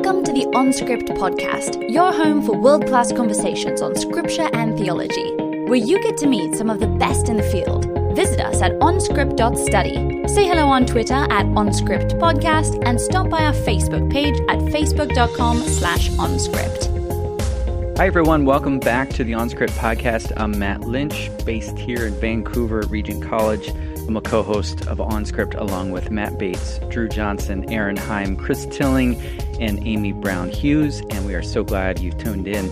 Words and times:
Welcome 0.00 0.22
to 0.26 0.32
the 0.32 0.46
OnScript 0.54 1.08
podcast, 1.18 1.90
your 1.90 2.12
home 2.12 2.40
for 2.40 2.56
world 2.56 2.86
class 2.86 3.10
conversations 3.10 3.82
on 3.82 3.96
scripture 3.96 4.48
and 4.52 4.78
theology, 4.78 5.34
where 5.64 5.74
you 5.74 6.00
get 6.00 6.16
to 6.18 6.28
meet 6.28 6.54
some 6.54 6.70
of 6.70 6.78
the 6.78 6.86
best 6.86 7.28
in 7.28 7.36
the 7.36 7.42
field. 7.42 7.84
Visit 8.14 8.38
us 8.38 8.62
at 8.62 8.70
onscript.study. 8.74 10.28
Say 10.28 10.46
hello 10.46 10.68
on 10.68 10.86
Twitter 10.86 11.14
at 11.14 11.46
OnScript 11.46 12.12
Podcast 12.20 12.80
and 12.86 13.00
stop 13.00 13.28
by 13.28 13.42
our 13.42 13.52
Facebook 13.52 14.08
page 14.12 14.38
at 14.48 14.60
facebook.com 14.72 15.58
slash 15.62 16.10
OnScript. 16.10 17.96
Hi, 17.98 18.06
everyone. 18.06 18.44
Welcome 18.44 18.78
back 18.78 19.10
to 19.10 19.24
the 19.24 19.32
OnScript 19.32 19.70
podcast. 19.70 20.32
I'm 20.36 20.56
Matt 20.56 20.82
Lynch, 20.82 21.28
based 21.44 21.76
here 21.76 22.06
in 22.06 22.14
Vancouver, 22.20 22.82
at 22.82 22.90
Regent 22.90 23.24
College. 23.24 23.70
I'm 24.06 24.16
a 24.16 24.22
co 24.22 24.44
host 24.44 24.86
of 24.86 24.98
OnScript 24.98 25.58
along 25.60 25.90
with 25.90 26.12
Matt 26.12 26.38
Bates, 26.38 26.78
Drew 26.88 27.08
Johnson, 27.08 27.68
Erin 27.68 27.96
Heim, 27.96 28.36
Chris 28.36 28.64
Tilling, 28.70 29.20
and 29.60 29.86
Amy 29.86 30.12
Brown 30.12 30.50
Hughes. 30.50 31.00
And 31.10 31.26
we 31.26 31.34
are 31.34 31.42
so 31.42 31.62
glad 31.62 31.98
you 31.98 32.12
tuned 32.12 32.48
in. 32.48 32.70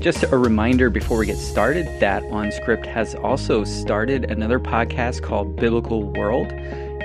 Just 0.00 0.22
a 0.24 0.36
reminder 0.36 0.90
before 0.90 1.18
we 1.18 1.26
get 1.26 1.38
started 1.38 1.86
that 2.00 2.22
OnScript 2.24 2.84
has 2.86 3.14
also 3.14 3.64
started 3.64 4.30
another 4.30 4.60
podcast 4.60 5.22
called 5.22 5.56
Biblical 5.56 6.02
World. 6.02 6.52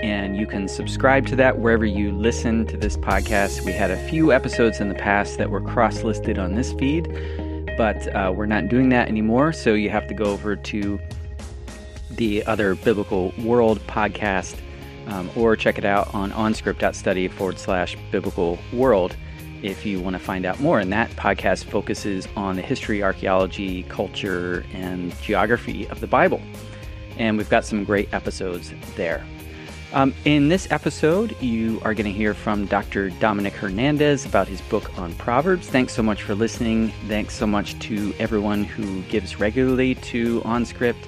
And 0.03 0.37
you 0.37 0.47
can 0.47 0.67
subscribe 0.67 1.25
to 1.27 1.35
that 1.37 1.59
wherever 1.59 1.85
you 1.85 2.11
listen 2.11 2.65
to 2.67 2.77
this 2.77 2.97
podcast. 2.97 3.65
We 3.65 3.71
had 3.73 3.91
a 3.91 4.09
few 4.09 4.31
episodes 4.31 4.79
in 4.79 4.89
the 4.89 4.95
past 4.95 5.37
that 5.37 5.49
were 5.49 5.61
cross 5.61 6.03
listed 6.03 6.39
on 6.39 6.55
this 6.55 6.73
feed, 6.73 7.07
but 7.77 8.13
uh, 8.15 8.33
we're 8.35 8.45
not 8.45 8.69
doing 8.69 8.89
that 8.89 9.09
anymore. 9.09 9.51
So 9.53 9.73
you 9.73 9.89
have 9.89 10.07
to 10.07 10.13
go 10.13 10.25
over 10.25 10.55
to 10.55 10.99
the 12.11 12.45
other 12.45 12.75
Biblical 12.75 13.33
World 13.39 13.79
podcast, 13.87 14.57
um, 15.09 15.29
or 15.35 15.55
check 15.55 15.77
it 15.77 15.85
out 15.85 16.13
on 16.13 16.31
onscript.study 16.31 17.27
forward 17.27 17.59
slash 17.59 17.97
biblical 18.11 18.57
world 18.71 19.15
if 19.61 19.85
you 19.85 19.99
want 19.99 20.13
to 20.13 20.19
find 20.19 20.45
out 20.45 20.59
more. 20.59 20.79
And 20.79 20.91
that 20.93 21.09
podcast 21.11 21.65
focuses 21.65 22.27
on 22.35 22.55
the 22.55 22.61
history, 22.61 23.03
archaeology, 23.03 23.83
culture, 23.83 24.65
and 24.73 25.19
geography 25.21 25.87
of 25.89 25.99
the 25.99 26.07
Bible. 26.07 26.41
And 27.17 27.37
we've 27.37 27.49
got 27.49 27.65
some 27.65 27.83
great 27.83 28.13
episodes 28.13 28.73
there. 28.95 29.25
Um, 29.91 30.13
in 30.23 30.49
this 30.49 30.71
episode, 30.71 31.35
you 31.41 31.81
are 31.83 31.95
going 31.95 32.05
to 32.05 32.11
hear 32.11 32.35
from 32.35 32.67
Dr. 32.67 33.09
Dominick 33.09 33.53
Hernandez 33.53 34.23
about 34.23 34.47
his 34.47 34.61
book 34.61 34.97
on 34.99 35.15
Proverbs. 35.15 35.67
Thanks 35.67 35.93
so 35.93 36.03
much 36.03 36.21
for 36.21 36.35
listening. 36.35 36.89
Thanks 37.07 37.33
so 37.33 37.47
much 37.47 37.77
to 37.79 38.13
everyone 38.19 38.63
who 38.63 39.01
gives 39.03 39.39
regularly 39.39 39.95
to 39.95 40.41
OnScript 40.41 41.07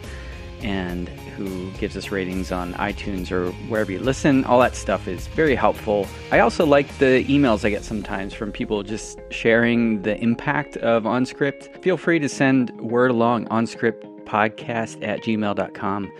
and 0.64 1.10
who 1.42 1.72
gives 1.72 1.98
us 1.98 2.12
ratings 2.12 2.52
on 2.52 2.74
iTunes 2.76 3.32
or 3.32 3.52
wherever 3.70 3.92
you 3.92 4.00
listen. 4.00 4.44
All 4.46 4.60
that 4.60 4.76
stuff 4.76 5.08
is 5.08 5.28
very 5.28 5.56
helpful. 5.56 6.08
I 6.32 6.40
also 6.40 6.66
like 6.66 6.88
the 6.98 7.26
emails 7.26 7.66
I 7.66 7.70
get 7.70 7.84
sometimes 7.84 8.34
from 8.34 8.52
people 8.52 8.84
just 8.84 9.20
sharing 9.30 10.02
the 10.04 10.18
impact 10.18 10.78
of 10.78 11.04
OnScript. 11.04 11.82
Feel 11.82 11.98
free 11.98 12.20
to 12.20 12.30
send 12.30 12.70
word 12.80 13.12
along 13.12 13.48
onscriptpodcast 13.48 15.06
at 15.06 15.22
gmail.com. 15.22 16.12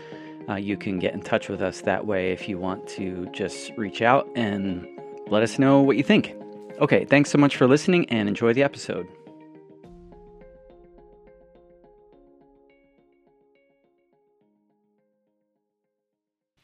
Uh, 0.50 0.56
you 0.56 0.76
can 0.76 1.00
get 1.00 1.14
in 1.14 1.22
touch 1.22 1.50
with 1.50 1.62
us 1.62 1.82
that 1.82 2.06
way 2.06 2.32
if 2.32 2.50
you 2.50 2.58
want 2.58 2.88
to 2.88 3.28
just 3.32 3.72
reach 3.78 4.02
out 4.02 4.28
and 4.36 4.88
let 5.28 5.44
us 5.44 5.60
know 5.60 5.82
what 5.82 5.98
you 5.98 6.04
think. 6.04 6.36
Okay, 6.80 7.06
thanks 7.06 7.30
so 7.30 7.38
much 7.38 7.56
for 7.56 7.68
listening 7.68 8.10
and 8.10 8.28
enjoy 8.28 8.54
the 8.54 8.64
episode. 8.64 9.08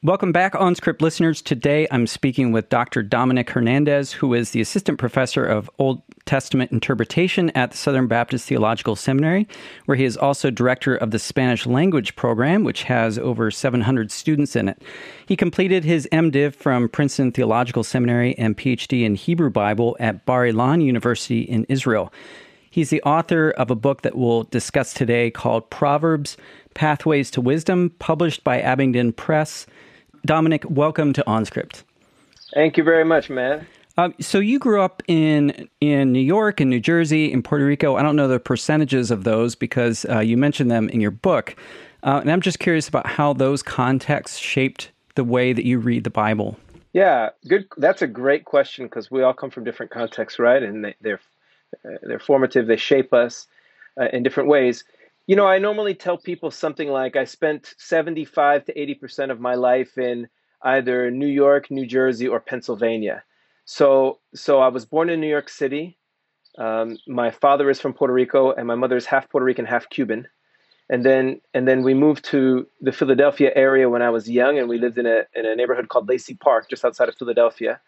Welcome 0.04 0.32
back, 0.32 0.54
OnScript 0.54 1.02
listeners. 1.02 1.42
Today 1.42 1.88
I'm 1.90 2.06
speaking 2.06 2.52
with 2.52 2.70
Dr. 2.70 3.02
Dominick 3.02 3.50
Hernandez, 3.50 4.12
who 4.12 4.36
is 4.36 4.52
the 4.52 4.62
Assistant 4.62 5.00
Professor 5.00 5.44
of 5.44 5.72
Old 5.80 6.04
Testament 6.26 6.72
Interpretation 6.72 7.50
at 7.56 7.72
the 7.72 7.78
Southern 7.78 8.06
Baptist 8.06 8.48
Theological 8.48 8.96
Seminary, 8.96 9.48
where 9.86 9.98
he 9.98 10.06
is 10.06 10.16
also 10.16 10.52
Director 10.52 10.96
of 10.96 11.10
the 11.10 11.18
Spanish 11.18 11.66
Language 11.66 12.16
Program, 12.16 12.64
which 12.64 12.84
has 12.84 13.18
over 13.18 13.50
700 13.50 14.12
students 14.12 14.56
in 14.56 14.70
it. 14.70 14.80
He 15.26 15.36
completed 15.36 15.84
his 15.84 16.08
MDiv 16.12 16.54
from 16.54 16.90
Princeton 16.90 17.32
Theological 17.32 17.84
Seminary 17.84 18.38
and 18.38 18.56
PhD 18.56 19.04
in 19.04 19.16
Hebrew 19.16 19.50
Bible 19.50 19.98
at 20.00 20.28
Bar 20.28 20.44
Ilan 20.44 20.84
University 20.86 21.42
in 21.42 21.66
Israel. 21.70 22.14
He's 22.70 22.92
the 22.92 23.02
author 23.02 23.50
of 23.50 23.72
a 23.72 23.76
book 23.76 24.04
that 24.04 24.16
we'll 24.16 24.44
discuss 24.44 24.94
today 24.94 25.32
called 25.32 25.72
Proverbs 25.72 26.38
Pathways 26.76 27.32
to 27.32 27.42
Wisdom, 27.42 27.96
published 27.98 28.44
by 28.44 28.62
Abingdon 28.62 29.14
Press. 29.14 29.66
Dominick, 30.28 30.70
welcome 30.70 31.14
to 31.14 31.24
OnScript. 31.26 31.84
Thank 32.54 32.78
you 32.78 32.84
very 32.84 33.06
much, 33.06 33.30
man. 33.30 33.66
Uh, 33.98 34.10
so 34.20 34.40
you 34.40 34.60
grew 34.60 34.82
up 34.82 35.02
in 35.08 35.70
in 35.82 36.12
New 36.12 36.20
York 36.20 36.60
and 36.60 36.70
New 36.70 36.82
Jersey 36.82 37.32
and 37.32 37.44
Puerto 37.44 37.66
Rico. 37.66 37.96
I 37.96 38.04
don't 38.04 38.16
know 38.16 38.28
the 38.28 38.40
percentages 38.40 39.10
of 39.10 39.24
those 39.24 39.56
because 39.56 40.06
uh, 40.06 40.20
you 40.20 40.38
mentioned 40.38 40.70
them 40.70 40.90
in 40.90 41.02
your 41.02 41.12
book, 41.12 41.56
uh, 42.04 42.20
and 42.22 42.30
I'm 42.30 42.42
just 42.42 42.60
curious 42.60 42.88
about 42.88 43.08
how 43.08 43.34
those 43.34 43.64
contexts 43.64 44.38
shaped 44.38 44.92
the 45.16 45.24
way 45.24 45.54
that 45.54 45.66
you 45.66 45.80
read 45.80 46.04
the 46.04 46.12
Bible. 46.12 46.60
Yeah, 46.94 47.30
good. 47.48 47.66
That's 47.78 48.02
a 48.02 48.08
great 48.08 48.44
question 48.44 48.86
because 48.86 49.10
we 49.10 49.24
all 49.24 49.34
come 49.34 49.50
from 49.50 49.64
different 49.64 49.92
contexts, 49.92 50.40
right? 50.40 50.62
And 50.62 50.84
they, 50.84 50.96
they're 51.02 51.22
uh, 51.86 51.98
they're 52.04 52.20
formative. 52.20 52.68
They 52.68 52.78
shape 52.78 53.14
us 53.14 53.48
uh, 54.00 54.10
in 54.12 54.24
different 54.24 54.50
ways. 54.50 54.84
You 55.28 55.36
know, 55.36 55.46
I 55.46 55.60
normally 55.60 55.94
tell 55.94 56.18
people 56.18 56.52
something 56.52 56.88
like 56.88 57.18
I 57.18 57.26
spent 57.26 57.74
75 57.78 58.64
to 58.66 58.74
80% 58.74 59.30
of 59.30 59.42
my 59.42 59.56
life 59.56 59.98
in 59.98 60.30
either 60.62 61.12
New 61.12 61.28
York, 61.28 61.70
New 61.70 61.86
Jersey, 61.86 62.30
or 62.30 62.40
Pennsylvania. 62.40 63.24
So, 63.66 64.20
so 64.34 64.60
I 64.60 64.70
was 64.70 64.86
born 64.86 65.10
in 65.10 65.20
New 65.20 65.28
York 65.28 65.50
City. 65.50 65.98
Um, 66.58 66.98
my 67.08 67.30
father 67.30 67.70
is 67.70 67.82
from 67.82 67.94
Puerto 67.94 68.14
Rico, 68.14 68.54
and 68.54 68.66
my 68.66 68.76
mother 68.76 68.96
is 68.96 69.06
half 69.06 69.30
Puerto 69.30 69.46
Rican, 69.46 69.66
half 69.66 69.90
Cuban. 69.90 70.28
And 70.90 71.04
then, 71.04 71.42
and 71.54 71.68
then 71.68 71.84
we 71.84 71.94
moved 71.94 72.24
to 72.26 72.66
the 72.80 72.94
Philadelphia 72.94 73.52
area 73.54 73.90
when 73.90 74.02
I 74.02 74.10
was 74.10 74.30
young, 74.30 74.58
and 74.58 74.70
we 74.70 74.78
lived 74.80 74.98
in 74.98 75.06
a 75.06 75.24
in 75.36 75.46
a 75.46 75.54
neighborhood 75.56 75.90
called 75.90 76.08
Lacey 76.08 76.36
Park, 76.36 76.70
just 76.70 76.86
outside 76.86 77.10
of 77.10 77.16
Philadelphia. 77.16 77.82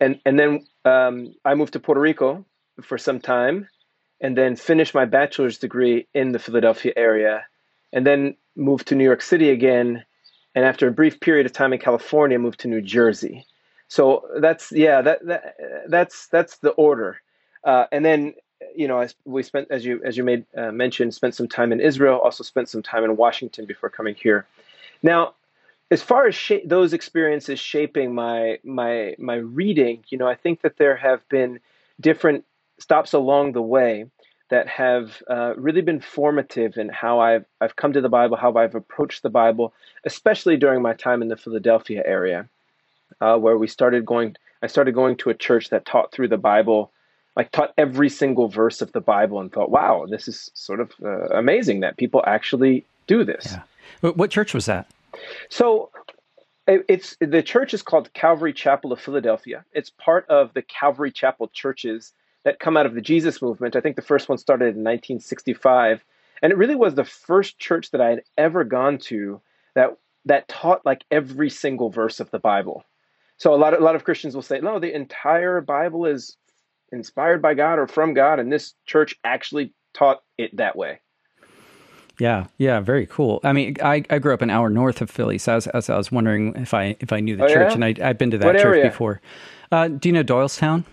And 0.00 0.18
and 0.24 0.38
then 0.38 0.66
um, 0.86 1.34
I 1.44 1.54
moved 1.54 1.74
to 1.74 1.80
Puerto 1.80 2.00
Rico 2.00 2.46
for 2.82 2.96
some 2.96 3.20
time, 3.20 3.68
and 4.24 4.38
then 4.38 4.56
finished 4.56 4.94
my 4.94 5.04
bachelor's 5.04 5.58
degree 5.58 6.06
in 6.14 6.32
the 6.32 6.38
Philadelphia 6.38 6.94
area, 6.96 7.44
and 7.92 8.06
then 8.06 8.34
moved 8.56 8.88
to 8.88 8.94
New 8.94 9.04
York 9.04 9.20
City 9.20 9.50
again. 9.50 10.02
And 10.54 10.64
after 10.64 10.88
a 10.88 10.90
brief 10.90 11.20
period 11.20 11.44
of 11.44 11.52
time 11.52 11.74
in 11.74 11.78
California, 11.78 12.38
moved 12.38 12.60
to 12.60 12.68
New 12.68 12.80
Jersey. 12.80 13.44
So 13.88 14.26
that's 14.40 14.72
yeah, 14.72 15.02
that, 15.02 15.26
that 15.26 15.56
that's 15.88 16.28
that's 16.28 16.56
the 16.56 16.70
order. 16.70 17.20
Uh, 17.64 17.84
and 17.92 18.02
then 18.02 18.32
you 18.74 18.88
know, 18.88 19.06
we 19.26 19.42
spent 19.42 19.68
as 19.70 19.84
you 19.84 20.00
as 20.02 20.16
you 20.16 20.24
made 20.24 20.46
uh, 20.56 20.72
mention, 20.72 21.12
spent 21.12 21.34
some 21.34 21.46
time 21.46 21.70
in 21.70 21.80
Israel, 21.80 22.18
also 22.18 22.42
spent 22.42 22.70
some 22.70 22.82
time 22.82 23.04
in 23.04 23.18
Washington 23.18 23.66
before 23.66 23.90
coming 23.90 24.14
here. 24.14 24.46
Now, 25.02 25.34
as 25.90 26.00
far 26.00 26.26
as 26.26 26.34
sh- 26.34 26.64
those 26.64 26.94
experiences 26.94 27.60
shaping 27.60 28.14
my 28.14 28.58
my 28.64 29.16
my 29.18 29.34
reading, 29.34 30.02
you 30.08 30.16
know, 30.16 30.26
I 30.26 30.34
think 30.34 30.62
that 30.62 30.78
there 30.78 30.96
have 30.96 31.20
been 31.28 31.60
different 32.00 32.46
stops 32.78 33.12
along 33.12 33.52
the 33.52 33.62
way 33.62 34.06
that 34.50 34.68
have 34.68 35.22
uh, 35.28 35.54
really 35.56 35.80
been 35.80 36.00
formative 36.00 36.76
in 36.76 36.88
how 36.88 37.20
I've, 37.20 37.44
I've 37.60 37.76
come 37.76 37.92
to 37.94 38.00
the 38.00 38.08
Bible, 38.08 38.36
how 38.36 38.54
I've 38.54 38.74
approached 38.74 39.22
the 39.22 39.30
Bible, 39.30 39.72
especially 40.04 40.56
during 40.56 40.82
my 40.82 40.92
time 40.92 41.22
in 41.22 41.28
the 41.28 41.36
Philadelphia 41.36 42.02
area, 42.04 42.48
uh, 43.20 43.36
where 43.38 43.56
we 43.56 43.66
started 43.66 44.04
going. 44.04 44.36
I 44.62 44.66
started 44.66 44.94
going 44.94 45.16
to 45.18 45.30
a 45.30 45.34
church 45.34 45.70
that 45.70 45.84
taught 45.86 46.12
through 46.12 46.28
the 46.28 46.38
Bible, 46.38 46.90
like 47.36 47.50
taught 47.52 47.72
every 47.76 48.08
single 48.08 48.48
verse 48.48 48.80
of 48.80 48.92
the 48.92 49.00
Bible, 49.00 49.40
and 49.40 49.52
thought, 49.52 49.70
"Wow, 49.70 50.06
this 50.08 50.28
is 50.28 50.50
sort 50.54 50.80
of 50.80 50.92
uh, 51.02 51.28
amazing 51.28 51.80
that 51.80 51.96
people 51.96 52.22
actually 52.26 52.84
do 53.06 53.24
this." 53.24 53.56
Yeah. 54.02 54.10
What 54.10 54.30
church 54.30 54.54
was 54.54 54.66
that? 54.66 54.86
So 55.48 55.90
it's 56.66 57.16
the 57.20 57.42
church 57.42 57.74
is 57.74 57.82
called 57.82 58.12
Calvary 58.14 58.52
Chapel 58.52 58.92
of 58.92 59.00
Philadelphia. 59.00 59.64
It's 59.72 59.90
part 59.90 60.26
of 60.28 60.52
the 60.54 60.62
Calvary 60.62 61.12
Chapel 61.12 61.48
churches 61.52 62.12
that 62.44 62.60
come 62.60 62.76
out 62.76 62.86
of 62.86 62.94
the 62.94 63.00
Jesus 63.00 63.42
movement. 63.42 63.76
I 63.76 63.80
think 63.80 63.96
the 63.96 64.02
first 64.02 64.28
one 64.28 64.38
started 64.38 64.76
in 64.76 64.84
1965, 64.84 66.04
and 66.42 66.52
it 66.52 66.58
really 66.58 66.74
was 66.74 66.94
the 66.94 67.04
first 67.04 67.58
church 67.58 67.90
that 67.90 68.00
I 68.00 68.10
had 68.10 68.22
ever 68.38 68.64
gone 68.64 68.98
to 68.98 69.40
that 69.74 69.96
that 70.26 70.48
taught 70.48 70.86
like 70.86 71.04
every 71.10 71.50
single 71.50 71.90
verse 71.90 72.20
of 72.20 72.30
the 72.30 72.38
Bible. 72.38 72.84
So 73.36 73.52
a 73.52 73.56
lot 73.56 73.74
of, 73.74 73.80
a 73.80 73.84
lot 73.84 73.96
of 73.96 74.04
Christians 74.04 74.34
will 74.34 74.42
say, 74.42 74.60
"No, 74.60 74.78
the 74.78 74.94
entire 74.94 75.60
Bible 75.60 76.06
is 76.06 76.36
inspired 76.92 77.42
by 77.42 77.54
God 77.54 77.78
or 77.78 77.86
from 77.86 78.14
God," 78.14 78.38
and 78.38 78.52
this 78.52 78.74
church 78.86 79.16
actually 79.24 79.72
taught 79.92 80.22
it 80.38 80.56
that 80.56 80.76
way. 80.76 81.00
Yeah, 82.20 82.46
yeah, 82.58 82.80
very 82.80 83.06
cool. 83.06 83.40
I 83.42 83.52
mean, 83.52 83.76
I, 83.82 84.04
I 84.08 84.20
grew 84.20 84.32
up 84.32 84.42
an 84.42 84.50
hour 84.50 84.70
north 84.70 85.00
of 85.00 85.10
Philly, 85.10 85.36
so 85.38 85.52
I 85.52 85.56
was, 85.56 85.90
I 85.90 85.96
was 85.96 86.12
wondering 86.12 86.54
if 86.54 86.72
I 86.72 86.96
if 87.00 87.12
I 87.12 87.20
knew 87.20 87.36
the 87.36 87.44
oh, 87.44 87.48
church, 87.48 87.70
yeah? 87.70 87.74
and 87.74 87.84
I, 87.84 87.94
I've 88.08 88.18
been 88.18 88.30
to 88.30 88.38
that 88.38 88.46
what 88.46 88.56
church 88.56 88.76
area? 88.76 88.84
before. 88.84 89.20
Uh, 89.72 89.88
do 89.88 90.08
you 90.08 90.12
know 90.12 90.22
Doylestown? 90.22 90.84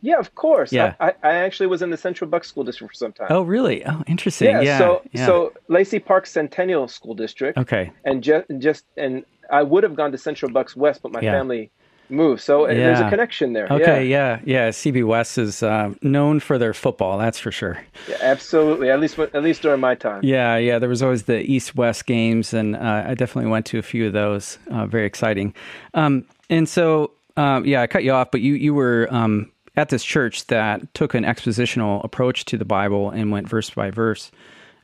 Yeah, 0.00 0.18
of 0.18 0.34
course. 0.34 0.72
Yeah. 0.72 0.94
I, 1.00 1.14
I 1.22 1.34
actually 1.34 1.66
was 1.66 1.82
in 1.82 1.90
the 1.90 1.96
Central 1.96 2.30
Bucks 2.30 2.48
School 2.48 2.64
District 2.64 2.92
for 2.92 2.96
some 2.96 3.12
time. 3.12 3.26
Oh, 3.30 3.42
really? 3.42 3.84
Oh, 3.84 4.02
interesting. 4.06 4.48
yeah. 4.48 4.60
Yeah. 4.60 4.78
so 4.78 5.02
yeah. 5.12 5.26
so 5.26 5.52
Lacey 5.68 5.98
Park 5.98 6.26
Centennial 6.26 6.86
School 6.88 7.14
District. 7.14 7.58
okay. 7.58 7.90
And 8.04 8.22
just 8.22 8.46
just 8.58 8.84
and 8.96 9.24
I 9.50 9.62
would 9.62 9.82
have 9.82 9.94
gone 9.96 10.12
to 10.12 10.18
Central 10.18 10.52
Bucks 10.52 10.76
West, 10.76 11.00
but 11.02 11.10
my 11.12 11.20
Yeah. 11.20 11.32
family 11.32 11.70
moved. 12.10 12.40
So 12.40 12.66
there's 12.66 13.00
a 13.00 13.10
connection 13.10 13.52
there. 13.52 13.66
Okay, 13.70 14.06
yeah, 14.06 14.40
yeah. 14.44 14.66
yeah. 14.66 14.68
CB 14.70 15.04
West 15.06 15.36
is 15.36 15.62
uh, 15.62 15.92
known 16.00 16.40
for 16.40 16.56
their 16.58 16.72
football, 16.72 17.18
that's 17.18 17.38
for 17.38 17.50
sure. 17.52 17.78
Yeah, 18.08 18.16
absolutely. 18.22 18.88
At 18.90 18.98
least 19.00 19.18
at 19.18 19.42
least 19.42 19.60
during 19.62 19.80
my 19.80 19.94
time. 19.94 20.20
Yeah, 20.22 20.56
yeah. 20.56 20.78
There 20.78 20.88
was 20.88 21.02
always 21.02 21.24
the 21.24 21.40
East 21.40 21.74
West 21.76 22.06
games, 22.06 22.54
and 22.54 22.76
uh, 22.76 23.04
I 23.08 23.14
definitely 23.14 23.50
went 23.50 23.66
to 23.66 23.78
a 23.78 23.82
few 23.82 24.06
of 24.06 24.12
those. 24.12 24.58
Uh, 24.70 24.86
very 24.86 25.04
exciting. 25.06 25.52
Um, 25.94 26.24
and 26.48 26.66
so, 26.68 27.10
um, 27.36 27.66
yeah, 27.66 27.82
I 27.82 27.86
cut 27.86 28.04
you 28.04 28.12
off, 28.12 28.30
but 28.30 28.40
you 28.40 28.54
you 28.54 28.72
were 28.72 29.06
um, 29.10 29.50
at 29.78 29.88
this 29.88 30.04
church 30.04 30.46
that 30.48 30.92
took 30.92 31.14
an 31.14 31.24
expositional 31.24 32.04
approach 32.04 32.44
to 32.46 32.58
the 32.58 32.64
Bible 32.64 33.10
and 33.10 33.30
went 33.30 33.48
verse 33.48 33.70
by 33.70 33.90
verse, 33.90 34.30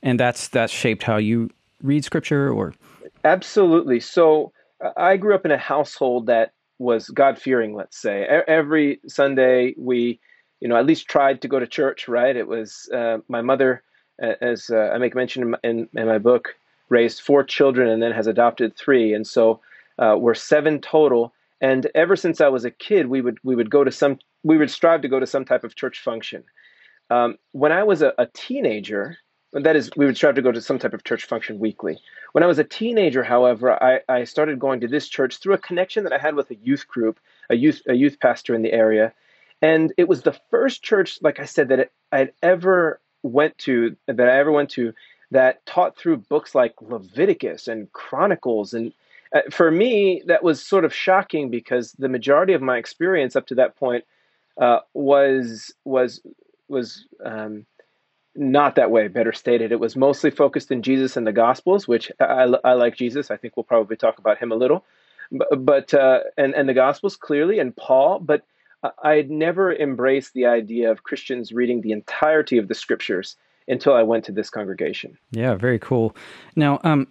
and 0.03 0.19
that's 0.19 0.49
that 0.49 0.71
shaped 0.71 1.03
how 1.03 1.19
you 1.19 1.51
read 1.83 2.05
Scripture, 2.05 2.51
or 2.51 2.75
absolutely. 3.25 4.01
So. 4.01 4.53
I 4.97 5.17
grew 5.17 5.35
up 5.35 5.47
in 5.47 5.51
a 5.51 5.57
household 5.57 6.27
that 6.27 6.53
was 6.79 7.09
God 7.09 7.39
fearing, 7.39 7.75
let's 7.75 7.97
say. 7.97 8.23
Every 8.47 9.01
Sunday, 9.07 9.75
we, 9.77 10.21
you 10.61 10.69
know, 10.69 10.77
at 10.77 10.87
least 10.87 11.09
tried 11.09 11.43
to 11.43 11.49
go 11.49 11.59
to 11.59 11.67
church, 11.67 12.09
right? 12.09 12.37
It 12.37 12.47
was 12.47 12.89
uh, 12.95 13.19
my 13.29 13.43
mother, 13.43 13.83
as 14.19 14.71
uh, 14.71 14.91
I 14.93 14.99
make 14.99 15.15
mention 15.15 15.43
in, 15.43 15.57
in, 15.79 15.89
in, 15.95 16.07
my 16.07 16.19
book, 16.19 16.57
raised 16.89 17.21
four 17.21 17.45
children 17.45 17.89
and 17.89 18.03
then 18.03 18.13
has 18.13 18.27
adopted 18.27 18.77
three. 18.77 19.15
And 19.15 19.27
so 19.27 19.61
uh, 19.99 20.17
we're 20.19 20.35
seven 20.35 20.81
total. 20.81 21.33
And 21.61 21.87
ever 21.95 22.17
since 22.17 22.41
I 22.41 22.49
was 22.49 22.65
a 22.65 22.71
kid, 22.71 23.07
we 23.07 23.21
would 23.21 23.39
we 23.43 23.57
would 23.57 23.71
go 23.71 23.85
to 23.85 23.93
some 23.93 24.19
we 24.45 24.57
would 24.57 24.71
strive 24.71 25.03
to 25.03 25.09
go 25.09 25.19
to 25.19 25.27
some 25.27 25.45
type 25.45 25.65
of 25.65 25.75
church 25.75 26.01
function. 26.01 26.45
Um, 27.11 27.37
when 27.53 27.73
I 27.73 27.83
was 27.83 28.03
a, 28.03 28.13
a 28.19 28.27
teenager, 28.27 29.17
that 29.53 29.75
is, 29.75 29.91
we 29.97 30.07
would 30.07 30.17
strive 30.17 30.37
to 30.37 30.43
go 30.43 30.53
to 30.53 30.61
some 30.61 30.79
type 30.79 30.95
of 30.95 31.05
church 31.05 31.25
function 31.25 31.59
weekly. 31.59 31.99
When 32.33 32.45
I 32.45 32.47
was 32.47 32.59
a 32.59 32.65
teenager, 32.65 33.23
however, 33.23 33.83
I, 33.83 34.01
I 34.09 34.25
started 34.25 34.59
going 34.59 34.81
to 34.81 34.89
this 34.89 35.09
church 35.09 35.39
through 35.39 35.55
a 35.55 35.59
connection 35.59 36.05
that 36.05 36.13
I 36.13 36.19
had 36.19 36.35
with 36.35 36.51
a 36.51 36.57
youth 36.57 36.87
group, 36.87 37.19
a 37.51 37.57
youth 37.57 37.83
a 37.89 37.95
youth 37.95 38.21
pastor 38.21 38.55
in 38.55 38.63
the 38.63 38.73
area, 38.73 39.13
and 39.63 39.93
it 39.97 40.09
was 40.09 40.23
the 40.23 40.39
first 40.51 40.83
church, 40.83 41.19
like 41.23 41.41
I 41.41 41.45
said, 41.45 41.69
that 41.69 41.91
I'd 42.13 42.33
ever 42.43 43.01
went 43.23 43.57
to 43.59 43.97
that 44.07 44.29
I 44.29 44.39
ever 44.39 44.53
went 44.53 44.71
to 44.71 44.93
that 45.31 45.65
taught 45.67 45.97
through 45.97 46.19
books 46.19 46.55
like 46.55 46.75
Leviticus 46.81 47.69
and 47.69 47.91
Chronicles 47.93 48.75
and 48.75 48.93
uh, 49.35 49.41
for 49.51 49.71
me, 49.71 50.23
that 50.27 50.45
was 50.45 50.65
sort 50.65 50.85
of 50.85 50.95
shocking 50.95 51.51
because 51.51 51.93
the 51.93 52.09
majority 52.09 52.53
of 52.53 52.63
my 52.63 52.79
experience 52.79 53.35
up 53.35 53.47
to 53.49 53.57
that 53.57 53.77
point 53.77 54.05
uh, 54.61 54.81
was 54.93 55.73
was 55.85 56.21
was 56.69 57.07
um, 57.25 57.67
not 58.35 58.77
that 58.77 58.91
way, 58.91 59.09
better 59.09 59.33
stated. 59.33 59.73
It 59.73 59.81
was 59.81 59.97
mostly 59.97 60.31
focused 60.31 60.71
in 60.71 60.83
Jesus 60.83 61.17
and 61.17 61.27
the 61.27 61.33
Gospels, 61.33 61.87
which 61.87 62.11
I, 62.21 62.47
I 62.65 62.73
like 62.73 62.97
Jesus. 62.97 63.31
I 63.31 63.37
think 63.37 63.57
we'll 63.57 63.65
probably 63.65 63.97
talk 63.97 64.19
about 64.19 64.39
him 64.39 64.51
a 64.51 64.57
little, 64.57 64.85
but, 65.31 65.65
but 65.65 65.95
uh, 65.95 66.21
and 66.37 66.55
and 66.55 66.69
the 66.69 66.75
Gospels 66.75 67.17
clearly 67.17 67.59
and 67.59 67.75
Paul. 67.77 68.19
But 68.21 68.45
I 69.03 69.15
had 69.15 69.31
never 69.31 69.75
embraced 69.75 70.35
the 70.35 70.47
idea 70.47 70.91
of 70.91 71.05
Christians 71.05 71.53
reading 71.53 71.81
the 71.81 71.93
entirety 71.93 72.59
of 72.59 72.69
the 72.69 72.75
Scriptures 72.75 73.37
until 73.67 73.95
I 73.95 74.03
went 74.03 74.25
to 74.27 74.33
this 74.33 74.51
congregation. 74.51 75.17
Yeah, 75.31 75.55
very 75.55 75.79
cool. 75.79 76.15
Now, 76.55 76.81
um, 76.85 77.09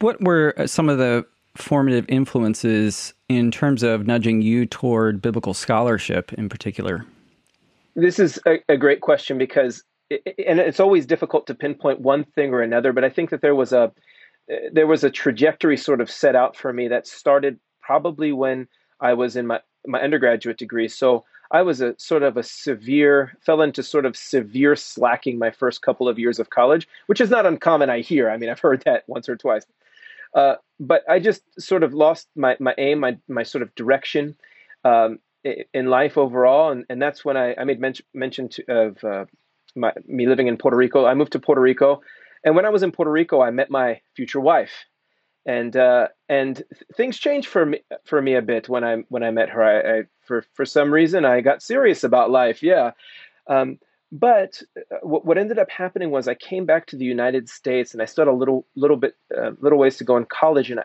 what 0.00 0.20
were 0.20 0.54
some 0.66 0.88
of 0.88 0.98
the 0.98 1.24
formative 1.56 2.04
influences 2.08 3.14
in 3.28 3.50
terms 3.50 3.82
of 3.82 4.06
nudging 4.06 4.42
you 4.42 4.66
toward 4.66 5.22
biblical 5.22 5.54
scholarship 5.54 6.32
in 6.32 6.48
particular? 6.48 7.06
This 7.94 8.18
is 8.18 8.40
a, 8.46 8.58
a 8.68 8.76
great 8.76 9.00
question 9.00 9.38
because 9.38 9.84
and 10.10 10.60
it's 10.60 10.80
always 10.80 11.06
difficult 11.06 11.46
to 11.46 11.54
pinpoint 11.54 12.00
one 12.00 12.24
thing 12.24 12.52
or 12.52 12.60
another, 12.60 12.92
but 12.92 13.04
I 13.04 13.08
think 13.08 13.30
that 13.30 13.40
there 13.40 13.54
was 13.54 13.72
a 13.72 13.92
uh, 14.52 14.56
there 14.72 14.86
was 14.86 15.02
a 15.02 15.10
trajectory 15.10 15.76
sort 15.76 16.02
of 16.02 16.10
set 16.10 16.36
out 16.36 16.54
for 16.54 16.72
me 16.72 16.88
that 16.88 17.06
started 17.06 17.58
probably 17.80 18.32
when 18.32 18.68
I 19.00 19.14
was 19.14 19.36
in 19.36 19.46
my 19.46 19.60
my 19.86 20.00
undergraduate 20.00 20.58
degree. 20.58 20.88
So 20.88 21.24
I 21.50 21.62
was 21.62 21.80
a 21.80 21.94
sort 21.98 22.22
of 22.22 22.36
a 22.36 22.42
severe 22.42 23.36
fell 23.40 23.62
into 23.62 23.82
sort 23.82 24.06
of 24.06 24.16
severe 24.16 24.76
slacking 24.76 25.38
my 25.38 25.50
first 25.50 25.82
couple 25.82 26.08
of 26.08 26.18
years 26.18 26.38
of 26.38 26.50
college, 26.50 26.88
which 27.06 27.20
is 27.20 27.30
not 27.30 27.46
uncommon. 27.46 27.90
I 27.90 28.00
hear. 28.00 28.30
I 28.30 28.36
mean, 28.36 28.50
I've 28.50 28.60
heard 28.60 28.82
that 28.84 29.04
once 29.06 29.28
or 29.28 29.36
twice. 29.36 29.64
Uh, 30.34 30.56
but 30.80 31.02
I 31.08 31.20
just 31.20 31.42
sort 31.60 31.82
of 31.82 31.94
lost 31.94 32.28
my 32.34 32.56
my 32.58 32.74
aim, 32.78 33.00
my 33.00 33.18
my 33.28 33.44
sort 33.44 33.62
of 33.62 33.74
direction 33.74 34.36
um, 34.84 35.18
in 35.72 35.86
life 35.86 36.18
overall, 36.18 36.72
and, 36.72 36.84
and 36.88 37.00
that's 37.00 37.24
when 37.24 37.36
I, 37.36 37.54
I 37.54 37.64
made 37.64 37.80
mention, 37.80 38.06
mention 38.14 38.48
to, 38.50 38.64
of 38.72 39.04
uh, 39.04 39.24
my, 39.76 39.92
me 40.06 40.26
living 40.26 40.48
in 40.48 40.56
Puerto 40.56 40.76
Rico. 40.76 41.06
I 41.06 41.14
moved 41.14 41.32
to 41.32 41.38
Puerto 41.38 41.60
Rico, 41.60 42.02
and 42.44 42.56
when 42.56 42.66
I 42.66 42.70
was 42.70 42.82
in 42.82 42.92
Puerto 42.92 43.10
Rico, 43.10 43.40
I 43.40 43.50
met 43.50 43.70
my 43.70 44.00
future 44.16 44.40
wife, 44.40 44.86
and 45.46 45.76
uh, 45.76 46.08
and 46.28 46.62
things 46.96 47.18
changed 47.18 47.48
for 47.48 47.66
me 47.66 47.80
for 48.04 48.20
me 48.20 48.34
a 48.34 48.42
bit 48.42 48.68
when 48.68 48.82
I 48.82 49.04
when 49.08 49.22
I 49.22 49.30
met 49.30 49.50
her. 49.50 49.62
I, 49.62 49.98
I 49.98 50.02
for 50.26 50.44
for 50.54 50.64
some 50.64 50.92
reason 50.92 51.24
I 51.24 51.42
got 51.42 51.62
serious 51.62 52.02
about 52.04 52.30
life. 52.30 52.62
Yeah. 52.62 52.92
Um, 53.46 53.78
but 54.12 54.62
uh, 54.76 54.96
what, 55.02 55.24
what 55.24 55.38
ended 55.38 55.58
up 55.58 55.70
happening 55.70 56.10
was 56.10 56.28
I 56.28 56.34
came 56.34 56.66
back 56.66 56.86
to 56.86 56.96
the 56.96 57.04
United 57.04 57.48
States 57.48 57.92
and 57.92 58.02
I 58.02 58.06
still 58.06 58.24
had 58.24 58.30
a 58.30 58.36
little 58.36 58.64
little 58.76 58.96
bit 58.96 59.16
uh, 59.36 59.52
little 59.60 59.78
ways 59.78 59.96
to 59.98 60.04
go 60.04 60.16
in 60.16 60.24
college 60.24 60.70
and 60.70 60.80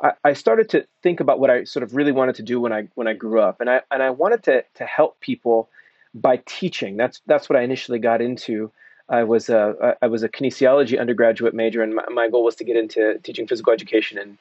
I, 0.00 0.12
I 0.24 0.32
started 0.34 0.68
to 0.70 0.86
think 1.02 1.20
about 1.20 1.40
what 1.40 1.50
I 1.50 1.64
sort 1.64 1.82
of 1.82 1.94
really 1.94 2.12
wanted 2.12 2.34
to 2.36 2.42
do 2.42 2.60
when 2.60 2.72
I 2.72 2.88
when 2.94 3.08
I 3.08 3.14
grew 3.14 3.40
up 3.40 3.60
and 3.60 3.70
I 3.70 3.80
and 3.90 4.02
I 4.02 4.10
wanted 4.10 4.42
to 4.44 4.64
to 4.74 4.84
help 4.84 5.20
people 5.20 5.68
by 6.14 6.42
teaching. 6.46 6.96
That's 6.96 7.20
that's 7.26 7.48
what 7.48 7.58
I 7.58 7.62
initially 7.62 7.98
got 7.98 8.20
into. 8.20 8.70
I 9.08 9.22
was 9.22 9.48
a 9.48 9.96
I 10.02 10.08
was 10.08 10.22
a 10.22 10.28
kinesiology 10.28 10.98
undergraduate 10.98 11.54
major, 11.54 11.82
and 11.82 11.94
my, 11.94 12.04
my 12.10 12.28
goal 12.28 12.44
was 12.44 12.56
to 12.56 12.64
get 12.64 12.76
into 12.76 13.18
teaching 13.22 13.46
physical 13.46 13.72
education 13.72 14.18
and 14.18 14.38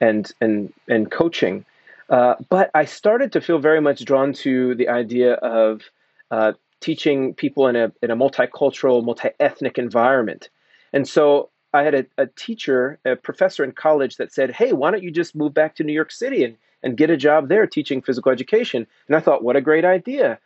and 0.00 0.32
and 0.40 0.72
and 0.88 1.10
coaching. 1.10 1.64
Uh, 2.08 2.36
but 2.48 2.70
I 2.74 2.84
started 2.84 3.32
to 3.32 3.40
feel 3.40 3.58
very 3.58 3.80
much 3.80 4.04
drawn 4.04 4.32
to 4.34 4.74
the 4.76 4.88
idea 4.88 5.34
of 5.34 5.82
uh, 6.30 6.52
teaching 6.80 7.34
people 7.34 7.66
in 7.66 7.76
a 7.76 7.92
in 8.02 8.10
a 8.10 8.16
multicultural, 8.16 9.04
multi 9.04 9.30
ethnic 9.40 9.78
environment, 9.78 10.48
and 10.92 11.08
so 11.08 11.50
I 11.72 11.82
had 11.82 11.94
a, 11.94 12.06
a 12.16 12.26
teacher, 12.26 12.98
a 13.04 13.16
professor 13.16 13.64
in 13.64 13.72
college 13.72 14.16
that 14.16 14.32
said, 14.32 14.50
"Hey, 14.50 14.72
why 14.72 14.90
don't 14.90 15.02
you 15.02 15.10
just 15.10 15.34
move 15.34 15.54
back 15.54 15.74
to 15.76 15.84
New 15.84 15.92
York 15.92 16.10
City 16.10 16.44
and 16.44 16.56
and 16.82 16.96
get 16.96 17.10
a 17.10 17.16
job 17.16 17.48
there 17.48 17.66
teaching 17.66 18.02
physical 18.02 18.32
education?" 18.32 18.86
And 19.06 19.16
I 19.16 19.20
thought, 19.20 19.44
what 19.44 19.56
a 19.56 19.60
great 19.60 19.84
idea 19.84 20.38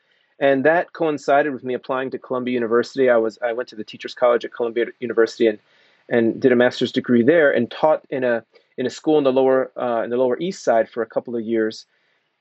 and 0.43 0.65
that 0.65 0.93
coincided 0.93 1.53
with 1.53 1.63
me 1.63 1.73
applying 1.73 2.11
to 2.11 2.19
Columbia 2.19 2.53
University. 2.53 3.09
I 3.09 3.17
was 3.17 3.39
I 3.43 3.53
went 3.53 3.69
to 3.71 3.77
the 3.77 3.85
Teachers 3.85 4.13
College 4.13 4.45
at 4.45 4.53
Columbia 4.53 4.87
University 4.99 5.47
and 5.47 5.59
and 6.09 6.41
did 6.41 6.53
a 6.53 6.57
master's 6.57 6.93
degree 6.93 7.23
there 7.23 7.51
and 7.51 7.71
taught 7.71 8.05
in 8.11 8.25
a 8.25 8.45
in 8.77 8.85
a 8.85 8.91
school 8.91 9.19
in 9.19 9.25
the 9.25 9.33
lower 9.33 9.71
uh, 9.77 10.03
in 10.03 10.11
the 10.11 10.17
lower 10.17 10.37
east 10.39 10.65
side 10.65 10.89
for 10.89 11.03
a 11.03 11.07
couple 11.07 11.37
of 11.37 11.43
years. 11.43 11.87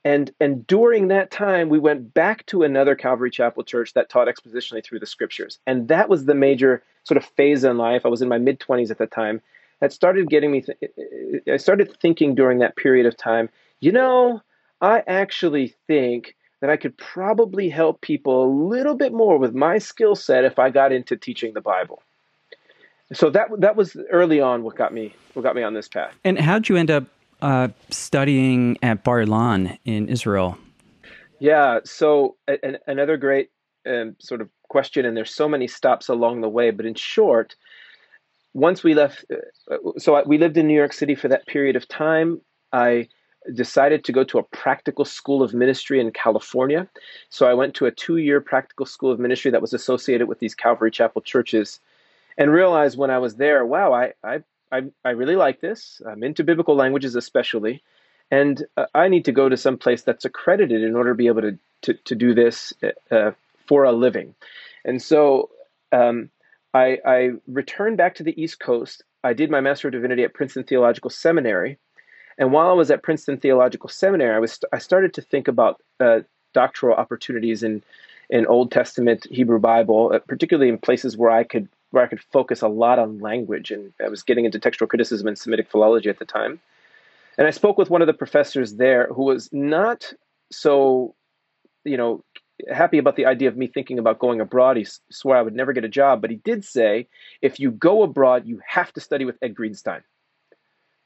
And 0.04 0.32
and 0.40 0.66
during 0.66 1.10
that 1.10 1.30
time, 1.30 1.70
we 1.70 1.78
went 1.78 2.14
back 2.14 2.46
to 2.48 2.64
another 2.64 2.96
Calvary 2.96 3.30
Chapel 3.30 3.64
church 3.64 3.94
that 3.94 4.10
taught 4.10 4.28
expositionally 4.28 4.84
through 4.84 5.00
the 5.00 5.06
scriptures. 5.06 5.60
And 5.68 5.88
that 5.90 6.10
was 6.10 6.26
the 6.26 6.34
major 6.34 6.84
sort 7.04 7.18
of 7.18 7.26
phase 7.26 7.64
in 7.64 7.78
life. 7.78 8.06
I 8.06 8.10
was 8.10 8.22
in 8.22 8.30
my 8.30 8.40
mid 8.40 8.60
twenties 8.60 8.90
at 8.92 8.98
the 8.98 9.06
time. 9.06 9.42
That 9.80 9.94
started 9.94 10.30
getting 10.30 10.52
me. 10.52 10.62
Th- 10.62 10.78
eh, 10.82 10.88
eh, 10.98 11.40
eh, 11.48 11.54
I 11.54 11.58
started 11.58 11.96
thinking 12.00 12.34
during 12.34 12.60
that 12.60 12.76
period 12.76 13.06
of 13.06 13.16
time. 13.16 13.50
You 13.80 13.92
know, 13.92 14.42
I 14.82 15.04
actually 15.06 15.76
think 15.88 16.36
that 16.62 16.70
I 16.70 16.78
could 16.78 16.98
probably 16.98 17.70
help 17.70 18.02
people 18.02 18.44
a 18.44 18.50
little 18.50 18.96
bit 18.96 19.14
more 19.14 19.38
with 19.38 19.54
my 19.54 19.78
skill 19.80 20.16
set 20.16 20.46
if 20.46 20.58
I 20.60 20.70
got 20.70 20.92
into 20.92 21.18
teaching 21.18 21.54
the 21.54 21.62
Bible. 21.62 22.02
So 23.14 23.30
that 23.32 23.50
that 23.60 23.76
was 23.76 23.96
early 24.10 24.40
on 24.40 24.64
what 24.64 24.76
got 24.76 24.94
me 24.94 25.14
what 25.34 25.44
got 25.44 25.56
me 25.56 25.64
on 25.64 25.74
this 25.74 25.88
path. 25.88 26.16
And 26.24 26.40
how'd 26.40 26.70
you 26.70 26.78
end 26.78 26.90
up 26.90 27.06
uh, 27.42 27.70
studying 27.90 28.78
at 28.82 29.04
Bar 29.04 29.24
Ilan 29.26 29.78
in 29.86 30.08
Israel? 30.08 30.58
Yeah, 31.40 31.80
so 31.84 32.36
an, 32.48 32.78
another 32.88 33.18
great 33.18 33.50
um, 33.86 34.16
sort 34.20 34.42
of 34.42 34.50
question, 34.70 35.06
and 35.06 35.18
there's 35.18 35.34
so 35.34 35.50
many 35.50 35.68
stops 35.68 36.08
along 36.08 36.42
the 36.42 36.50
way. 36.50 36.72
But 36.72 36.86
in 36.86 36.96
short, 36.96 37.56
once 38.54 38.84
we 38.84 38.94
left, 38.94 39.26
uh, 39.72 39.78
so 39.98 40.24
we 40.26 40.38
lived 40.38 40.58
in 40.58 40.68
New 40.68 40.76
York 40.76 40.94
City 40.94 41.16
for 41.16 41.28
that 41.30 41.48
period 41.48 41.76
of 41.76 41.88
time. 41.88 42.42
I 42.72 43.08
decided 43.54 44.04
to 44.06 44.12
go 44.12 44.24
to 44.24 44.38
a 44.38 44.44
practical 44.44 45.04
school 45.04 45.42
of 45.42 45.54
ministry 45.54 46.00
in 46.00 46.12
California. 46.12 46.88
So 47.30 47.48
I 47.48 47.54
went 47.54 47.74
to 47.76 47.86
a 47.86 47.92
two 47.92 48.18
year 48.18 48.40
practical 48.40 48.86
school 48.86 49.12
of 49.12 49.20
ministry 49.20 49.52
that 49.52 49.62
was 49.62 49.74
associated 49.74 50.28
with 50.28 50.40
these 50.40 50.54
Calvary 50.54 50.92
Chapel 50.92 51.22
churches 51.22 51.80
and 52.38 52.52
realized 52.52 52.98
when 52.98 53.10
I 53.10 53.18
was 53.18 53.36
there, 53.36 53.66
wow, 53.66 53.94
I, 53.94 54.14
I, 54.24 54.44
I, 54.72 54.84
I 55.04 55.12
really 55.12 55.36
like 55.36 55.62
this. 55.62 56.02
I'm 56.06 56.24
into 56.24 56.44
biblical 56.44 56.76
languages, 56.76 57.16
especially. 57.16 57.84
And 58.30 58.66
uh, 58.78 58.86
I 58.94 59.08
need 59.08 59.26
to 59.26 59.32
go 59.32 59.50
to 59.50 59.58
some 59.58 59.78
place 59.78 60.04
that's 60.04 60.26
accredited 60.26 60.84
in 60.84 60.96
order 60.96 61.12
to 61.12 61.16
be 61.16 61.28
able 61.28 61.42
to, 61.42 61.58
to, 61.84 61.94
to 61.94 62.16
do 62.16 62.34
this 62.34 62.74
uh, 63.12 63.32
for 63.68 63.84
a 63.84 63.92
living. 63.92 64.36
And 64.86 65.02
so 65.02 65.50
um, 65.92 66.30
I, 66.74 67.00
I 67.06 67.30
returned 67.48 67.98
back 67.98 68.16
to 68.16 68.24
the 68.24 68.42
East 68.42 68.60
Coast. 68.60 69.04
I 69.24 69.34
did 69.34 69.52
my 69.52 69.60
Master 69.60 69.90
of 69.90 69.92
Divinity 69.92 70.24
at 70.24 70.34
Princeton 70.34 70.64
Theological 70.64 71.10
Seminary 71.10 71.78
and 72.38 72.52
while 72.52 72.70
I 72.70 72.74
was 72.74 72.90
at 72.90 73.04
Princeton 73.04 73.38
Theological 73.38 73.88
Seminary, 73.88 74.36
I 74.36 74.40
was 74.40 74.60
I 74.72 74.80
started 74.80 75.14
to 75.14 75.22
think 75.22 75.48
about 75.48 75.82
uh, 76.00 76.22
doctoral 76.54 76.98
opportunities 76.98 77.62
in 77.62 77.84
in 78.32 78.48
Old 78.48 78.72
Testament 78.72 79.28
Hebrew 79.30 79.60
Bible, 79.60 80.12
uh, 80.14 80.20
particularly 80.20 80.70
in 80.70 80.80
places 80.80 81.16
where 81.16 81.30
I 81.30 81.44
could 81.44 81.68
where 81.92 82.04
I 82.04 82.08
could 82.08 82.22
focus 82.32 82.62
a 82.62 82.68
lot 82.68 83.00
on 83.00 83.20
language. 83.20 83.72
And 83.72 83.94
I 84.04 84.10
was 84.10 84.24
getting 84.24 84.46
into 84.46 84.60
textual 84.60 84.88
criticism 84.88 85.28
and 85.28 85.38
Semitic 85.38 85.70
philology 85.70 86.10
at 86.10 86.20
the 86.20 86.26
time. 86.26 86.60
And 87.38 87.48
I 87.48 87.52
spoke 87.52 87.78
with 87.78 87.90
one 87.90 88.02
of 88.02 88.08
the 88.08 88.14
professors 88.14 88.76
there 88.76 89.08
who 89.08 89.24
was 89.24 89.50
not 89.52 90.14
so, 90.52 91.16
you 91.84 91.98
know, 91.98 92.24
happy 92.72 92.98
about 92.98 93.16
the 93.16 93.26
idea 93.26 93.48
of 93.48 93.58
me 93.58 93.68
thinking 93.68 94.00
about 94.00 94.20
going 94.20 94.42
abroad. 94.42 94.78
He 94.78 94.86
swore 95.10 95.36
I 95.36 95.42
would 95.42 95.56
never 95.56 95.74
get 95.74 95.86
a 95.86 95.90
job, 95.90 96.22
but 96.22 96.30
he 96.30 96.38
did 96.38 96.64
say, 96.64 97.08
if 97.42 97.60
you 97.60 97.72
go 97.72 98.04
abroad, 98.04 98.46
you 98.46 98.60
have 98.68 98.92
to 98.94 99.02
study 99.02 99.26
with 99.26 99.38
Ed 99.42 99.56
Greenstein. 99.56 100.02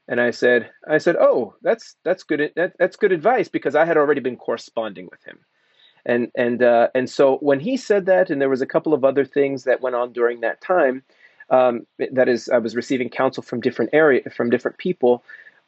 And 0.08 0.20
I 0.20 0.30
said, 0.30 0.70
I 0.86 0.98
said, 0.98 1.16
oh, 1.16 1.54
that's 1.62 1.96
that's 2.04 2.22
good. 2.22 2.52
That, 2.54 2.74
that's 2.78 2.96
good 2.96 3.12
advice 3.12 3.48
because 3.48 3.74
I 3.74 3.84
had 3.84 3.96
already 3.96 4.20
been 4.20 4.36
corresponding 4.36 5.08
with 5.10 5.24
him, 5.24 5.38
and 6.06 6.30
and 6.34 6.62
uh, 6.62 6.88
and 6.94 7.10
so 7.10 7.36
when 7.38 7.60
he 7.60 7.76
said 7.76 8.06
that, 8.06 8.30
and 8.30 8.40
there 8.40 8.48
was 8.48 8.62
a 8.62 8.66
couple 8.66 8.94
of 8.94 9.04
other 9.04 9.24
things 9.24 9.64
that 9.64 9.82
went 9.82 9.96
on 9.96 10.12
during 10.12 10.40
that 10.40 10.60
time. 10.62 11.02
Um, 11.48 11.86
that 12.10 12.28
is, 12.28 12.48
I 12.48 12.58
was 12.58 12.74
receiving 12.74 13.08
counsel 13.08 13.40
from 13.40 13.60
different 13.60 13.90
area 13.92 14.28
from 14.30 14.50
different 14.50 14.78
people. 14.78 15.22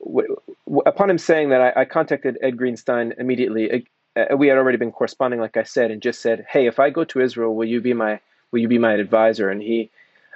W- 0.05 0.35
w- 0.67 0.83
upon 0.87 1.09
him 1.09 1.19
saying 1.19 1.51
that, 1.51 1.61
I, 1.61 1.83
I, 1.83 1.85
contacted 1.85 2.37
Ed 2.43 2.57
Greenstein 2.57 3.17
immediately. 3.17 3.87
Uh, 4.17 4.37
we 4.37 4.49
had 4.49 4.59
already 4.59 4.79
been 4.79 4.91
corresponding, 4.91 5.39
like 5.39 5.57
I 5.57 5.63
said, 5.63 5.93
and 5.93 6.03
just 6.03 6.21
said, 6.21 6.45
"Hey, 6.49 6.67
if 6.67 6.81
I 6.81 6.91
go 6.91 7.05
to 7.05 7.21
Israel, 7.21 7.55
will 7.55 7.69
you 7.69 7.81
be 7.81 7.93
my 7.93 8.19
will 8.51 8.61
you 8.61 8.67
be 8.67 8.79
my 8.79 8.95
advisor?" 8.95 9.51
And 9.51 9.63
he, 9.63 9.89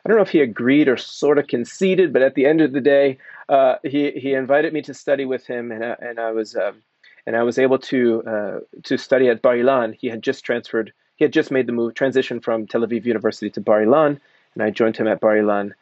I 0.04 0.08
don't 0.08 0.16
know 0.16 0.22
if 0.22 0.30
he 0.30 0.40
agreed 0.40 0.86
or 0.86 0.96
sort 0.96 1.38
of 1.38 1.48
conceded, 1.48 2.12
but 2.12 2.22
at 2.22 2.36
the 2.36 2.46
end 2.46 2.60
of 2.60 2.70
the 2.70 2.80
day, 2.80 3.18
uh, 3.48 3.76
he 3.82 4.12
he 4.12 4.34
invited 4.34 4.72
me 4.72 4.82
to 4.82 4.94
study 4.94 5.24
with 5.24 5.44
him, 5.46 5.72
and 5.72 5.84
I, 5.84 5.96
and 6.00 6.20
I 6.20 6.30
was 6.30 6.54
um, 6.54 6.82
and 7.26 7.36
I 7.36 7.42
was 7.42 7.58
able 7.58 7.78
to 7.78 8.22
uh, 8.24 8.58
to 8.84 8.98
study 8.98 9.28
at 9.28 9.42
Bar 9.42 9.56
Ilan. 9.56 9.96
He 9.98 10.08
had 10.08 10.22
just 10.22 10.44
transferred, 10.44 10.92
he 11.16 11.24
had 11.24 11.32
just 11.32 11.50
made 11.50 11.66
the 11.66 11.72
move, 11.72 11.94
transition 11.94 12.40
from 12.40 12.66
Tel 12.66 12.82
Aviv 12.82 13.04
University 13.04 13.50
to 13.50 13.60
Bar 13.60 13.82
Ilan, 13.82 14.20
and 14.54 14.62
I 14.62 14.70
joined 14.70 14.96
him 14.96 15.08
at 15.08 15.20
Bar 15.20 15.36
Ilan. 15.36 15.72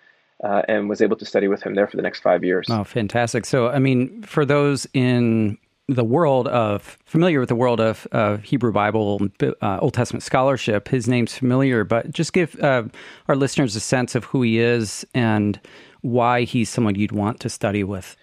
Uh, 0.43 0.63
and 0.69 0.89
was 0.89 1.03
able 1.03 1.19
to 1.19 1.27
study 1.27 1.49
with 1.49 1.63
him 1.63 1.75
there 1.75 1.87
for 1.87 1.99
the 1.99 2.03
next 2.03 2.21
five 2.21 2.43
years. 2.43 2.67
Oh, 2.71 2.83
fantastic! 2.83 3.45
So, 3.45 3.69
I 3.69 3.79
mean, 3.79 4.23
for 4.23 4.47
those 4.47 4.87
in 4.95 5.59
the 5.91 6.05
world 6.05 6.47
of 6.49 6.99
familiar 7.05 7.41
with 7.41 7.49
the 7.49 7.55
world 7.55 7.81
of 7.81 8.07
uh, 8.13 8.37
Hebrew 8.39 8.73
Bible, 8.73 9.29
uh, 9.43 9.79
Old 9.81 9.93
Testament 9.93 10.23
scholarship. 10.23 10.89
His 10.89 11.09
name's 11.09 11.37
familiar, 11.37 11.85
but 11.85 12.11
just 12.13 12.33
give 12.33 12.59
uh, 12.61 12.85
our 13.29 13.37
listeners 13.37 13.75
a 13.75 13.81
sense 13.81 14.15
of 14.15 14.25
who 14.25 14.43
he 14.43 14.61
is 14.61 15.05
and 15.15 15.61
why 16.03 16.45
he's 16.45 16.71
someone 16.71 16.95
you'd 16.95 17.13
want 17.13 17.41
to 17.41 17.49
study 17.49 17.83
with. 17.83 18.17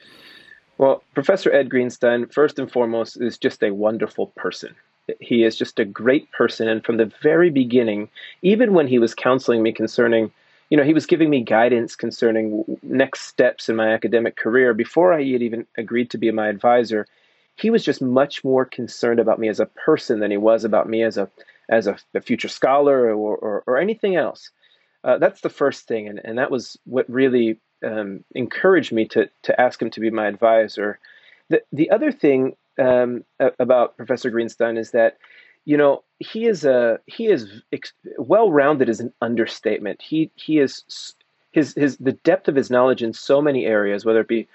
Well, 0.77 1.03
Professor 1.13 1.51
Ed 1.51 1.69
Greenstein, 1.69 2.31
first 2.31 2.60
and 2.60 2.72
foremost, 2.72 3.19
is 3.19 3.38
just 3.38 3.63
a 3.63 3.72
wonderful 3.72 4.27
person. 4.36 4.75
He 5.19 5.43
is 5.43 5.55
just 5.55 5.79
a 5.79 5.86
great 5.86 6.31
person, 6.31 6.67
and 6.67 6.84
from 6.84 6.98
the 6.98 7.12
very 7.22 7.50
beginning, 7.50 8.10
even 8.41 8.74
when 8.74 8.88
he 8.88 9.00
was 9.00 9.15
counseling 9.15 9.63
me 9.63 9.72
concerning 9.72 10.31
you 10.69 10.75
know, 10.75 10.84
he 10.84 10.93
was 10.93 11.05
giving 11.05 11.29
me 11.29 11.41
guidance 11.41 11.96
concerning 11.96 12.65
next 12.84 13.22
steps 13.22 13.69
in 13.69 13.77
my 13.77 13.93
academic 13.93 14.36
career 14.36 14.74
before 14.74 15.13
I 15.13 15.24
had 15.24 15.41
even 15.41 15.65
agreed 15.77 16.10
to 16.10 16.17
be 16.17 16.29
my 16.29 16.50
advisor 16.50 17.07
he 17.57 17.69
was 17.69 17.84
just 17.84 18.01
much 18.01 18.43
more 18.43 18.65
concerned 18.65 19.19
about 19.19 19.39
me 19.39 19.50
as 19.50 19.60
a 19.60 19.65
person 19.65 20.19
than 20.19 20.31
he 20.31 20.38
was 20.38 20.63
about 20.63 20.88
me 20.88 21.03
as 21.03 21.17
a 21.17 21.29
as 21.69 21.86
a, 21.86 21.98
a 22.13 22.22
future 22.22 22.48
scholar 22.48 23.13
or, 23.13 23.36
or, 23.36 23.63
or 23.67 23.77
anything 23.77 24.15
else. 24.15 24.51
Uh, 25.03 25.17
that's 25.17 25.41
the 25.41 25.50
first 25.50 25.86
thing, 25.86 26.07
and, 26.07 26.22
and 26.24 26.38
that 26.38 26.50
was 26.50 26.77
what 26.86 27.10
really 27.10 27.60
um, 27.84 28.24
encouraged 28.36 28.91
me 28.91 29.05
to 29.10 29.29
to 29.43 29.62
ask 29.62 29.81
him 29.81 29.89
to 29.91 30.00
be 30.00 30.10
my 30.10 30.27
advisor. 30.27 31.00
The 31.50 31.62
the 31.72 31.89
other 31.89 32.12
thing 32.12 32.55
um, 32.79 33.24
about 33.60 33.98
Professor 33.98 34.31
Greenstein 34.31 34.77
is 34.77 34.91
that 34.91 35.17
you 35.65 35.77
know 35.77 36.03
he 36.19 36.46
is 36.46 36.65
a 36.65 37.00
he 37.05 37.27
is 37.27 37.62
ex- 37.72 37.93
well 38.17 38.51
rounded 38.51 38.89
is 38.89 39.00
an 39.00 39.13
understatement. 39.22 40.01
He 40.01 40.31
he 40.36 40.60
is 40.60 41.15
his 41.51 41.74
his 41.74 41.98
the 41.98 42.12
depth 42.12 42.48
of 42.48 42.55
his 42.55 42.69
knowledge 42.69 43.03
in 43.03 43.13
so 43.13 43.41
many 43.41 43.65
areas, 43.65 44.05
whether 44.05 44.22
it 44.22 44.27
be 44.27 44.48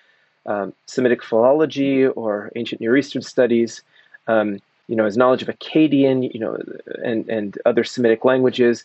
um, 0.47 0.73
Semitic 0.87 1.23
philology 1.23 2.07
or 2.07 2.51
ancient 2.57 2.81
Near 2.81 2.97
Eastern 2.97 3.23
studies, 3.23 3.83
um, 4.27 4.61
you 4.89 4.97
know, 4.97 5.05
his 5.05 5.17
knowledge 5.17 5.43
of 5.43 5.49
Akkadian, 5.49 6.33
you 6.33 6.41
know, 6.41 6.59
and, 7.05 7.29
and 7.29 7.59
other 7.65 7.85
Semitic 7.85 8.25
languages, 8.25 8.85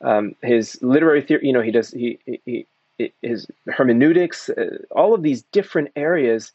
um, 0.00 0.34
his 0.42 0.78
literary 0.82 1.22
theory, 1.22 1.46
you 1.46 1.52
know, 1.52 1.60
he 1.60 1.70
does, 1.70 1.90
he, 1.90 2.18
he 2.44 2.66
his 3.22 3.46
hermeneutics, 3.68 4.50
uh, 4.50 4.78
all 4.90 5.14
of 5.14 5.22
these 5.22 5.42
different 5.52 5.90
areas, 5.96 6.52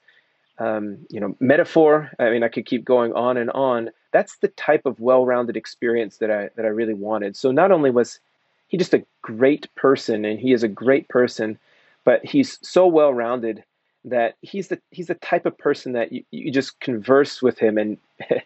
um, 0.58 1.00
you 1.10 1.19
know, 1.19 1.36
metaphor. 1.39 2.12
I 2.19 2.29
mean, 2.29 2.43
I 2.43 2.48
could 2.48 2.65
keep 2.65 2.86
going 2.86 3.13
on 3.13 3.38
and 3.38 3.50
on. 3.51 3.89
That's 4.12 4.38
the 4.38 4.48
type 4.50 4.86
of 4.86 5.00
well-rounded 5.00 5.55
experience 5.58 6.17
that 6.17 6.31
I 6.31 6.50
that 6.55 6.65
I 6.65 6.69
really 6.69 6.93
wanted. 6.93 7.36
So 7.36 7.51
not 7.51 7.72
only 7.72 7.91
was 7.91 8.19
he 8.67 8.77
just 8.77 8.93
a 8.93 9.05
great 9.22 9.74
person, 9.75 10.25
and 10.25 10.39
he 10.39 10.53
is 10.53 10.63
a 10.63 10.67
great 10.67 11.08
person, 11.10 11.58
but 12.05 12.24
he's 12.25 12.60
so 12.67 12.88
well-rounded 12.88 13.63
that 14.05 14.36
he's 14.41 14.69
the 14.69 14.79
he's 14.91 15.08
the 15.08 15.15
type 15.15 15.46
of 15.46 15.58
person 15.58 15.93
that 15.93 16.12
you, 16.12 16.24
you 16.31 16.51
just 16.51 16.79
converse 16.79 17.41
with 17.41 17.60
him 17.60 17.77
and 17.77 17.98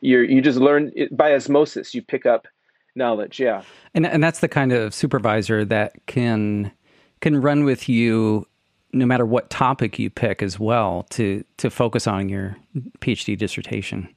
you 0.00 0.20
you 0.20 0.40
just 0.40 0.58
learn 0.58 0.92
by 1.10 1.34
osmosis 1.34 1.94
you 1.94 2.02
pick 2.02 2.24
up 2.26 2.46
knowledge 2.94 3.38
yeah 3.38 3.62
and 3.94 4.06
and 4.06 4.22
that's 4.22 4.40
the 4.40 4.48
kind 4.48 4.72
of 4.72 4.94
supervisor 4.94 5.64
that 5.64 5.94
can 6.06 6.72
can 7.24 7.40
run 7.40 7.64
with 7.64 7.88
you 7.88 8.46
no 8.92 9.06
matter 9.06 9.24
what 9.24 9.48
topic 9.48 9.98
you 9.98 10.10
pick 10.10 10.42
as 10.42 10.60
well 10.60 11.06
to 11.08 11.42
to 11.56 11.70
focus 11.70 12.06
on 12.06 12.28
your 12.28 12.54
PhD 13.00 13.36
dissertation. 13.36 14.14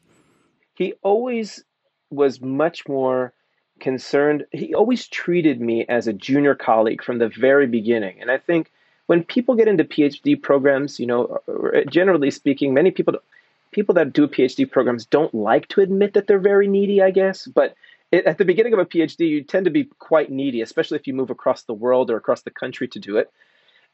He 0.75 0.91
always 1.03 1.63
was 2.09 2.41
much 2.41 2.85
more 2.85 3.31
concerned. 3.79 4.45
He 4.51 4.73
always 4.73 5.07
treated 5.07 5.61
me 5.61 5.85
as 5.87 6.07
a 6.07 6.13
junior 6.13 6.53
colleague 6.53 7.01
from 7.01 7.17
the 7.19 7.29
very 7.29 7.65
beginning. 7.65 8.19
And 8.19 8.29
i 8.29 8.37
think 8.37 8.71
when 9.05 9.23
people 9.23 9.55
get 9.55 9.69
into 9.69 9.85
PhD 9.85 10.41
programs, 10.41 10.99
you 10.99 11.05
know, 11.05 11.39
generally 11.89 12.29
speaking, 12.29 12.73
many 12.73 12.91
people 12.91 13.15
people 13.71 13.95
that 13.95 14.11
do 14.11 14.27
PhD 14.27 14.69
programs 14.69 15.05
don't 15.05 15.33
like 15.33 15.69
to 15.69 15.79
admit 15.79 16.13
that 16.15 16.27
they're 16.27 16.39
very 16.53 16.67
needy, 16.67 17.01
I 17.01 17.11
guess. 17.11 17.47
But 17.47 17.73
it, 18.11 18.25
at 18.25 18.37
the 18.37 18.45
beginning 18.45 18.73
of 18.73 18.79
a 18.79 18.85
PhD, 18.85 19.27
you 19.29 19.43
tend 19.43 19.65
to 19.65 19.71
be 19.71 19.85
quite 19.99 20.31
needy, 20.31 20.61
especially 20.61 20.97
if 20.97 21.07
you 21.07 21.13
move 21.13 21.29
across 21.29 21.63
the 21.63 21.73
world 21.73 22.09
or 22.09 22.17
across 22.17 22.41
the 22.41 22.51
country 22.51 22.87
to 22.89 22.99
do 22.99 23.17
it. 23.17 23.31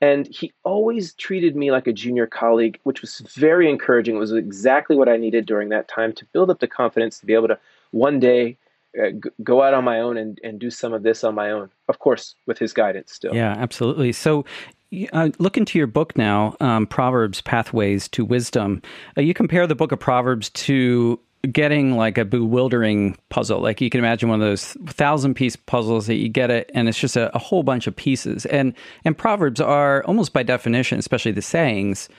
And 0.02 0.28
he 0.28 0.52
always 0.64 1.14
treated 1.14 1.56
me 1.56 1.72
like 1.72 1.88
a 1.88 1.94
junior 1.94 2.28
colleague, 2.28 2.80
which 2.84 3.02
was 3.02 3.20
very 3.20 3.70
encouraging. 3.70 4.16
It 4.16 4.20
was 4.20 4.34
exactly 4.34 4.96
what 4.96 5.08
I 5.08 5.18
needed 5.18 5.46
during 5.46 5.70
that 5.70 5.88
time 5.88 6.14
to 6.14 6.26
build 6.34 6.50
up 6.50 6.60
the 6.60 6.68
confidence 6.68 7.20
to 7.20 7.26
be 7.26 7.34
able 7.34 7.48
to 7.48 7.60
one 7.92 8.20
day 8.20 8.58
uh, 9.02 9.12
go 9.44 9.64
out 9.64 9.74
on 9.74 9.84
my 9.84 10.00
own 10.00 10.18
and, 10.18 10.40
and 10.44 10.60
do 10.60 10.70
some 10.70 10.94
of 10.94 11.04
this 11.04 11.24
on 11.24 11.34
my 11.36 11.52
own. 11.52 11.70
Of 11.88 12.00
course, 12.00 12.36
with 12.46 12.60
his 12.60 12.74
guidance 12.74 13.14
still. 13.14 13.34
Yeah, 13.34 13.56
absolutely. 13.58 14.12
So 14.12 14.46
uh, 15.14 15.30
look 15.40 15.58
into 15.58 15.78
your 15.78 15.88
book 15.88 16.18
now, 16.18 16.56
um, 16.60 16.86
Proverbs 16.86 17.42
Pathways 17.42 18.08
to 18.10 18.26
Wisdom. 18.26 18.82
Uh, 19.18 19.22
you 19.22 19.34
compare 19.34 19.66
the 19.66 19.76
book 19.76 19.92
of 19.92 20.00
Proverbs 20.00 20.50
to 20.52 21.20
getting 21.52 21.98
like 21.98 22.18
a 22.18 22.26
bewildering 22.26 23.18
puzzle. 23.30 23.60
Like 23.60 23.82
you 23.82 23.90
can 23.90 24.00
imagine 24.00 24.30
one 24.30 24.42
of 24.42 24.48
those 24.48 24.74
thousand 24.88 25.34
piece 25.34 25.56
puzzles 25.56 26.08
that 26.08 26.16
you 26.16 26.30
get 26.30 26.50
it, 26.50 26.72
and 26.74 26.88
it's 26.88 27.00
just 27.00 27.16
a, 27.16 27.36
a 27.36 27.40
whole 27.40 27.64
bunch 27.64 27.88
of 27.88 27.96
pieces. 27.96 28.46
And 28.48 28.74
and 29.04 29.18
Proverbs 29.18 29.60
are 29.60 30.04
almost 30.06 30.34
by 30.34 30.44
definition, 30.44 31.00
especially 31.00 31.32
the 31.32 31.42
sayings, 31.42 32.10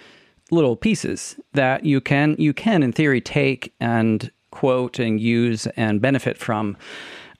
little 0.51 0.77
pieces 0.77 1.37
that 1.53 1.85
you 1.85 2.01
can 2.01 2.37
you 2.39 2.53
can 2.53 2.83
in 2.83 2.93
theory 2.93 3.21
take 3.21 3.73
and 3.81 4.31
quote 4.51 4.99
and 4.99 5.21
use 5.21 5.67
and 5.77 6.01
benefit 6.01 6.37
from. 6.39 6.77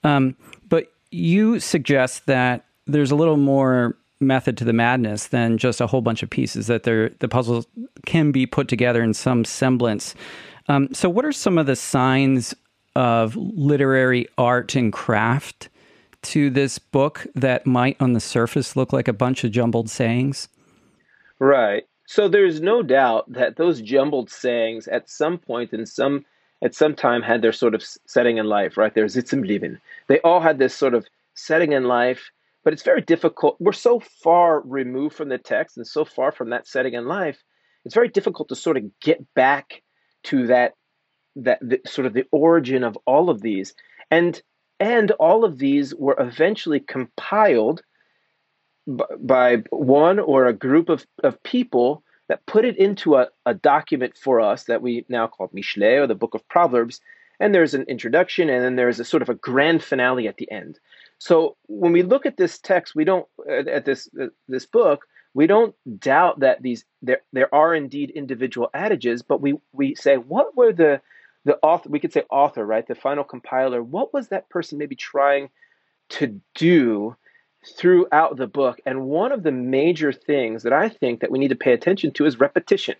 Um, 0.03 0.35
but 0.67 0.91
you 1.11 1.59
suggest 1.59 2.25
that 2.25 2.65
there's 2.87 3.11
a 3.11 3.15
little 3.15 3.37
more 3.37 3.95
method 4.19 4.57
to 4.57 4.63
the 4.63 4.73
madness 4.73 5.27
than 5.27 5.57
just 5.57 5.81
a 5.81 5.87
whole 5.87 6.01
bunch 6.01 6.23
of 6.23 6.29
pieces 6.29 6.67
that 6.67 6.83
the 6.83 7.27
puzzle 7.29 7.65
can 8.05 8.31
be 8.31 8.45
put 8.45 8.67
together 8.67 9.03
in 9.03 9.13
some 9.13 9.45
semblance. 9.45 10.15
Um, 10.67 10.93
so, 10.93 11.09
what 11.09 11.25
are 11.25 11.31
some 11.31 11.57
of 11.57 11.65
the 11.65 11.75
signs 11.75 12.53
of 12.95 13.35
literary 13.35 14.27
art 14.37 14.75
and 14.75 14.91
craft 14.91 15.69
to 16.23 16.49
this 16.49 16.79
book 16.79 17.27
that 17.35 17.65
might, 17.65 17.97
on 17.99 18.13
the 18.13 18.19
surface, 18.19 18.75
look 18.75 18.93
like 18.93 19.07
a 19.07 19.13
bunch 19.13 19.43
of 19.43 19.51
jumbled 19.51 19.89
sayings? 19.89 20.47
Right. 21.39 21.83
So 22.07 22.27
there's 22.27 22.61
no 22.61 22.83
doubt 22.83 23.31
that 23.33 23.57
those 23.57 23.81
jumbled 23.81 24.29
sayings, 24.29 24.87
at 24.87 25.09
some 25.09 25.37
point 25.37 25.73
in 25.73 25.85
some 25.85 26.25
at 26.63 26.73
some 26.73 26.95
time, 26.95 27.21
had 27.21 27.41
their 27.41 27.51
sort 27.51 27.75
of 27.75 27.83
setting 28.05 28.37
in 28.37 28.45
life. 28.45 28.77
Right. 28.77 28.93
There's 28.93 29.13
Sitz 29.13 29.33
im 29.33 29.43
Leben. 29.43 29.81
They 30.07 30.19
all 30.21 30.39
had 30.39 30.57
this 30.57 30.73
sort 30.73 30.93
of 30.93 31.05
setting 31.33 31.73
in 31.73 31.83
life 31.83 32.31
but 32.65 32.73
it's 32.73 32.83
very 32.83 33.01
difficult. 33.01 33.55
We're 33.59 33.71
so 33.71 33.99
far 33.99 34.59
removed 34.61 35.15
from 35.15 35.29
the 35.29 35.37
text 35.37 35.77
and 35.77 35.87
so 35.87 36.03
far 36.03 36.31
from 36.31 36.49
that 36.49 36.67
setting 36.67 36.95
in 36.95 37.05
life. 37.05 37.41
It's 37.85 37.93
very 37.93 38.09
difficult 38.09 38.49
to 38.49 38.55
sort 38.55 38.75
of 38.75 38.99
get 38.99 39.23
back 39.35 39.83
to 40.25 40.47
that 40.47 40.73
that 41.37 41.59
the, 41.61 41.81
sort 41.85 42.07
of 42.07 42.13
the 42.13 42.25
origin 42.31 42.83
of 42.83 42.97
all 43.05 43.29
of 43.29 43.41
these, 43.41 43.73
and 44.09 44.41
and 44.79 45.11
all 45.11 45.45
of 45.45 45.57
these 45.57 45.95
were 45.95 46.15
eventually 46.19 46.79
compiled 46.79 47.81
b- 48.85 49.03
by 49.19 49.63
one 49.69 50.19
or 50.19 50.45
a 50.45 50.53
group 50.53 50.89
of, 50.89 51.05
of 51.23 51.41
people 51.43 52.03
that 52.27 52.45
put 52.45 52.65
it 52.65 52.77
into 52.77 53.15
a, 53.15 53.27
a 53.45 53.53
document 53.53 54.17
for 54.17 54.41
us 54.41 54.63
that 54.63 54.81
we 54.81 55.05
now 55.09 55.27
call 55.27 55.49
Mishle 55.49 56.01
or 56.01 56.07
the 56.07 56.15
Book 56.15 56.33
of 56.33 56.47
Proverbs. 56.47 56.99
And 57.39 57.53
there's 57.53 57.73
an 57.73 57.83
introduction, 57.83 58.49
and 58.49 58.63
then 58.63 58.75
there's 58.77 58.99
a 58.99 59.05
sort 59.05 59.21
of 59.21 59.29
a 59.29 59.35
grand 59.35 59.83
finale 59.83 60.27
at 60.27 60.37
the 60.37 60.49
end. 60.49 60.79
So 61.17 61.57
when 61.67 61.91
we 61.91 62.03
look 62.03 62.25
at 62.25 62.37
this 62.37 62.59
text, 62.59 62.95
we 62.95 63.03
don't 63.03 63.27
at 63.49 63.85
this 63.85 64.09
uh, 64.19 64.27
this 64.47 64.65
book, 64.65 65.05
we 65.35 65.45
don't 65.45 65.75
doubt 65.99 66.39
that 66.39 66.63
these 66.63 66.85
there 67.03 67.21
there 67.33 67.53
are 67.53 67.75
indeed 67.75 68.09
individual 68.09 68.69
adages, 68.73 69.21
but 69.21 69.41
we 69.41 69.59
we 69.73 69.93
say 69.93 70.15
what 70.15 70.55
were 70.57 70.73
the 70.73 71.01
the 71.43 71.59
author, 71.61 71.89
we 71.89 71.99
could 71.99 72.13
say 72.13 72.23
author, 72.31 72.65
right? 72.65 72.87
The 72.87 72.95
final 72.95 73.23
compiler, 73.23 73.83
what 73.83 74.13
was 74.13 74.29
that 74.29 74.49
person 74.49 74.79
maybe 74.79 74.95
trying 74.95 75.49
to 76.09 76.41
do 76.55 77.15
throughout 77.77 78.37
the 78.37 78.47
book? 78.47 78.79
And 78.85 79.05
one 79.05 79.31
of 79.31 79.43
the 79.43 79.51
major 79.51 80.11
things 80.11 80.63
that 80.63 80.73
I 80.73 80.89
think 80.89 81.19
that 81.19 81.29
we 81.29 81.37
need 81.37 81.49
to 81.49 81.55
pay 81.55 81.73
attention 81.73 82.11
to 82.13 82.25
is 82.25 82.39
repetition. 82.39 82.95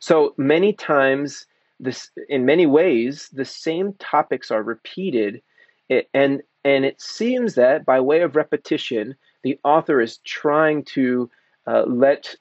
So 0.00 0.34
many 0.36 0.72
times, 0.72 1.46
this 1.80 2.10
in 2.28 2.44
many 2.44 2.66
ways, 2.66 3.30
the 3.32 3.44
same 3.44 3.94
topics 3.94 4.50
are 4.50 4.62
repeated, 4.64 5.40
and 6.12 6.42
and 6.64 6.84
it 6.84 7.00
seems 7.00 7.54
that 7.54 7.86
by 7.86 8.00
way 8.00 8.20
of 8.20 8.36
repetition, 8.36 9.14
the 9.44 9.58
author 9.64 10.00
is 10.00 10.18
trying 10.18 10.84
to 10.96 11.30
uh, 11.66 11.84
let 11.86 12.34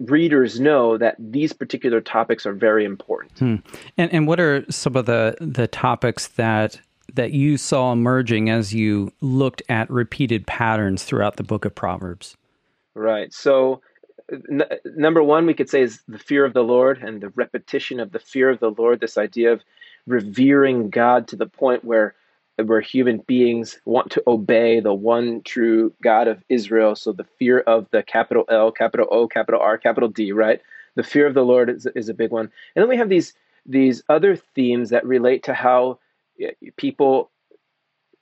readers 0.00 0.60
know 0.60 0.96
that 0.96 1.16
these 1.18 1.52
particular 1.52 2.00
topics 2.00 2.46
are 2.46 2.52
very 2.52 2.84
important. 2.84 3.38
Hmm. 3.38 3.56
And 3.96 4.12
and 4.12 4.26
what 4.26 4.40
are 4.40 4.64
some 4.70 4.96
of 4.96 5.06
the 5.06 5.36
the 5.40 5.66
topics 5.66 6.28
that 6.28 6.80
that 7.14 7.32
you 7.32 7.56
saw 7.56 7.92
emerging 7.92 8.50
as 8.50 8.74
you 8.74 9.12
looked 9.20 9.62
at 9.68 9.90
repeated 9.90 10.46
patterns 10.46 11.04
throughout 11.04 11.36
the 11.36 11.42
book 11.42 11.64
of 11.64 11.74
Proverbs? 11.74 12.36
Right. 12.94 13.32
So 13.32 13.80
n- 14.30 14.64
number 14.84 15.22
1 15.22 15.46
we 15.46 15.54
could 15.54 15.70
say 15.70 15.82
is 15.82 16.02
the 16.06 16.18
fear 16.18 16.44
of 16.44 16.52
the 16.52 16.62
Lord 16.62 16.98
and 16.98 17.20
the 17.20 17.30
repetition 17.30 17.98
of 17.98 18.12
the 18.12 18.18
fear 18.18 18.50
of 18.50 18.60
the 18.60 18.70
Lord 18.70 19.00
this 19.00 19.16
idea 19.16 19.52
of 19.52 19.62
revering 20.06 20.90
God 20.90 21.28
to 21.28 21.36
the 21.36 21.46
point 21.46 21.84
where 21.84 22.14
where 22.64 22.80
human 22.80 23.18
beings 23.18 23.80
want 23.84 24.10
to 24.12 24.22
obey 24.26 24.80
the 24.80 24.94
one 24.94 25.42
true 25.42 25.92
God 26.02 26.28
of 26.28 26.42
Israel. 26.48 26.96
So 26.96 27.12
the 27.12 27.26
fear 27.38 27.60
of 27.60 27.86
the 27.90 28.02
capital 28.02 28.44
L, 28.50 28.72
capital 28.72 29.06
O, 29.10 29.28
capital 29.28 29.60
R, 29.60 29.78
capital 29.78 30.08
D, 30.08 30.32
right? 30.32 30.60
The 30.96 31.02
fear 31.02 31.26
of 31.26 31.34
the 31.34 31.44
Lord 31.44 31.70
is, 31.70 31.86
is 31.94 32.08
a 32.08 32.14
big 32.14 32.30
one. 32.30 32.50
And 32.74 32.82
then 32.82 32.88
we 32.88 32.96
have 32.96 33.08
these 33.08 33.34
these 33.66 34.02
other 34.08 34.34
themes 34.34 34.90
that 34.90 35.04
relate 35.04 35.42
to 35.44 35.54
how 35.54 35.98
people 36.76 37.30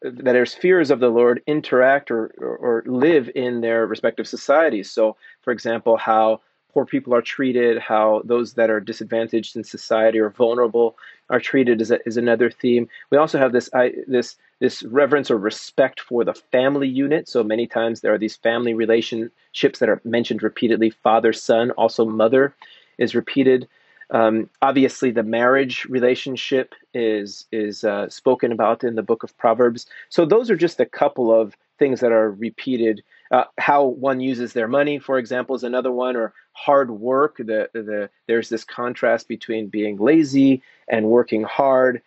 that 0.03 0.37
are 0.37 0.47
fears 0.47 0.91
of 0.91 1.01
the 1.01 1.09
Lord 1.09 1.43
interact 1.47 2.11
or, 2.11 2.35
or, 2.39 2.57
or 2.57 2.85
live 2.87 3.31
in 3.35 3.61
their 3.61 3.87
respective 3.87 4.29
societies. 4.29 4.91
So, 4.91 5.17
for 5.43 5.53
example, 5.53 5.97
how 5.97 6.41
poor 6.77 6.85
people 6.85 7.15
are 7.15 7.23
treated, 7.23 7.79
how 7.79 8.21
those 8.27 8.53
that 8.53 8.69
are 8.69 8.81
disadvantaged 8.81 9.57
in 9.57 9.65
society 9.65 10.19
or 10.19 10.29
vulnerable 10.29 10.95
are 11.31 11.41
treated 11.41 11.81
is, 11.81 11.91
a, 11.91 12.07
is 12.07 12.19
another 12.19 12.51
theme. 12.51 12.87
We 13.09 13.17
also 13.17 13.39
have 13.39 13.53
this 13.53 13.71
I, 13.73 13.93
this 14.07 14.37
this 14.61 14.83
reverence 14.83 15.31
or 15.31 15.39
respect 15.39 16.01
for 16.01 16.23
the 16.23 16.35
family 16.35 16.87
unit. 16.87 17.29
So 17.31 17.43
many 17.43 17.67
times 17.67 18.03
there 18.03 18.13
are 18.13 18.19
these 18.19 18.37
family 18.37 18.75
relationships 18.75 19.79
that 19.79 19.89
are 19.89 20.03
mentioned 20.05 20.43
repeatedly. 20.43 20.91
Father, 20.91 21.33
son, 21.33 21.71
also 21.71 22.05
mother 22.05 22.55
is 22.99 23.15
repeated. 23.15 23.67
Um, 24.11 24.51
obviously, 24.61 25.11
the 25.11 25.23
marriage 25.23 25.87
relationship 25.87 26.75
is 26.93 27.47
is 27.53 27.85
uh, 27.85 28.11
spoken 28.11 28.53
about 28.53 28.85
in 28.85 28.97
the 28.97 29.03
book 29.11 29.23
of 29.23 29.37
Proverbs. 29.39 29.87
So 30.11 30.27
those 30.27 30.51
are 30.51 30.57
just 30.57 30.79
a 30.79 30.85
couple 31.01 31.33
of 31.41 31.57
things 31.79 32.01
that 32.01 32.13
are 32.13 32.31
repeated 32.31 33.03
uh, 33.31 33.45
how 33.59 33.85
one 33.85 34.21
uses 34.21 34.53
their 34.53 34.69
money, 34.69 34.99
for 34.99 35.19
example, 35.19 35.57
is 35.57 35.65
another 35.65 35.91
one, 35.91 36.17
or 36.17 36.33
hard 36.57 36.91
work. 36.91 37.37
The, 37.37 37.69
the, 37.73 38.11
there's 38.27 38.49
this 38.49 38.65
contrast 38.65 39.29
between 39.29 39.69
being 39.69 39.99
lazy 39.99 40.63
and 40.89 41.07
working 41.07 41.43
hard. 41.45 42.03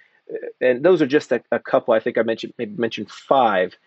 And 0.59 0.83
those 0.83 1.01
are 1.01 1.07
just 1.07 1.31
a, 1.31 1.41
a 1.51 1.59
couple. 1.59 1.93
I 1.93 1.99
think 1.99 2.17
I 2.17 2.23
mentioned 2.23 2.53
maybe 2.57 2.75
mentioned 2.75 3.09
five 3.09 3.77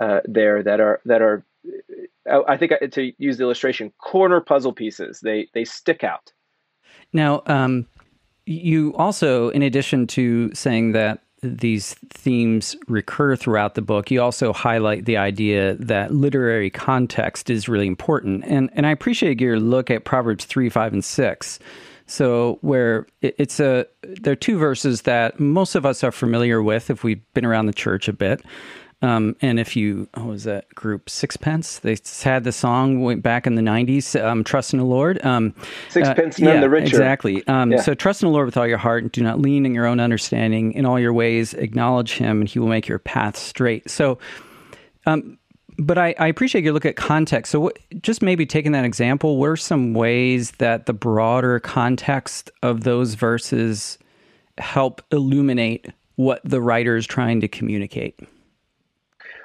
uh, 0.00 0.20
there 0.24 0.62
that 0.62 0.80
are 0.80 1.00
that 1.04 1.22
are. 1.22 1.44
Uh, 2.30 2.40
I 2.48 2.56
think 2.56 2.72
to 2.92 3.12
use 3.18 3.36
the 3.36 3.44
illustration, 3.44 3.92
corner 3.98 4.40
puzzle 4.40 4.72
pieces. 4.72 5.20
They 5.20 5.48
they 5.52 5.64
stick 5.64 6.02
out. 6.02 6.32
Now, 7.12 7.42
um, 7.46 7.86
you 8.46 8.94
also, 8.96 9.50
in 9.50 9.62
addition 9.62 10.06
to 10.08 10.54
saying 10.54 10.92
that 10.92 11.22
these 11.42 11.94
themes 12.10 12.76
recur 12.88 13.36
throughout 13.36 13.74
the 13.74 13.82
book, 13.82 14.10
you 14.10 14.20
also 14.20 14.52
highlight 14.52 15.04
the 15.04 15.16
idea 15.16 15.74
that 15.74 16.12
literary 16.12 16.70
context 16.70 17.50
is 17.50 17.68
really 17.68 17.86
important. 17.86 18.44
And, 18.44 18.70
and 18.74 18.86
I 18.86 18.90
appreciate 18.90 19.40
your 19.40 19.58
look 19.58 19.90
at 19.90 20.04
Proverbs 20.04 20.44
3, 20.44 20.68
5, 20.68 20.92
and 20.92 21.04
6. 21.04 21.58
So, 22.06 22.58
where 22.60 23.06
it's 23.22 23.60
a, 23.60 23.86
there 24.02 24.32
are 24.32 24.36
two 24.36 24.58
verses 24.58 25.02
that 25.02 25.38
most 25.38 25.76
of 25.76 25.86
us 25.86 26.02
are 26.02 26.10
familiar 26.10 26.60
with 26.60 26.90
if 26.90 27.04
we've 27.04 27.22
been 27.34 27.44
around 27.44 27.66
the 27.66 27.72
church 27.72 28.08
a 28.08 28.12
bit. 28.12 28.42
Um, 29.02 29.34
and 29.40 29.58
if 29.58 29.76
you, 29.76 30.08
what 30.14 30.26
was 30.26 30.44
that 30.44 30.68
group, 30.74 31.08
Sixpence? 31.08 31.78
They 31.78 31.96
had 32.22 32.44
the 32.44 32.52
song 32.52 33.02
went 33.02 33.22
back 33.22 33.46
in 33.46 33.54
the 33.54 33.62
90s, 33.62 34.22
um, 34.22 34.44
Trust 34.44 34.74
in 34.74 34.78
the 34.78 34.84
Lord. 34.84 35.24
Um, 35.24 35.54
Sixpence, 35.88 36.38
uh, 36.38 36.44
none 36.44 36.54
yeah, 36.56 36.60
the 36.60 36.68
richer. 36.68 36.86
Exactly. 36.86 37.46
Um, 37.46 37.72
yeah. 37.72 37.80
So 37.80 37.94
trust 37.94 38.22
in 38.22 38.28
the 38.28 38.32
Lord 38.32 38.46
with 38.46 38.58
all 38.58 38.66
your 38.66 38.78
heart 38.78 39.02
and 39.02 39.10
do 39.10 39.22
not 39.22 39.40
lean 39.40 39.64
in 39.64 39.74
your 39.74 39.86
own 39.86 40.00
understanding. 40.00 40.72
In 40.74 40.84
all 40.84 41.00
your 41.00 41.14
ways, 41.14 41.54
acknowledge 41.54 42.12
him 42.12 42.40
and 42.40 42.48
he 42.48 42.58
will 42.58 42.68
make 42.68 42.88
your 42.88 42.98
path 42.98 43.38
straight. 43.38 43.88
So, 43.88 44.18
um, 45.06 45.38
but 45.78 45.96
I, 45.96 46.14
I, 46.18 46.26
appreciate 46.26 46.62
your 46.62 46.74
look 46.74 46.84
at 46.84 46.96
context. 46.96 47.50
So, 47.52 47.60
what, 47.60 47.78
just 48.02 48.20
maybe 48.20 48.44
taking 48.44 48.72
that 48.72 48.84
example, 48.84 49.38
what 49.38 49.46
are 49.46 49.56
some 49.56 49.94
ways 49.94 50.50
that 50.52 50.84
the 50.84 50.92
broader 50.92 51.58
context 51.58 52.50
of 52.62 52.84
those 52.84 53.14
verses 53.14 53.96
help 54.58 55.00
illuminate 55.10 55.86
what 56.16 56.42
the 56.44 56.60
writer 56.60 56.96
is 56.96 57.06
trying 57.06 57.40
to 57.40 57.48
communicate? 57.48 58.20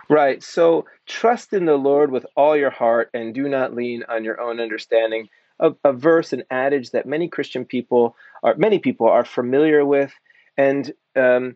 Right. 0.10 0.44
So 0.44 0.86
trust 1.08 1.54
in 1.54 1.66
the 1.66 1.76
Lord 1.76 2.12
with 2.12 2.26
all 2.36 2.56
your 2.56 2.70
heart 2.70 3.10
and 3.14 3.34
do 3.34 3.50
not 3.50 3.74
lean 3.74 4.04
on 4.08 4.24
your 4.24 4.40
own 4.40 4.60
understanding. 4.60 5.30
A, 5.60 5.72
a 5.84 5.94
verse, 5.94 6.34
an 6.34 6.44
adage 6.52 6.92
that 6.92 7.06
many 7.06 7.28
Christian 7.28 7.66
people 7.66 8.16
are, 8.44 8.56
many 8.56 8.78
people 8.78 9.08
are 9.08 9.24
familiar 9.24 9.86
with, 9.86 10.12
and 10.58 10.92
um, 11.16 11.56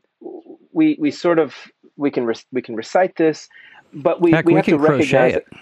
we 0.72 0.96
we 1.00 1.12
sort 1.12 1.38
of 1.38 1.54
we 1.98 2.10
can 2.10 2.26
re- 2.26 2.36
we 2.54 2.62
can 2.62 2.78
recite 2.78 3.18
this, 3.18 3.50
but 3.94 4.22
we, 4.22 4.32
Heck, 4.32 4.46
we, 4.46 4.54
we 4.54 4.58
have 4.58 4.66
to 4.68 4.78
recognize 4.78 5.36
it. 5.36 5.46
it. 5.52 5.58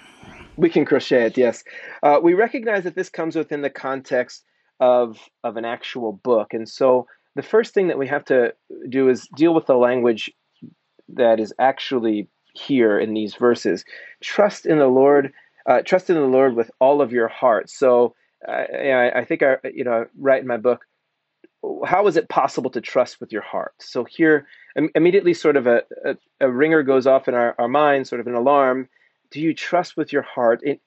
We 0.55 0.69
can 0.69 0.85
crochet 0.85 1.25
it. 1.25 1.37
Yes, 1.37 1.63
uh, 2.03 2.19
we 2.21 2.35
recognize 2.35 2.83
that 2.83 2.93
this 2.93 3.09
comes 3.09 3.35
within 3.35 3.63
the 3.63 3.71
context 3.71 4.43
of 4.79 5.17
of 5.43 5.57
an 5.57 5.65
actual 5.65 6.13
book, 6.13 6.53
and 6.53 6.69
so 6.69 7.07
the 7.35 7.41
first 7.41 7.73
thing 7.73 7.87
that 7.87 7.97
we 7.97 8.07
have 8.07 8.25
to 8.25 8.53
do 8.87 9.09
is 9.09 9.27
deal 9.35 9.55
with 9.55 9.65
the 9.65 9.75
language 9.75 10.31
that 11.09 11.39
is 11.39 11.53
actually 11.57 12.29
here 12.57 12.99
in 12.99 13.13
these 13.13 13.35
verses. 13.35 13.85
Trust 14.21 14.65
in 14.65 14.79
the 14.79 14.87
Lord. 14.87 15.33
Uh, 15.65 15.81
trust 15.81 16.09
in 16.09 16.15
the 16.15 16.21
Lord 16.21 16.55
with 16.55 16.71
all 16.79 17.01
of 17.01 17.11
your 17.11 17.27
heart. 17.27 17.69
So 17.69 18.15
uh, 18.47 18.51
I, 18.51 19.19
I 19.19 19.25
think 19.25 19.43
I 19.43 19.57
you 19.73 19.83
know 19.83 20.05
write 20.17 20.41
in 20.41 20.47
my 20.47 20.57
book. 20.57 20.85
How 21.85 22.07
is 22.07 22.17
it 22.17 22.29
possible 22.29 22.69
to 22.71 22.81
trust 22.81 23.19
with 23.19 23.31
your 23.31 23.41
heart? 23.41 23.73
So 23.79 24.05
here, 24.05 24.47
immediately, 24.95 25.33
sort 25.33 25.57
of 25.57 25.67
a, 25.67 25.81
a, 26.05 26.15
a 26.39 26.51
ringer 26.51 26.83
goes 26.83 27.07
off 27.07 27.27
in 27.27 27.33
our, 27.33 27.55
our 27.57 27.67
mind, 27.67 28.07
sort 28.07 28.21
of 28.21 28.27
an 28.27 28.35
alarm. 28.35 28.87
Do 29.31 29.41
you 29.41 29.53
trust 29.53 29.97
with 29.97 30.13
your 30.13 30.21
heart? 30.21 30.61
It, 30.63 30.79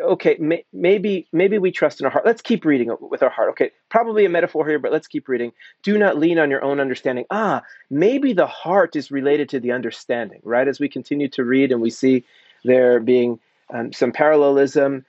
okay, 0.00 0.36
may, 0.38 0.64
maybe 0.72 1.26
maybe 1.32 1.58
we 1.58 1.70
trust 1.70 2.00
in 2.00 2.06
our 2.06 2.12
heart. 2.12 2.26
Let's 2.26 2.42
keep 2.42 2.64
reading 2.64 2.94
with 3.00 3.22
our 3.22 3.30
heart. 3.30 3.50
Okay, 3.50 3.70
probably 3.88 4.24
a 4.24 4.28
metaphor 4.28 4.66
here, 4.66 4.78
but 4.78 4.92
let's 4.92 5.06
keep 5.06 5.28
reading. 5.28 5.52
Do 5.82 5.98
not 5.98 6.18
lean 6.18 6.38
on 6.38 6.50
your 6.50 6.64
own 6.64 6.80
understanding. 6.80 7.24
Ah, 7.30 7.62
maybe 7.90 8.32
the 8.32 8.46
heart 8.46 8.96
is 8.96 9.10
related 9.10 9.48
to 9.50 9.60
the 9.60 9.72
understanding, 9.72 10.40
right? 10.44 10.68
As 10.68 10.80
we 10.80 10.88
continue 10.88 11.28
to 11.30 11.44
read 11.44 11.72
and 11.72 11.80
we 11.80 11.90
see 11.90 12.24
there 12.64 13.00
being 13.00 13.40
um, 13.72 13.92
some 13.92 14.12
parallelism. 14.12 15.04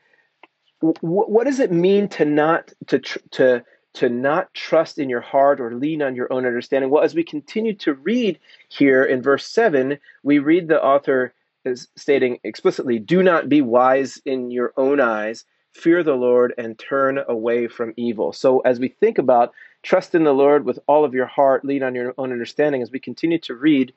W- 0.81 0.97
what 1.01 1.45
does 1.45 1.59
it 1.59 1.71
mean 1.71 2.07
to 2.09 2.25
not 2.25 2.71
to 2.87 2.99
tr- 2.99 3.19
to 3.31 3.63
to 3.95 4.09
not 4.09 4.53
trust 4.53 4.99
in 4.99 5.09
your 5.09 5.21
heart 5.21 5.59
or 5.59 5.73
lean 5.73 6.01
on 6.01 6.15
your 6.15 6.31
own 6.31 6.45
understanding? 6.45 6.89
Well, 6.89 7.03
as 7.03 7.15
we 7.15 7.23
continue 7.23 7.73
to 7.75 7.93
read 7.93 8.39
here 8.69 9.03
in 9.03 9.21
verse 9.21 9.45
seven, 9.45 9.97
we 10.23 10.39
read 10.39 10.67
the 10.67 10.81
author 10.81 11.33
is 11.65 11.87
stating 11.95 12.39
explicitly 12.43 12.99
do 12.99 13.21
not 13.21 13.49
be 13.49 13.61
wise 13.61 14.21
in 14.25 14.51
your 14.51 14.73
own 14.77 14.99
eyes. 14.99 15.45
Fear 15.71 16.03
the 16.03 16.15
lord 16.15 16.53
and 16.57 16.77
turn 16.79 17.19
away 17.27 17.67
from 17.67 17.93
evil. 17.95 18.33
So 18.33 18.59
as 18.61 18.79
we 18.79 18.87
think 18.87 19.17
about 19.17 19.53
trust 19.83 20.15
in 20.15 20.23
the 20.23 20.33
lord 20.33 20.65
with 20.65 20.79
all 20.87 21.05
of 21.05 21.13
your 21.13 21.25
heart 21.25 21.63
lean 21.63 21.83
on 21.83 21.95
your 21.95 22.13
own 22.17 22.31
understanding 22.31 22.81
as 22.81 22.91
we 22.91 22.99
continue 22.99 23.39
to 23.39 23.55
read 23.55 23.93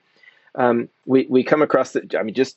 um, 0.54 0.88
we, 1.06 1.26
we 1.28 1.42
come 1.42 1.62
across 1.62 1.92
the 1.92 2.06
i 2.18 2.22
mean 2.22 2.34
just 2.34 2.56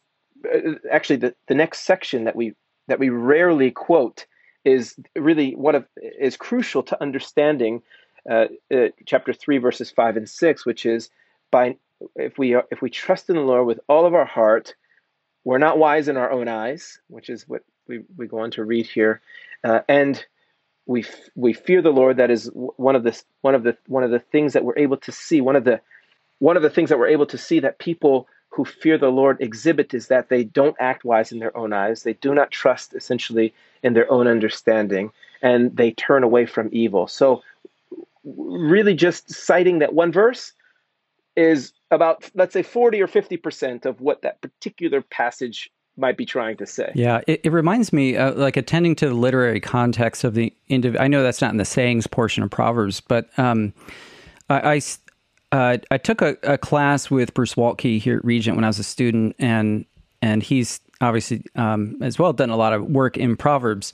uh, 0.53 0.73
actually 0.91 1.15
the, 1.15 1.33
the 1.47 1.55
next 1.55 1.81
section 1.81 2.25
that 2.25 2.35
we 2.35 2.53
that 2.87 2.99
we 2.99 3.09
rarely 3.09 3.71
quote 3.71 4.25
is 4.63 4.95
really 5.15 5.55
what 5.55 5.75
of, 5.75 5.85
is 6.19 6.37
crucial 6.37 6.83
to 6.83 7.01
understanding 7.01 7.81
uh, 8.29 8.45
uh, 8.73 8.87
chapter 9.05 9.33
3 9.33 9.57
verses 9.57 9.89
5 9.91 10.17
and 10.17 10.29
6 10.29 10.65
which 10.65 10.85
is 10.85 11.09
by 11.51 11.75
if 12.15 12.37
we 12.37 12.53
are, 12.53 12.65
if 12.71 12.81
we 12.81 12.89
trust 12.89 13.29
in 13.29 13.35
the 13.35 13.41
lord 13.41 13.65
with 13.65 13.79
all 13.87 14.05
of 14.05 14.13
our 14.13 14.25
heart 14.25 14.75
we're 15.45 15.59
not 15.59 15.77
wise 15.77 16.09
in 16.09 16.17
our 16.17 16.31
own 16.31 16.49
eyes, 16.49 16.99
which 17.07 17.29
is 17.29 17.47
what 17.47 17.61
we, 17.87 18.01
we 18.17 18.27
go 18.27 18.39
on 18.39 18.51
to 18.51 18.65
read 18.65 18.87
here, 18.87 19.21
uh, 19.63 19.81
and 19.87 20.25
we 20.87 21.05
we 21.35 21.53
fear 21.53 21.81
the 21.81 21.91
Lord. 21.91 22.17
That 22.17 22.31
is 22.31 22.49
one 22.53 22.95
of 22.95 23.03
the 23.03 23.21
one 23.41 23.55
of 23.55 23.63
the 23.63 23.77
one 23.87 24.03
of 24.03 24.11
the 24.11 24.19
things 24.19 24.53
that 24.53 24.65
we're 24.65 24.77
able 24.77 24.97
to 24.97 25.11
see. 25.11 25.39
One 25.39 25.55
of 25.55 25.63
the 25.63 25.79
one 26.39 26.57
of 26.57 26.63
the 26.63 26.69
things 26.69 26.89
that 26.89 26.99
we're 26.99 27.07
able 27.07 27.27
to 27.27 27.37
see 27.37 27.59
that 27.61 27.79
people 27.79 28.27
who 28.49 28.65
fear 28.65 28.97
the 28.97 29.09
Lord 29.09 29.37
exhibit 29.39 29.93
is 29.93 30.07
that 30.07 30.29
they 30.29 30.43
don't 30.43 30.75
act 30.79 31.05
wise 31.05 31.31
in 31.31 31.39
their 31.39 31.55
own 31.55 31.73
eyes. 31.73 32.03
They 32.03 32.13
do 32.13 32.33
not 32.33 32.51
trust 32.51 32.93
essentially 32.93 33.53
in 33.83 33.93
their 33.93 34.11
own 34.11 34.27
understanding, 34.27 35.11
and 35.41 35.75
they 35.75 35.91
turn 35.91 36.23
away 36.23 36.45
from 36.45 36.69
evil. 36.71 37.07
So 37.07 37.43
really 38.23 38.95
just 38.95 39.31
citing 39.31 39.79
that 39.79 39.93
one 39.93 40.11
verse 40.11 40.53
is 41.35 41.73
about 41.91 42.29
let's 42.35 42.53
say 42.53 42.63
40 42.63 43.01
or 43.01 43.07
50% 43.07 43.85
of 43.85 44.01
what 44.01 44.21
that 44.21 44.41
particular 44.41 45.01
passage 45.01 45.71
might 45.97 46.17
be 46.17 46.25
trying 46.25 46.57
to 46.57 46.65
say. 46.65 46.91
Yeah, 46.93 47.21
it, 47.27 47.41
it 47.43 47.51
reminds 47.51 47.93
me, 47.93 48.17
uh, 48.17 48.33
like 48.33 48.57
attending 48.57 48.95
to 48.97 49.07
the 49.07 49.13
literary 49.13 49.59
context 49.59 50.23
of 50.23 50.33
the 50.33 50.53
individual. 50.67 51.03
I 51.03 51.07
know 51.07 51.23
that's 51.23 51.41
not 51.41 51.51
in 51.51 51.57
the 51.57 51.65
sayings 51.65 52.07
portion 52.07 52.43
of 52.43 52.49
Proverbs, 52.51 52.99
but 52.99 53.27
um, 53.39 53.73
I, 54.49 54.75
I, 54.75 54.81
uh, 55.55 55.77
I 55.91 55.97
took 55.97 56.21
a, 56.21 56.37
a, 56.43 56.57
class 56.57 57.09
with 57.09 57.33
Bruce 57.33 57.55
Waltke 57.55 57.99
here 57.99 58.17
at 58.17 58.25
Regent 58.25 58.57
when 58.57 58.65
I 58.65 58.67
was 58.67 58.79
a 58.79 58.83
student, 58.83 59.35
and 59.39 59.85
and 60.21 60.43
he's 60.43 60.81
obviously 61.01 61.43
um, 61.55 61.97
as 62.01 62.19
well 62.19 62.33
done 62.33 62.49
a 62.49 62.57
lot 62.57 62.73
of 62.73 62.85
work 62.87 63.17
in 63.17 63.37
Proverbs. 63.37 63.93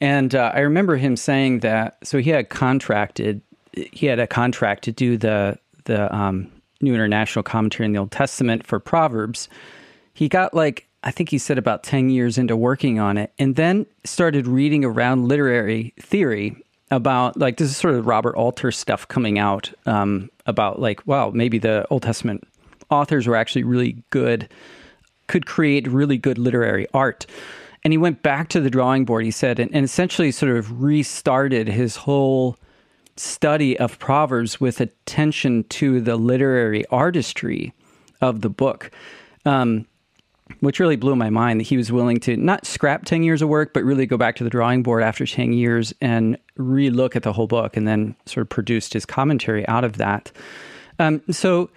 And 0.00 0.34
uh, 0.34 0.52
I 0.54 0.60
remember 0.60 0.96
him 0.96 1.16
saying 1.16 1.60
that. 1.60 1.98
So 2.04 2.18
he 2.18 2.30
had 2.30 2.48
contracted, 2.48 3.42
he 3.72 4.06
had 4.06 4.18
a 4.18 4.26
contract 4.26 4.84
to 4.84 4.92
do 4.92 5.16
the 5.16 5.58
the 5.84 6.14
um, 6.14 6.50
New 6.80 6.94
International 6.94 7.42
Commentary 7.42 7.86
in 7.86 7.92
the 7.92 7.98
Old 7.98 8.10
Testament 8.10 8.66
for 8.66 8.78
Proverbs. 8.80 9.48
He 10.14 10.28
got 10.28 10.54
like 10.54 10.86
I 11.02 11.10
think 11.10 11.30
he 11.30 11.38
said 11.38 11.56
about 11.56 11.82
10 11.82 12.10
years 12.10 12.36
into 12.36 12.56
working 12.56 12.98
on 12.98 13.16
it, 13.16 13.32
and 13.38 13.56
then 13.56 13.86
started 14.04 14.46
reading 14.46 14.84
around 14.84 15.28
literary 15.28 15.94
theory 15.98 16.62
about 16.90 17.38
like 17.38 17.56
this 17.56 17.70
is 17.70 17.76
sort 17.76 17.94
of 17.94 18.06
Robert 18.06 18.36
Alter 18.36 18.70
stuff 18.70 19.08
coming 19.08 19.38
out 19.38 19.72
um, 19.86 20.30
about 20.46 20.80
like, 20.80 21.06
wow, 21.06 21.30
maybe 21.30 21.58
the 21.58 21.86
Old 21.90 22.02
Testament 22.02 22.46
authors 22.90 23.26
were 23.26 23.36
actually 23.36 23.62
really 23.62 24.02
good, 24.10 24.48
could 25.28 25.46
create 25.46 25.86
really 25.86 26.18
good 26.18 26.38
literary 26.38 26.86
art. 26.92 27.26
And 27.82 27.92
he 27.92 27.98
went 27.98 28.22
back 28.22 28.48
to 28.48 28.60
the 28.60 28.68
drawing 28.68 29.04
board, 29.06 29.24
he 29.24 29.30
said, 29.30 29.58
and, 29.58 29.74
and 29.74 29.84
essentially 29.84 30.30
sort 30.32 30.54
of 30.54 30.82
restarted 30.82 31.66
his 31.68 31.96
whole 31.96 32.58
study 33.16 33.78
of 33.78 33.98
Proverbs 33.98 34.60
with 34.60 34.80
attention 34.80 35.64
to 35.64 36.00
the 36.00 36.16
literary 36.16 36.86
artistry 36.86 37.72
of 38.20 38.40
the 38.40 38.50
book. 38.50 38.90
Um, 39.44 39.86
which 40.58 40.80
really 40.80 40.96
blew 40.96 41.14
my 41.14 41.30
mind 41.30 41.60
that 41.60 41.66
he 41.68 41.76
was 41.76 41.92
willing 41.92 42.18
to 42.18 42.36
not 42.36 42.66
scrap 42.66 43.04
10 43.04 43.22
years 43.22 43.40
of 43.40 43.48
work, 43.48 43.72
but 43.72 43.84
really 43.84 44.04
go 44.04 44.16
back 44.16 44.34
to 44.36 44.44
the 44.44 44.50
drawing 44.50 44.82
board 44.82 45.02
after 45.02 45.24
10 45.24 45.52
years 45.52 45.94
and 46.00 46.36
relook 46.58 47.14
at 47.14 47.22
the 47.22 47.32
whole 47.32 47.46
book 47.46 47.76
and 47.76 47.86
then 47.86 48.16
sort 48.26 48.42
of 48.42 48.48
produced 48.48 48.92
his 48.92 49.06
commentary 49.06 49.66
out 49.68 49.84
of 49.84 49.96
that. 49.98 50.32
Um, 50.98 51.22
so 51.30 51.70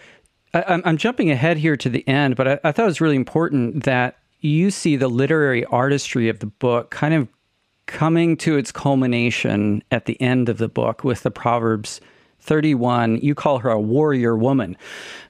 I, 0.54 0.82
am 0.86 0.98
jumping 0.98 1.32
ahead 1.32 1.58
here 1.58 1.78
to 1.78 1.90
the 1.90 2.06
end, 2.08 2.36
but 2.36 2.48
I, 2.48 2.60
I 2.64 2.72
thought 2.72 2.84
it 2.84 2.88
was 2.88 3.02
really 3.02 3.16
important 3.16 3.84
that 3.84 4.18
you 4.42 4.72
see 4.72 4.96
the 4.96 5.08
literary 5.08 5.66
artistry 5.66 6.28
of 6.30 6.40
the 6.40 6.48
book 6.48 6.92
kind 6.92 7.14
of 7.14 7.28
coming 7.86 8.38
to 8.38 8.58
its 8.58 8.72
culmination 8.72 9.84
at 9.92 10.06
the 10.06 10.20
end 10.22 10.50
of 10.50 10.58
the 10.58 10.70
book 10.70 11.04
with 11.04 11.24
the 11.24 11.32
Proverbs 11.32 12.02
31. 12.42 13.18
You 13.18 13.36
call 13.36 13.60
her 13.60 13.70
a 13.70 13.80
warrior 13.80 14.36
woman, 14.36 14.78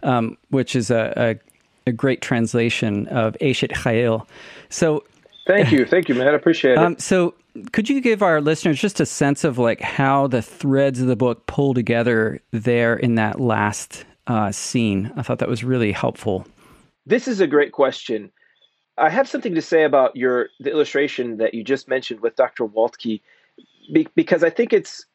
um, 0.01 0.37
which 0.49 0.75
is 0.75 0.89
a, 0.89 1.13
a 1.15 1.53
a 1.85 1.91
great 1.91 2.21
translation 2.21 3.07
of 3.07 3.35
Eshet 3.41 3.71
Chayil. 3.71 4.27
So, 4.69 5.03
thank 5.47 5.71
you, 5.71 5.85
thank 5.85 6.09
you, 6.09 6.15
man. 6.15 6.27
I 6.29 6.33
appreciate 6.33 6.73
it. 6.73 6.77
Um, 6.77 6.97
so, 6.97 7.35
could 7.71 7.89
you 7.89 8.01
give 8.01 8.23
our 8.23 8.41
listeners 8.41 8.79
just 8.79 8.99
a 8.99 9.05
sense 9.05 9.43
of 9.43 9.57
like 9.57 9.81
how 9.81 10.27
the 10.27 10.41
threads 10.41 11.01
of 11.01 11.07
the 11.07 11.15
book 11.15 11.45
pull 11.45 11.73
together 11.73 12.39
there 12.51 12.95
in 12.95 13.15
that 13.15 13.39
last 13.39 14.05
uh, 14.27 14.51
scene? 14.51 15.11
I 15.15 15.21
thought 15.21 15.39
that 15.39 15.49
was 15.49 15.63
really 15.63 15.91
helpful. 15.91 16.47
This 17.05 17.27
is 17.27 17.41
a 17.41 17.47
great 17.47 17.73
question. 17.73 18.31
I 18.97 19.09
have 19.09 19.27
something 19.27 19.55
to 19.55 19.61
say 19.61 19.83
about 19.83 20.15
your 20.15 20.49
the 20.59 20.71
illustration 20.71 21.37
that 21.37 21.53
you 21.53 21.63
just 21.63 21.87
mentioned 21.87 22.19
with 22.21 22.35
Dr. 22.35 22.65
Waltke, 22.65 23.21
be, 23.91 24.07
because 24.15 24.43
I 24.43 24.49
think 24.49 24.73
it's 24.73 25.05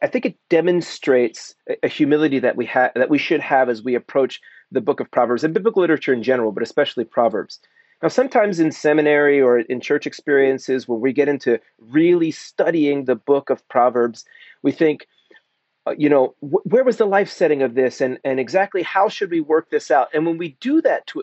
I 0.00 0.06
think 0.06 0.26
it 0.26 0.36
demonstrates 0.48 1.54
a 1.82 1.88
humility 1.88 2.38
that 2.38 2.56
we 2.56 2.66
have 2.66 2.92
that 2.94 3.10
we 3.10 3.18
should 3.18 3.40
have 3.40 3.68
as 3.68 3.82
we 3.82 3.94
approach 3.94 4.40
the 4.70 4.80
book 4.80 5.00
of 5.00 5.10
Proverbs 5.10 5.44
and 5.44 5.54
biblical 5.54 5.82
literature 5.82 6.12
in 6.12 6.22
general, 6.22 6.52
but 6.52 6.62
especially 6.62 7.04
Proverbs. 7.04 7.60
Now, 8.02 8.08
sometimes 8.08 8.58
in 8.58 8.72
seminary 8.72 9.40
or 9.40 9.60
in 9.60 9.80
church 9.80 10.06
experiences, 10.06 10.88
when 10.88 11.00
we 11.00 11.12
get 11.12 11.28
into 11.28 11.60
really 11.78 12.32
studying 12.32 13.04
the 13.04 13.14
book 13.14 13.48
of 13.48 13.66
Proverbs, 13.68 14.24
we 14.62 14.72
think, 14.72 15.06
uh, 15.86 15.94
you 15.96 16.08
know, 16.08 16.34
wh- 16.40 16.66
where 16.66 16.82
was 16.82 16.96
the 16.96 17.04
life 17.06 17.30
setting 17.30 17.62
of 17.62 17.74
this, 17.74 18.00
and 18.00 18.18
and 18.24 18.40
exactly 18.40 18.82
how 18.82 19.08
should 19.08 19.30
we 19.30 19.40
work 19.40 19.70
this 19.70 19.90
out? 19.90 20.08
And 20.14 20.26
when 20.26 20.38
we 20.38 20.56
do 20.60 20.80
that, 20.82 21.06
to, 21.08 21.22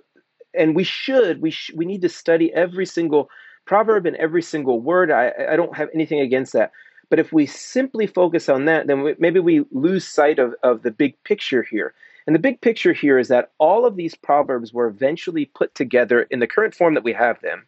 and 0.53 0.75
we 0.75 0.83
should, 0.83 1.41
we 1.41 1.51
sh- 1.51 1.71
we 1.75 1.85
need 1.85 2.01
to 2.01 2.09
study 2.09 2.53
every 2.53 2.85
single 2.85 3.29
proverb 3.65 4.05
and 4.05 4.15
every 4.17 4.41
single 4.41 4.79
word. 4.79 5.11
I 5.11 5.31
I 5.51 5.55
don't 5.55 5.75
have 5.75 5.89
anything 5.93 6.19
against 6.19 6.53
that. 6.53 6.71
But 7.09 7.19
if 7.19 7.33
we 7.33 7.45
simply 7.45 8.07
focus 8.07 8.49
on 8.49 8.65
that, 8.65 8.87
then 8.87 9.01
we, 9.01 9.15
maybe 9.17 9.39
we 9.39 9.65
lose 9.71 10.07
sight 10.07 10.39
of, 10.39 10.53
of 10.63 10.83
the 10.83 10.91
big 10.91 11.21
picture 11.23 11.63
here. 11.63 11.93
And 12.27 12.35
the 12.35 12.39
big 12.39 12.61
picture 12.61 12.93
here 12.93 13.17
is 13.17 13.27
that 13.29 13.51
all 13.57 13.85
of 13.85 13.95
these 13.95 14.13
proverbs 14.13 14.71
were 14.71 14.87
eventually 14.87 15.45
put 15.45 15.73
together 15.73 16.23
in 16.29 16.39
the 16.39 16.47
current 16.47 16.75
form 16.75 16.93
that 16.93 17.03
we 17.03 17.13
have 17.13 17.41
them. 17.41 17.65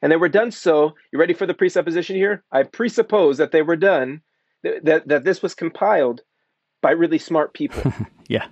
And 0.00 0.10
they 0.10 0.16
were 0.16 0.30
done 0.30 0.50
so, 0.50 0.94
you 1.12 1.18
ready 1.18 1.34
for 1.34 1.46
the 1.46 1.54
presupposition 1.54 2.16
here? 2.16 2.42
I 2.50 2.62
presuppose 2.62 3.36
that 3.36 3.52
they 3.52 3.62
were 3.62 3.76
done, 3.76 4.22
that, 4.62 4.84
that, 4.84 5.08
that 5.08 5.24
this 5.24 5.42
was 5.42 5.54
compiled 5.54 6.22
by 6.80 6.92
really 6.92 7.18
smart 7.18 7.52
people. 7.52 7.92
yeah. 8.28 8.46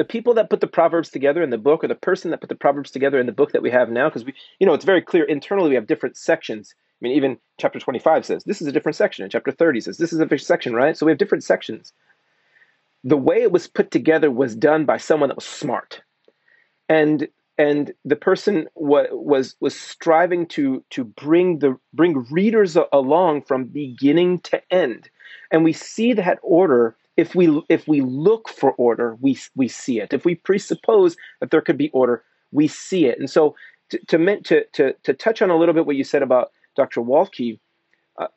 The 0.00 0.04
people 0.04 0.34
that 0.34 0.50
put 0.50 0.60
the 0.60 0.66
proverbs 0.66 1.10
together 1.10 1.42
in 1.42 1.50
the 1.50 1.58
book, 1.58 1.84
or 1.84 1.88
the 1.88 1.94
person 1.94 2.30
that 2.30 2.40
put 2.40 2.48
the 2.48 2.54
proverbs 2.54 2.90
together 2.90 3.20
in 3.20 3.26
the 3.26 3.32
book 3.32 3.52
that 3.52 3.62
we 3.62 3.70
have 3.70 3.90
now, 3.90 4.08
because 4.08 4.24
we, 4.24 4.34
you 4.58 4.66
know, 4.66 4.74
it's 4.74 4.84
very 4.84 5.02
clear 5.02 5.24
internally 5.24 5.68
we 5.68 5.74
have 5.74 5.86
different 5.86 6.16
sections. 6.16 6.74
I 6.78 6.98
mean, 7.02 7.16
even 7.16 7.38
chapter 7.58 7.78
25 7.78 8.24
says 8.24 8.44
this 8.44 8.62
is 8.62 8.68
a 8.68 8.72
different 8.72 8.96
section, 8.96 9.22
and 9.22 9.32
chapter 9.32 9.52
30 9.52 9.82
says 9.82 9.98
this 9.98 10.12
is 10.12 10.18
a 10.18 10.24
different 10.24 10.42
section, 10.42 10.74
right? 10.74 10.96
So 10.96 11.06
we 11.06 11.12
have 11.12 11.18
different 11.18 11.44
sections 11.44 11.92
the 13.04 13.16
way 13.16 13.42
it 13.42 13.52
was 13.52 13.66
put 13.66 13.90
together 13.90 14.30
was 14.30 14.54
done 14.54 14.84
by 14.84 14.98
someone 14.98 15.28
that 15.28 15.36
was 15.36 15.46
smart 15.46 16.02
and 16.88 17.28
and 17.58 17.92
the 18.04 18.16
person 18.16 18.66
wa- 18.74 19.06
was 19.10 19.56
was 19.60 19.78
striving 19.78 20.46
to 20.46 20.84
to 20.90 21.04
bring 21.04 21.58
the 21.58 21.76
bring 21.92 22.26
readers 22.30 22.76
along 22.92 23.42
from 23.42 23.64
beginning 23.64 24.38
to 24.40 24.60
end 24.72 25.08
and 25.50 25.64
we 25.64 25.72
see 25.72 26.12
that 26.12 26.38
order 26.42 26.96
if 27.20 27.34
we 27.34 27.62
if 27.68 27.86
we 27.86 28.00
look 28.00 28.48
for 28.48 28.72
order 28.72 29.16
we 29.20 29.38
we 29.54 29.68
see 29.68 30.00
it 30.00 30.12
if 30.12 30.24
we 30.24 30.34
presuppose 30.34 31.16
that 31.40 31.50
there 31.50 31.60
could 31.60 31.76
be 31.76 31.90
order 31.90 32.24
we 32.50 32.66
see 32.66 33.06
it 33.06 33.18
and 33.18 33.28
so 33.28 33.54
to 33.90 33.98
to 33.98 34.40
to 34.42 34.64
to, 34.72 34.92
to 35.02 35.12
touch 35.12 35.42
on 35.42 35.50
a 35.50 35.56
little 35.56 35.74
bit 35.74 35.84
what 35.86 35.96
you 35.96 36.04
said 36.04 36.22
about 36.22 36.50
Dr. 36.76 37.02
Waltke 37.02 37.58
uh, 38.18 38.28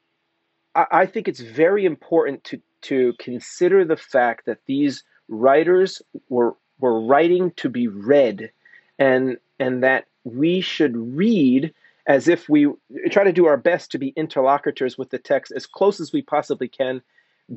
I, 0.76 0.86
I 0.92 1.06
think 1.06 1.28
it's 1.28 1.40
very 1.40 1.86
important 1.86 2.44
to 2.46 2.62
to 2.82 3.14
consider 3.20 3.86
the 3.86 3.96
fact 3.96 4.46
that 4.46 4.60
these 4.66 5.04
writers 5.30 6.02
were 6.28 6.56
were 6.80 7.00
writing 7.00 7.52
to 7.56 7.70
be 7.70 7.88
read 7.88 8.52
and 9.00 9.38
and 9.60 9.82
that 9.84 10.08
we 10.26 10.60
should 10.60 10.96
read 10.98 11.74
as 12.06 12.28
if 12.28 12.50
we 12.50 12.68
try 13.12 13.24
to 13.24 13.32
do 13.32 13.46
our 13.46 13.56
best 13.56 13.92
to 13.92 13.98
be 13.98 14.10
interlocutors 14.18 14.98
with 14.98 15.10
the 15.10 15.18
text 15.18 15.54
as 15.56 15.66
close 15.66 16.02
as 16.02 16.12
we 16.12 16.22
possibly 16.22 16.68
can 16.68 17.02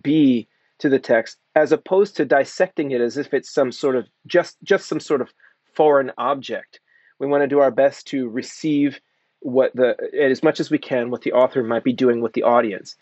be 0.00 0.46
to 0.78 0.88
the 0.88 0.98
text 0.98 1.38
as 1.54 1.72
opposed 1.72 2.16
to 2.16 2.24
dissecting 2.24 2.90
it 2.90 3.00
as 3.00 3.16
if 3.16 3.32
it's 3.32 3.52
some 3.52 3.72
sort 3.72 3.96
of 3.96 4.06
just 4.26 4.56
just 4.62 4.86
some 4.86 5.00
sort 5.00 5.20
of 5.20 5.32
foreign 5.74 6.12
object 6.18 6.80
we 7.18 7.26
want 7.26 7.42
to 7.42 7.48
do 7.48 7.60
our 7.60 7.70
best 7.70 8.06
to 8.06 8.28
receive 8.28 9.00
what 9.40 9.74
the 9.74 9.96
as 10.18 10.42
much 10.42 10.60
as 10.60 10.70
we 10.70 10.78
can 10.78 11.10
what 11.10 11.22
the 11.22 11.32
author 11.32 11.62
might 11.62 11.84
be 11.84 11.92
doing 11.92 12.20
with 12.20 12.32
the 12.32 12.42
audience 12.42 12.96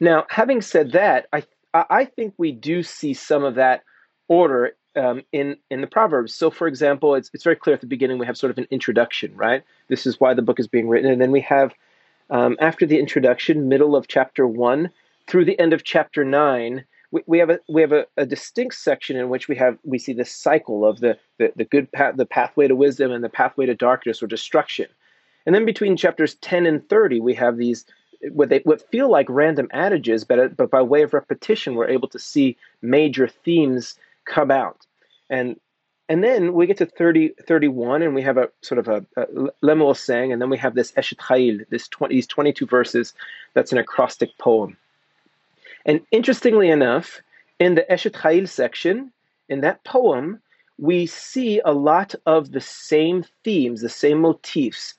now, 0.00 0.26
having 0.28 0.62
said 0.62 0.92
that, 0.92 1.26
I 1.32 1.42
I 1.74 2.04
think 2.04 2.34
we 2.36 2.52
do 2.52 2.82
see 2.82 3.14
some 3.14 3.44
of 3.44 3.56
that 3.56 3.82
order 4.28 4.74
um, 4.96 5.22
in 5.32 5.56
in 5.70 5.80
the 5.80 5.86
Proverbs. 5.86 6.34
So, 6.34 6.50
for 6.50 6.66
example, 6.66 7.14
it's 7.14 7.30
it's 7.34 7.44
very 7.44 7.56
clear 7.56 7.74
at 7.74 7.80
the 7.80 7.86
beginning 7.86 8.18
we 8.18 8.26
have 8.26 8.36
sort 8.36 8.50
of 8.50 8.58
an 8.58 8.68
introduction, 8.70 9.34
right? 9.34 9.64
This 9.88 10.06
is 10.06 10.20
why 10.20 10.34
the 10.34 10.42
book 10.42 10.60
is 10.60 10.68
being 10.68 10.88
written, 10.88 11.10
and 11.10 11.20
then 11.20 11.32
we 11.32 11.40
have 11.42 11.74
um, 12.30 12.56
after 12.60 12.86
the 12.86 12.98
introduction, 12.98 13.68
middle 13.68 13.96
of 13.96 14.08
chapter 14.08 14.46
one 14.46 14.90
through 15.28 15.44
the 15.44 15.58
end 15.58 15.72
of 15.72 15.84
chapter 15.84 16.24
nine. 16.24 16.84
We, 17.10 17.22
we 17.26 17.38
have 17.38 17.50
a 17.50 17.58
we 17.68 17.80
have 17.80 17.92
a, 17.92 18.06
a 18.16 18.26
distinct 18.26 18.74
section 18.74 19.16
in 19.16 19.28
which 19.28 19.48
we 19.48 19.56
have 19.56 19.78
we 19.84 19.98
see 19.98 20.12
this 20.12 20.30
cycle 20.30 20.84
of 20.84 21.00
the 21.00 21.18
the, 21.38 21.52
the 21.56 21.64
good 21.64 21.90
path 21.92 22.16
the 22.16 22.26
pathway 22.26 22.68
to 22.68 22.76
wisdom 22.76 23.12
and 23.12 23.24
the 23.24 23.28
pathway 23.28 23.66
to 23.66 23.74
darkness 23.74 24.22
or 24.22 24.26
destruction, 24.26 24.86
and 25.46 25.54
then 25.54 25.64
between 25.64 25.96
chapters 25.96 26.34
ten 26.36 26.66
and 26.66 26.86
thirty 26.88 27.20
we 27.20 27.34
have 27.34 27.56
these 27.56 27.86
what 28.32 28.48
they 28.48 28.60
what 28.64 28.88
feel 28.90 29.10
like 29.10 29.26
random 29.28 29.68
adages, 29.72 30.24
but 30.24 30.38
uh, 30.38 30.48
but 30.48 30.70
by 30.70 30.82
way 30.82 31.02
of 31.02 31.14
repetition, 31.14 31.74
we're 31.74 31.88
able 31.88 32.08
to 32.08 32.18
see 32.18 32.56
major 32.82 33.28
themes 33.28 33.96
come 34.24 34.50
out. 34.50 34.86
And 35.30 35.58
and 36.10 36.24
then 36.24 36.54
we 36.54 36.66
get 36.66 36.78
to 36.78 36.86
30, 36.86 37.34
31, 37.46 38.00
and 38.00 38.14
we 38.14 38.22
have 38.22 38.38
a 38.38 38.48
sort 38.62 38.78
of 38.78 38.88
a, 38.88 39.04
a 39.20 39.26
Lemuel 39.60 39.94
saying, 39.94 40.32
and 40.32 40.40
then 40.40 40.48
we 40.48 40.56
have 40.56 40.74
this 40.74 40.90
Eshet 40.92 41.18
Chayil, 41.18 41.68
this 41.68 41.86
20, 41.88 42.14
these 42.14 42.26
22 42.26 42.64
verses, 42.64 43.12
that's 43.52 43.72
an 43.72 43.78
acrostic 43.78 44.30
poem. 44.38 44.78
And 45.88 46.02
interestingly 46.12 46.68
enough, 46.68 47.20
in 47.58 47.74
the 47.74 47.84
Eshet 47.90 48.12
Chayil 48.12 48.48
section, 48.48 49.10
in 49.48 49.62
that 49.62 49.82
poem, 49.84 50.40
we 50.78 51.06
see 51.06 51.60
a 51.64 51.72
lot 51.72 52.14
of 52.26 52.52
the 52.52 52.60
same 52.60 53.24
themes, 53.42 53.80
the 53.80 53.88
same 53.88 54.20
motifs 54.20 54.94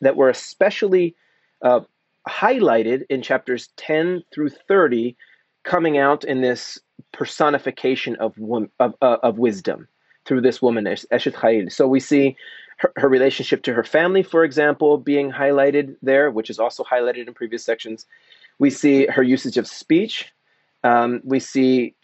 that 0.00 0.16
were 0.16 0.28
especially 0.28 1.16
uh, 1.62 1.80
highlighted 2.28 3.04
in 3.10 3.22
chapters 3.22 3.70
10 3.76 4.22
through 4.32 4.50
30 4.50 5.16
coming 5.64 5.98
out 5.98 6.24
in 6.24 6.42
this 6.42 6.78
personification 7.12 8.16
of 8.16 8.34
of, 8.78 8.94
uh, 9.00 9.16
of 9.22 9.38
wisdom 9.38 9.88
through 10.26 10.42
this 10.42 10.62
woman 10.62 10.84
Eshet 10.84 11.32
Chayil. 11.32 11.72
So 11.72 11.88
we 11.88 12.00
see 12.00 12.36
her, 12.78 12.92
her, 12.96 13.08
relationship 13.08 13.62
to 13.64 13.74
her 13.74 13.84
family, 13.84 14.22
for 14.22 14.44
example, 14.44 14.98
being 14.98 15.32
highlighted 15.32 15.96
there, 16.02 16.30
which 16.30 16.50
is 16.50 16.58
also 16.58 16.84
highlighted 16.84 17.26
in 17.26 17.34
previous 17.34 17.64
sections. 17.64 18.06
We 18.58 18.70
see 18.70 19.06
her 19.06 19.22
usage 19.22 19.56
of 19.56 19.66
speech. 19.66 20.32
Um, 20.84 21.20
we 21.24 21.40
see 21.40 21.94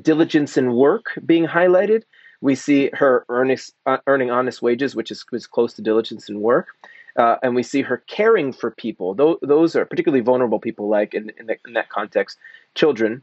diligence 0.00 0.56
in 0.56 0.72
work 0.74 1.18
being 1.24 1.46
highlighted. 1.46 2.02
We 2.40 2.54
see 2.54 2.90
her 2.94 3.24
earning, 3.28 3.58
uh, 3.86 3.98
earning 4.06 4.30
honest 4.30 4.62
wages, 4.62 4.96
which 4.96 5.10
is, 5.10 5.24
is 5.32 5.46
close 5.46 5.74
to 5.74 5.82
diligence 5.82 6.28
in 6.28 6.40
work. 6.40 6.68
Uh, 7.16 7.36
and 7.42 7.54
we 7.54 7.62
see 7.62 7.82
her 7.82 7.98
caring 8.08 8.52
for 8.52 8.72
people. 8.72 9.14
Those, 9.14 9.36
those 9.40 9.76
are 9.76 9.84
particularly 9.84 10.22
vulnerable 10.22 10.58
people, 10.58 10.88
like 10.88 11.14
in, 11.14 11.30
in, 11.38 11.46
the, 11.46 11.56
in 11.66 11.74
that 11.74 11.88
context, 11.88 12.38
children. 12.74 13.22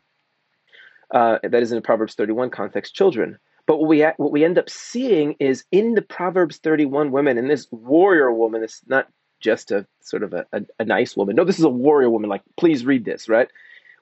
Uh, 1.11 1.39
that 1.43 1.61
is 1.61 1.73
in 1.73 1.75
the 1.75 1.81
Proverbs 1.81 2.15
31 2.15 2.51
context, 2.51 2.95
children. 2.95 3.37
But 3.67 3.79
what 3.79 3.89
we 3.89 4.01
what 4.01 4.31
we 4.31 4.45
end 4.45 4.57
up 4.57 4.69
seeing 4.69 5.35
is 5.39 5.65
in 5.71 5.93
the 5.93 6.01
Proverbs 6.01 6.57
31 6.57 7.11
women, 7.11 7.37
and 7.37 7.49
this 7.49 7.67
warrior 7.69 8.31
woman 8.31 8.63
it's 8.63 8.81
not 8.87 9.07
just 9.41 9.71
a 9.71 9.85
sort 10.01 10.23
of 10.23 10.33
a, 10.33 10.45
a, 10.53 10.61
a 10.79 10.85
nice 10.85 11.17
woman. 11.17 11.35
No, 11.35 11.43
this 11.43 11.59
is 11.59 11.65
a 11.65 11.69
warrior 11.69 12.09
woman. 12.09 12.29
Like, 12.29 12.43
please 12.57 12.85
read 12.85 13.03
this, 13.03 13.27
right? 13.27 13.49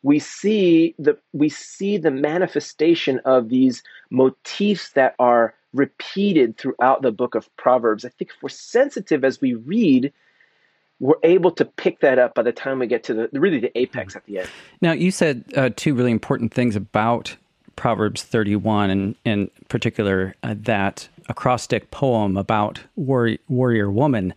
We 0.04 0.20
see 0.20 0.96
the 0.98 1.18
we 1.34 1.50
see 1.50 1.98
the 1.98 2.12
manifestation 2.12 3.20
of 3.26 3.50
these 3.50 3.84
motifs 4.10 4.92
that 4.92 5.16
are 5.20 5.54
repeated 5.74 6.58
throughout 6.58 7.02
the 7.02 7.12
book 7.12 7.36
of 7.36 7.56
Proverbs. 7.58 8.06
I 8.06 8.10
think 8.10 8.32
if 8.32 8.42
we're 8.42 8.50
sensitive 8.50 9.24
as 9.24 9.42
we 9.42 9.54
read, 9.54 10.12
we're 11.00 11.20
able 11.24 11.52
to 11.52 11.66
pick 11.66 12.00
that 12.00 12.20
up 12.20 12.36
by 12.36 12.42
the 12.42 12.52
time 12.52 12.80
we 12.80 12.88
get 12.88 13.04
to 13.06 13.14
the 13.14 13.30
really 13.40 13.60
the 13.60 13.78
apex 13.78 14.16
at 14.16 14.26
the 14.26 14.40
end. 14.40 14.50
Now, 14.82 14.92
you 14.92 15.12
said 15.12 15.44
uh, 15.56 15.70
two 15.76 15.94
really 15.94 16.12
important 16.12 16.54
things 16.54 16.76
about 16.76 17.36
Proverbs 17.76 18.24
31, 18.24 18.90
and 18.90 19.16
in 19.24 19.50
particular, 19.70 20.36
uh, 20.44 20.56
that 20.60 21.08
acrostic 21.30 21.92
poem 21.92 22.36
about 22.36 22.82
warrior, 22.98 23.38
warrior 23.48 23.90
woman. 23.90 24.34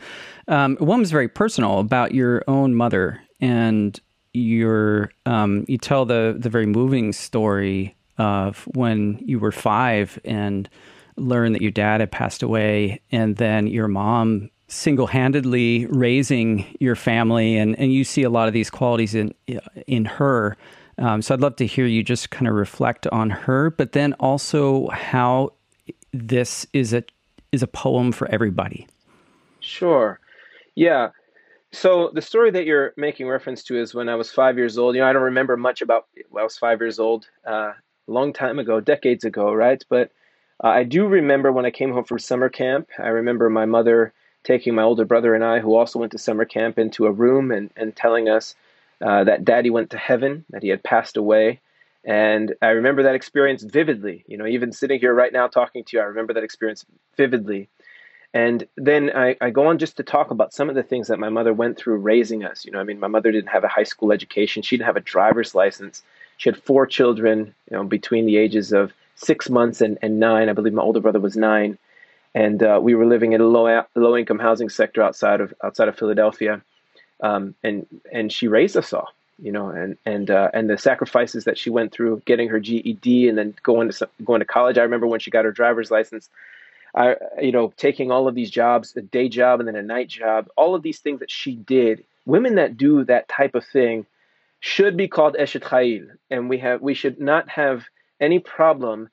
Um, 0.46 0.76
was 0.80 1.10
very 1.10 1.28
personal 1.28 1.80
about 1.80 2.14
your 2.14 2.44
own 2.46 2.74
mother, 2.74 3.20
and 3.40 3.98
your 4.32 5.10
um, 5.26 5.64
you 5.68 5.78
tell 5.78 6.04
the 6.04 6.34
the 6.38 6.48
very 6.48 6.66
moving 6.66 7.12
story 7.12 7.94
of 8.18 8.64
when 8.74 9.18
you 9.24 9.38
were 9.38 9.52
five 9.52 10.18
and 10.24 10.68
learned 11.16 11.54
that 11.54 11.62
your 11.62 11.70
dad 11.70 12.00
had 12.00 12.10
passed 12.10 12.42
away, 12.42 13.00
and 13.10 13.36
then 13.36 13.66
your 13.66 13.88
mom 13.88 14.50
single-handedly 14.68 15.84
raising 15.86 16.64
your 16.80 16.96
family, 16.96 17.58
and, 17.58 17.78
and 17.78 17.92
you 17.92 18.04
see 18.04 18.22
a 18.22 18.30
lot 18.30 18.48
of 18.48 18.54
these 18.54 18.70
qualities 18.70 19.14
in 19.14 19.34
in 19.86 20.04
her. 20.04 20.56
Um, 20.98 21.20
so 21.22 21.34
I'd 21.34 21.40
love 21.40 21.56
to 21.56 21.66
hear 21.66 21.86
you 21.86 22.02
just 22.02 22.30
kind 22.30 22.48
of 22.48 22.54
reflect 22.54 23.06
on 23.08 23.30
her, 23.30 23.70
but 23.70 23.92
then 23.92 24.12
also 24.14 24.88
how 24.88 25.52
this 26.12 26.66
is 26.72 26.92
a 26.92 27.02
is 27.50 27.62
a 27.62 27.66
poem 27.66 28.12
for 28.12 28.28
everybody. 28.28 28.86
Sure. 29.60 30.18
Yeah. 30.74 31.10
So 31.72 32.10
the 32.12 32.20
story 32.20 32.50
that 32.50 32.66
you're 32.66 32.92
making 32.96 33.28
reference 33.28 33.62
to 33.64 33.80
is 33.80 33.94
when 33.94 34.08
I 34.08 34.14
was 34.14 34.30
five 34.30 34.58
years 34.58 34.76
old. 34.76 34.94
You 34.94 35.00
know, 35.00 35.08
I 35.08 35.12
don't 35.12 35.22
remember 35.22 35.56
much 35.56 35.80
about 35.80 36.06
I 36.38 36.42
was 36.42 36.58
five 36.58 36.80
years 36.80 36.98
old, 36.98 37.26
uh, 37.46 37.72
long 38.06 38.32
time 38.32 38.58
ago, 38.58 38.80
decades 38.80 39.24
ago, 39.24 39.52
right? 39.52 39.82
But 39.88 40.10
uh, 40.62 40.68
I 40.68 40.84
do 40.84 41.06
remember 41.06 41.50
when 41.50 41.64
I 41.64 41.70
came 41.70 41.92
home 41.92 42.04
from 42.04 42.18
summer 42.18 42.50
camp. 42.50 42.88
I 42.98 43.08
remember 43.08 43.48
my 43.48 43.64
mother 43.64 44.12
taking 44.44 44.74
my 44.74 44.82
older 44.82 45.04
brother 45.04 45.34
and 45.34 45.44
I, 45.44 45.60
who 45.60 45.74
also 45.74 45.98
went 45.98 46.12
to 46.12 46.18
summer 46.18 46.44
camp, 46.44 46.78
into 46.78 47.06
a 47.06 47.12
room 47.12 47.50
and, 47.50 47.70
and 47.76 47.94
telling 47.96 48.28
us 48.28 48.54
uh, 49.00 49.24
that 49.24 49.44
daddy 49.44 49.70
went 49.70 49.90
to 49.90 49.98
heaven, 49.98 50.44
that 50.50 50.62
he 50.62 50.68
had 50.68 50.82
passed 50.82 51.16
away. 51.16 51.60
And 52.04 52.54
I 52.60 52.68
remember 52.68 53.04
that 53.04 53.14
experience 53.14 53.62
vividly. 53.62 54.24
You 54.26 54.36
know, 54.36 54.46
even 54.46 54.72
sitting 54.72 55.00
here 55.00 55.14
right 55.14 55.32
now 55.32 55.46
talking 55.46 55.84
to 55.84 55.96
you, 55.96 56.02
I 56.02 56.06
remember 56.06 56.34
that 56.34 56.44
experience 56.44 56.84
vividly. 57.16 57.68
And 58.34 58.66
then 58.76 59.10
I, 59.14 59.36
I, 59.40 59.50
go 59.50 59.66
on 59.66 59.78
just 59.78 59.98
to 59.98 60.02
talk 60.02 60.30
about 60.30 60.54
some 60.54 60.70
of 60.70 60.74
the 60.74 60.82
things 60.82 61.08
that 61.08 61.18
my 61.18 61.28
mother 61.28 61.52
went 61.52 61.76
through 61.76 61.98
raising 61.98 62.44
us. 62.44 62.64
You 62.64 62.72
know, 62.72 62.80
I 62.80 62.84
mean, 62.84 62.98
my 62.98 63.08
mother 63.08 63.30
didn't 63.30 63.50
have 63.50 63.64
a 63.64 63.68
high 63.68 63.82
school 63.82 64.10
education. 64.10 64.62
She 64.62 64.76
didn't 64.76 64.86
have 64.86 64.96
a 64.96 65.00
driver's 65.00 65.54
license. 65.54 66.02
She 66.38 66.48
had 66.48 66.62
four 66.62 66.86
children, 66.86 67.54
you 67.70 67.76
know, 67.76 67.84
between 67.84 68.24
the 68.24 68.38
ages 68.38 68.72
of 68.72 68.92
six 69.16 69.50
months 69.50 69.82
and, 69.82 69.98
and 70.00 70.18
nine. 70.18 70.48
I 70.48 70.54
believe 70.54 70.72
my 70.72 70.82
older 70.82 71.00
brother 71.00 71.20
was 71.20 71.36
nine. 71.36 71.76
And 72.34 72.62
uh, 72.62 72.80
we 72.82 72.94
were 72.94 73.04
living 73.04 73.32
in 73.32 73.42
a 73.42 73.46
low, 73.46 73.84
low 73.94 74.16
income 74.16 74.38
housing 74.38 74.70
sector 74.70 75.02
outside 75.02 75.42
of, 75.42 75.52
outside 75.62 75.88
of 75.88 75.98
Philadelphia. 75.98 76.62
Um, 77.20 77.54
and, 77.62 77.86
and 78.10 78.32
she 78.32 78.48
raised 78.48 78.78
us 78.78 78.94
all, 78.94 79.08
you 79.40 79.52
know, 79.52 79.68
and, 79.68 79.98
and, 80.06 80.30
uh, 80.30 80.50
and 80.54 80.70
the 80.70 80.78
sacrifices 80.78 81.44
that 81.44 81.58
she 81.58 81.68
went 81.68 81.92
through 81.92 82.22
getting 82.24 82.48
her 82.48 82.58
GED 82.58 83.28
and 83.28 83.36
then 83.36 83.54
going 83.62 83.90
to, 83.90 84.08
going 84.24 84.40
to 84.40 84.46
college. 84.46 84.78
I 84.78 84.82
remember 84.82 85.06
when 85.06 85.20
she 85.20 85.30
got 85.30 85.44
her 85.44 85.52
driver's 85.52 85.90
license, 85.90 86.30
I, 86.94 87.16
you 87.40 87.52
know, 87.52 87.72
taking 87.76 88.10
all 88.10 88.28
of 88.28 88.34
these 88.34 88.50
jobs, 88.50 88.94
a 88.96 89.02
day 89.02 89.28
job 89.28 89.60
and 89.60 89.68
then 89.68 89.76
a 89.76 89.82
night 89.82 90.08
job, 90.08 90.48
all 90.56 90.74
of 90.74 90.82
these 90.82 91.00
things 91.00 91.20
that 91.20 91.30
she 91.30 91.56
did. 91.56 92.04
Women 92.26 92.56
that 92.56 92.76
do 92.76 93.04
that 93.04 93.28
type 93.28 93.54
of 93.54 93.64
thing 93.64 94.06
should 94.60 94.96
be 94.96 95.08
called 95.08 95.36
eshet 95.38 95.62
chayil, 95.62 96.06
and 96.30 96.48
we 96.48 96.58
have 96.58 96.80
we 96.80 96.94
should 96.94 97.20
not 97.20 97.48
have 97.48 97.84
any 98.20 98.38
problem 98.38 99.08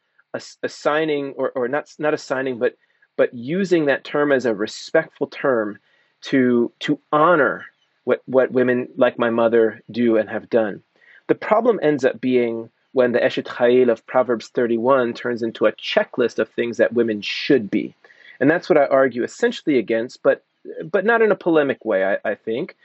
assigning 0.61 1.33
or, 1.37 1.51
or 1.51 1.67
not 1.67 1.91
not 1.97 2.13
assigning, 2.13 2.59
but 2.59 2.75
but 3.17 3.33
using 3.33 3.85
that 3.85 4.03
term 4.03 4.31
as 4.31 4.45
a 4.45 4.53
respectful 4.53 5.27
term 5.27 5.79
to 6.21 6.71
to 6.79 6.99
honor 7.11 7.65
what 8.03 8.21
what 8.25 8.51
women 8.51 8.89
like 8.95 9.17
my 9.17 9.29
mother 9.29 9.81
do 9.89 10.17
and 10.17 10.29
have 10.29 10.49
done. 10.49 10.83
The 11.27 11.35
problem 11.35 11.79
ends 11.81 12.05
up 12.05 12.21
being 12.21 12.69
when 12.93 13.11
the 13.11 13.19
Eshet 13.19 13.45
Chayil 13.45 13.91
of 13.91 14.05
Proverbs 14.07 14.47
31 14.49 15.13
turns 15.13 15.43
into 15.43 15.65
a 15.65 15.71
checklist 15.73 16.39
of 16.39 16.49
things 16.49 16.77
that 16.77 16.93
women 16.93 17.21
should 17.21 17.69
be. 17.69 17.93
And 18.39 18.49
that's 18.49 18.69
what 18.69 18.77
I 18.77 18.85
argue 18.85 19.23
essentially 19.23 19.77
against, 19.77 20.23
but 20.23 20.43
but 20.83 21.05
not 21.05 21.21
in 21.21 21.31
a 21.31 21.35
polemic 21.35 21.85
way, 21.85 22.03
I, 22.03 22.17
I 22.31 22.35
think. 22.35 22.75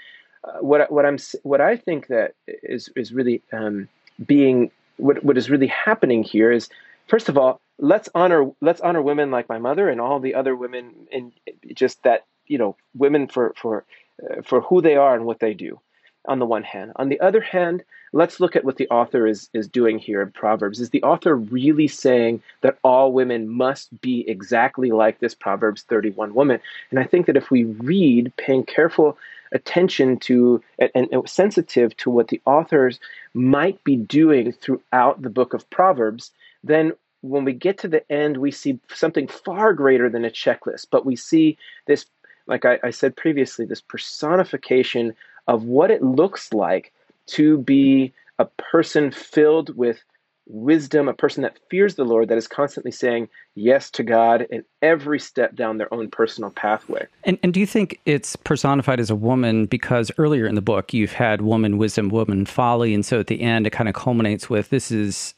Uh, 0.45 0.59
what, 0.61 0.91
what, 0.93 1.05
I'm, 1.05 1.19
what 1.43 1.61
I 1.61 1.77
think 1.77 2.09
that 2.09 2.35
is, 2.47 2.89
is 2.97 3.13
really 3.13 3.43
um, 3.53 3.89
being, 4.25 4.71
what, 4.97 5.25
what 5.25 5.37
is 5.37 5.51
really 5.51 5.67
happening 5.67 6.23
here 6.23 6.53
is, 6.53 6.69
first 7.09 7.29
of 7.29 7.37
all, 7.37 7.61
let's 7.79 8.09
honor, 8.15 8.51
let's 8.61 8.81
honor 8.81 9.03
women 9.03 9.31
like 9.31 9.49
my 9.49 9.59
mother 9.59 9.89
and 9.89 10.01
all 10.01 10.21
the 10.21 10.35
other 10.35 10.55
women 10.55 10.93
in 11.11 11.33
just 11.75 12.03
that, 12.05 12.25
you 12.47 12.59
know, 12.59 12.77
women 12.95 13.27
for, 13.27 13.55
for, 13.57 13.85
uh, 14.23 14.43
for 14.43 14.61
who 14.61 14.81
they 14.81 14.97
are 14.97 15.15
and 15.15 15.25
what 15.25 15.41
they 15.41 15.55
do 15.55 15.81
on 16.27 16.39
the 16.39 16.47
one 16.47 16.63
hand. 16.63 16.93
On 16.97 17.09
the 17.09 17.21
other 17.21 17.41
hand, 17.41 17.83
let's 18.13 18.41
look 18.41 18.57
at 18.57 18.65
what 18.65 18.77
the 18.77 18.89
author 18.89 19.27
is, 19.27 19.49
is 19.53 19.69
doing 19.69 19.99
here 19.99 20.23
in 20.23 20.31
Proverbs. 20.31 20.81
Is 20.81 20.91
the 20.91 21.03
author 21.03 21.37
really 21.37 21.89
saying 21.89 22.43
that 22.61 22.79
all 22.83 23.13
women 23.13 23.49
must 23.49 24.01
be 24.01 24.29
exactly 24.29 24.91
like 24.91 25.19
this 25.19 25.35
Proverbs 25.35 25.83
31 25.83 26.35
woman? 26.35 26.61
And 26.91 27.01
I 27.01 27.05
think 27.05 27.27
that 27.27 27.37
if 27.37 27.51
we 27.51 27.65
read, 27.65 28.33
paying 28.37 28.65
careful 28.65 29.19
attention 29.53 30.19
to 30.19 30.63
and, 30.79 31.09
and 31.13 31.29
sensitive 31.29 31.97
to 31.99 32.11
what 32.11 32.29
the 32.29 32.41
authors 32.45 32.99
might 33.35 33.83
be 33.85 33.97
doing 33.97 34.53
throughout 34.53 35.23
the 35.23 35.31
book 35.31 35.55
of 35.55 35.69
Proverbs, 35.71 36.31
then 36.63 36.93
when 37.21 37.45
we 37.45 37.53
get 37.53 37.79
to 37.79 37.89
the 37.89 38.11
end, 38.13 38.37
we 38.37 38.51
see 38.51 38.79
something 38.93 39.27
far 39.27 39.73
greater 39.73 40.11
than 40.11 40.25
a 40.25 40.31
checklist, 40.31 40.89
but 40.91 41.07
we 41.07 41.17
see 41.17 41.57
this, 41.87 42.05
like 42.47 42.65
I, 42.65 42.79
I 42.83 42.91
said 42.91 43.17
previously, 43.17 43.65
this 43.65 43.81
personification 43.81 45.15
of 45.47 45.65
what 45.65 45.91
it 45.91 46.03
looks 46.03 46.53
like 46.53 46.93
to 47.27 47.59
be 47.59 48.13
a 48.39 48.45
person 48.45 49.11
filled 49.11 49.77
with 49.77 50.03
wisdom, 50.47 51.09
a 51.09 51.15
person 51.15 51.43
that 51.43 51.59
fears 51.71 51.95
the 51.95 52.05
Lord, 52.05 52.29
that 52.29 52.39
is 52.39 52.47
constantly 52.47 52.91
saying 52.91 53.29
yes 53.55 53.91
to 53.93 54.03
God 54.03 54.47
in 54.51 54.65
every 54.83 55.19
step 55.19 55.55
down 55.55 55.79
their 55.79 55.93
own 55.93 56.11
personal 56.11 56.51
pathway. 56.51 57.07
And, 57.25 57.39
and 57.43 57.55
do 57.55 57.61
you 57.61 57.67
think 57.67 58.01
it's 58.05 58.37
personified 58.37 59.01
as 59.01 59.11
a 59.11 59.15
woman 59.15 59.67
because 59.67 60.11
earlier 60.19 60.47
in 60.47 60.55
the 60.55 60.63
book 60.63 60.93
you've 60.93 61.13
had 61.13 61.41
woman 61.41 61.79
wisdom, 61.79 62.09
woman 62.11 62.45
folly, 62.45 62.93
and 62.93 63.07
so 63.07 63.21
at 63.21 63.29
the 63.29 63.41
end 63.41 63.67
it 63.67 63.71
kind 63.71 63.89
of 63.89 63.95
culminates 63.95 64.51
with 64.51 64.69
this 64.71 64.91
is 64.91 65.35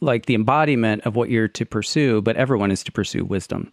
like 0.00 0.26
the 0.26 0.36
embodiment 0.36 1.02
of 1.04 1.16
what 1.16 1.30
you're 1.30 1.48
to 1.48 1.66
pursue, 1.66 2.22
but 2.22 2.36
everyone 2.36 2.70
is 2.70 2.84
to 2.84 2.92
pursue 2.92 3.24
wisdom. 3.24 3.72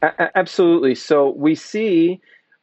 A- 0.00 0.36
absolutely. 0.36 0.94
So 0.94 1.30
we 1.30 1.54
see. 1.54 2.20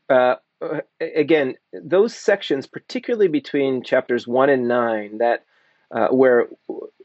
Uh, 0.10 0.36
uh, 0.62 0.82
again, 1.16 1.56
those 1.74 2.16
sections, 2.16 2.68
particularly 2.68 3.28
between 3.28 3.84
chapters 3.84 4.28
one 4.28 4.50
and 4.50 4.68
nine, 4.68 5.18
that 5.18 5.46
uh, 5.92 6.08
where 6.10 6.48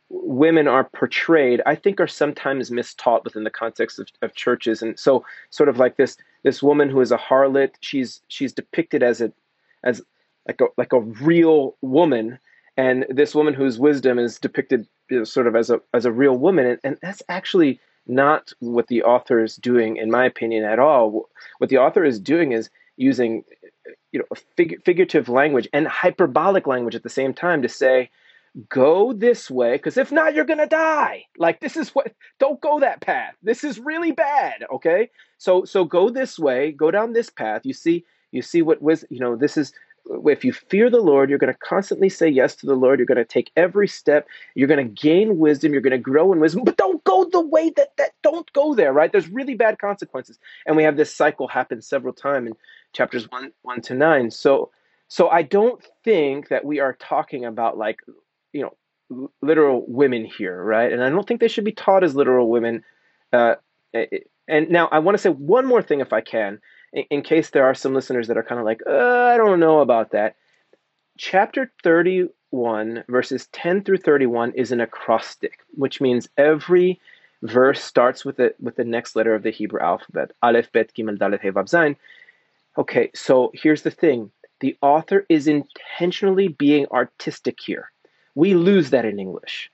women 0.09 0.69
are 0.69 0.85
portrayed, 0.85 1.63
I 1.67 1.75
think 1.75 2.01
are 2.01 2.07
sometimes 2.07 2.71
mistaught 2.71 3.25
within 3.25 3.45
the 3.45 3.51
context 3.51 3.99
of, 3.99 4.09
of 4.23 4.35
churches. 4.35 4.83
And 4.83 4.99
so, 4.99 5.25
sort 5.51 5.69
of 5.69 5.79
like 5.79 5.97
this 5.97 6.17
this 6.43 6.63
woman 6.63 6.91
who 6.91 7.01
is 7.01 7.13
a 7.13 7.19
harlot, 7.19 7.75
she's 7.81 8.21
she's 8.29 8.53
depicted 8.53 9.03
as 9.03 9.21
a 9.21 9.33
as 9.83 10.03
like 10.47 10.61
a 10.61 10.67
like 10.77 10.93
a 10.93 11.01
real 11.01 11.77
woman, 11.81 12.39
and 12.77 13.07
this 13.09 13.35
woman 13.35 13.55
whose 13.55 13.79
wisdom 13.79 14.19
is 14.19 14.39
depicted 14.39 14.87
you 15.11 15.19
know, 15.19 15.25
sort 15.25 15.47
of 15.47 15.57
as 15.57 15.71
a 15.71 15.81
as 15.95 16.05
a 16.05 16.13
real 16.13 16.37
woman, 16.37 16.67
and, 16.67 16.81
and 16.85 16.99
that's 17.03 17.23
actually 17.29 17.81
not 18.07 18.53
what 18.61 18.87
the 18.87 19.03
author 19.03 19.43
is 19.43 19.57
doing, 19.57 19.97
in 19.97 20.11
my 20.11 20.25
opinion, 20.25 20.65
at 20.65 20.79
all. 20.79 21.29
What 21.59 21.71
the 21.71 21.79
author 21.79 22.05
is 22.05 22.21
doing 22.21 22.53
is 22.53 22.71
using 22.97 23.45
you 24.13 24.21
know 24.21 24.37
fig- 24.57 24.83
figurative 24.85 25.29
language 25.29 25.69
and 25.73 25.87
hyperbolic 25.87 26.67
language 26.67 26.95
at 26.95 27.03
the 27.03 27.09
same 27.09 27.35
time 27.35 27.63
to 27.63 27.69
say 27.69 28.11
go 28.69 29.13
this 29.13 29.51
way 29.51 29.73
because 29.73 29.97
if 29.97 30.11
not 30.11 30.35
you're 30.35 30.45
to 30.45 30.67
die. 30.67 31.27
Like 31.37 31.61
this 31.61 31.77
is 31.77 31.91
what 31.91 32.13
don't 32.39 32.61
go 32.61 32.81
that 32.81 33.01
path. 33.01 33.35
This 33.43 33.65
is 33.65 33.79
really 33.79 34.13
bad 34.13 34.65
okay? 34.73 35.11
So 35.39 35.65
so 35.65 35.85
go 35.85 36.09
this 36.09 36.39
way 36.39 36.73
go 36.73 36.91
down 36.91 37.13
this 37.13 37.31
path. 37.31 37.63
You 37.65 37.75
see 37.75 38.05
you 38.33 38.43
see 38.43 38.63
what 38.63 38.81
was 38.81 39.05
you 39.11 39.21
know 39.21 39.37
this 39.37 39.57
is 39.57 39.73
if 40.25 40.45
you 40.45 40.53
fear 40.53 40.89
the 40.89 41.01
lord 41.01 41.29
you're 41.29 41.39
going 41.39 41.53
to 41.53 41.59
constantly 41.59 42.09
say 42.09 42.29
yes 42.29 42.55
to 42.57 42.67
the 42.67 42.77
lord. 42.77 42.99
You're 42.99 43.07
going 43.07 43.17
to 43.17 43.25
take 43.25 43.51
every 43.57 43.89
step. 43.89 44.27
You're 44.55 44.69
going 44.69 44.87
to 44.87 45.03
gain 45.03 45.39
wisdom. 45.39 45.73
You're 45.73 45.83
going 45.83 45.91
to 45.91 45.99
grow 45.99 46.33
in 46.33 46.41
wisdom. 46.41 46.65
But 46.65 46.77
don't 46.77 47.03
go 47.05 47.29
the 47.31 47.41
way 47.41 47.71
that 47.77 47.97
that 47.99 48.13
don't 48.23 48.51
go 48.55 48.75
there 48.75 48.93
right? 48.93 49.13
There's 49.13 49.29
really 49.29 49.55
bad 49.55 49.79
consequences. 49.79 50.39
And 50.65 50.77
we 50.77 50.85
have 50.85 50.97
this 50.97 51.15
cycle 51.15 51.49
happen 51.49 51.83
several 51.83 52.15
times 52.15 52.49
in 52.49 52.57
chapters 52.97 53.31
1 53.31 53.53
1 53.63 53.81
to 53.83 53.95
9 53.95 54.31
so 54.31 54.71
so 55.09 55.29
i 55.29 55.43
don't 55.43 55.85
think 56.05 56.49
that 56.49 56.65
we 56.65 56.81
are 56.81 56.95
talking 56.95 57.45
about 57.45 57.77
like 57.77 57.99
you 58.53 58.63
know 58.63 58.75
literal 59.43 59.85
women 59.87 60.25
here, 60.25 60.63
right? 60.63 60.93
And 60.93 61.03
I 61.03 61.11
don't 61.11 61.27
think 61.27 61.41
they 61.41 61.49
should 61.49 61.65
be 61.65 61.73
taught 61.73 62.05
as 62.05 62.17
literal 62.17 62.49
women. 62.49 62.83
Uh, 63.33 63.55
and 64.49 64.71
now 64.71 64.89
I 64.89 64.99
want 64.99 65.17
to 65.17 65.23
say 65.23 65.31
one 65.31 65.67
more 65.67 65.83
thing, 65.83 66.01
if 66.01 66.13
I 66.13 66.21
can, 66.21 66.61
in, 66.93 67.05
in 67.11 67.23
case 67.23 67.51
there 67.51 67.65
are 67.65 67.75
some 67.75 67.95
listeners 67.95 68.29
that 68.29 68.37
are 68.37 68.43
kind 68.43 68.59
of 68.59 68.65
like, 68.65 68.81
uh, 68.87 69.31
I 69.33 69.37
don't 69.37 69.61
know 69.61 69.81
about 69.81 70.13
that. 70.13 70.37
Chapter 71.19 71.73
31, 71.83 73.05
verses 73.09 73.47
10 73.53 73.85
through 73.85 73.99
31, 73.99 74.53
is 74.53 74.73
an 74.73 74.81
acrostic, 74.81 75.61
which 75.75 76.01
means 76.01 76.29
every 76.37 77.01
verse 77.43 77.83
starts 77.83 78.25
with 78.25 78.37
the 78.37 78.55
with 78.61 78.77
the 78.77 78.85
next 78.85 79.15
letter 79.15 79.35
of 79.35 79.43
the 79.43 79.51
Hebrew 79.51 79.81
alphabet. 79.81 80.33
Aleph, 80.43 80.73
Bet, 80.73 80.93
Gimel, 80.95 81.19
Dalet, 81.19 81.41
He, 81.41 81.49
Vav, 81.49 81.65
Zayin. 81.65 81.97
Okay, 82.79 83.11
so 83.15 83.51
here's 83.55 83.83
the 83.83 83.91
thing: 83.91 84.31
the 84.61 84.77
author 84.81 85.27
is 85.29 85.49
intentionally 85.49 86.49
being 86.49 86.87
artistic 86.91 87.59
here. 87.61 87.91
We 88.35 88.55
lose 88.55 88.91
that 88.91 89.05
in 89.05 89.19
English. 89.19 89.71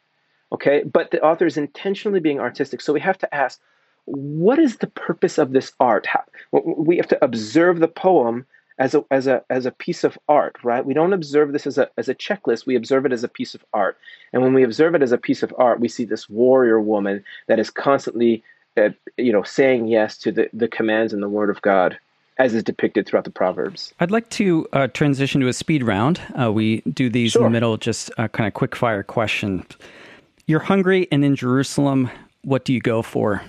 Okay, 0.52 0.84
but 0.84 1.10
the 1.10 1.22
author 1.22 1.46
is 1.46 1.56
intentionally 1.56 2.20
being 2.20 2.38
artistic. 2.38 2.80
So 2.80 2.92
we 2.92 3.00
have 3.00 3.18
to 3.18 3.34
ask, 3.34 3.58
what 4.04 4.58
is 4.58 4.76
the 4.76 4.86
purpose 4.86 5.38
of 5.38 5.52
this 5.52 5.72
art? 5.80 6.06
How, 6.06 6.22
we 6.52 6.96
have 6.98 7.08
to 7.08 7.24
observe 7.24 7.80
the 7.80 7.88
poem 7.88 8.46
as 8.78 8.94
a, 8.94 9.04
as 9.10 9.26
a, 9.26 9.42
as 9.48 9.64
a 9.64 9.70
piece 9.70 10.04
of 10.04 10.18
art, 10.28 10.56
right? 10.62 10.84
We 10.84 10.94
don't 10.94 11.14
observe 11.14 11.52
this 11.52 11.66
as 11.66 11.78
a, 11.78 11.88
as 11.96 12.08
a 12.08 12.14
checklist. 12.14 12.66
We 12.66 12.76
observe 12.76 13.06
it 13.06 13.12
as 13.12 13.24
a 13.24 13.28
piece 13.28 13.54
of 13.54 13.64
art. 13.72 13.96
And 14.32 14.42
when 14.42 14.52
we 14.52 14.62
observe 14.62 14.94
it 14.94 15.02
as 15.02 15.12
a 15.12 15.18
piece 15.18 15.42
of 15.42 15.54
art, 15.56 15.80
we 15.80 15.88
see 15.88 16.04
this 16.04 16.28
warrior 16.28 16.80
woman 16.80 17.24
that 17.46 17.58
is 17.58 17.70
constantly, 17.70 18.44
uh, 18.76 18.90
you 19.16 19.32
know, 19.32 19.42
saying 19.42 19.88
yes 19.88 20.18
to 20.18 20.32
the, 20.32 20.50
the 20.52 20.68
commands 20.68 21.12
and 21.12 21.22
the 21.22 21.28
word 21.28 21.50
of 21.50 21.62
God 21.62 21.98
as 22.42 22.54
is 22.54 22.64
depicted 22.64 23.06
throughout 23.06 23.24
the 23.24 23.30
Proverbs. 23.30 23.94
I'd 24.00 24.10
like 24.10 24.28
to 24.30 24.66
uh, 24.72 24.88
transition 24.88 25.40
to 25.42 25.48
a 25.48 25.52
speed 25.52 25.84
round. 25.84 26.20
Uh, 26.40 26.50
we 26.52 26.80
do 26.80 27.08
these 27.08 27.32
sure. 27.32 27.42
in 27.42 27.44
the 27.44 27.50
middle, 27.50 27.76
just 27.76 28.10
a 28.18 28.28
kind 28.28 28.48
of 28.48 28.54
quick 28.54 28.74
fire 28.74 29.04
question. 29.04 29.64
You're 30.46 30.60
hungry 30.60 31.06
and 31.12 31.24
in 31.24 31.36
Jerusalem. 31.36 32.10
What 32.42 32.64
do 32.64 32.72
you 32.72 32.80
go 32.80 33.00
for? 33.02 33.42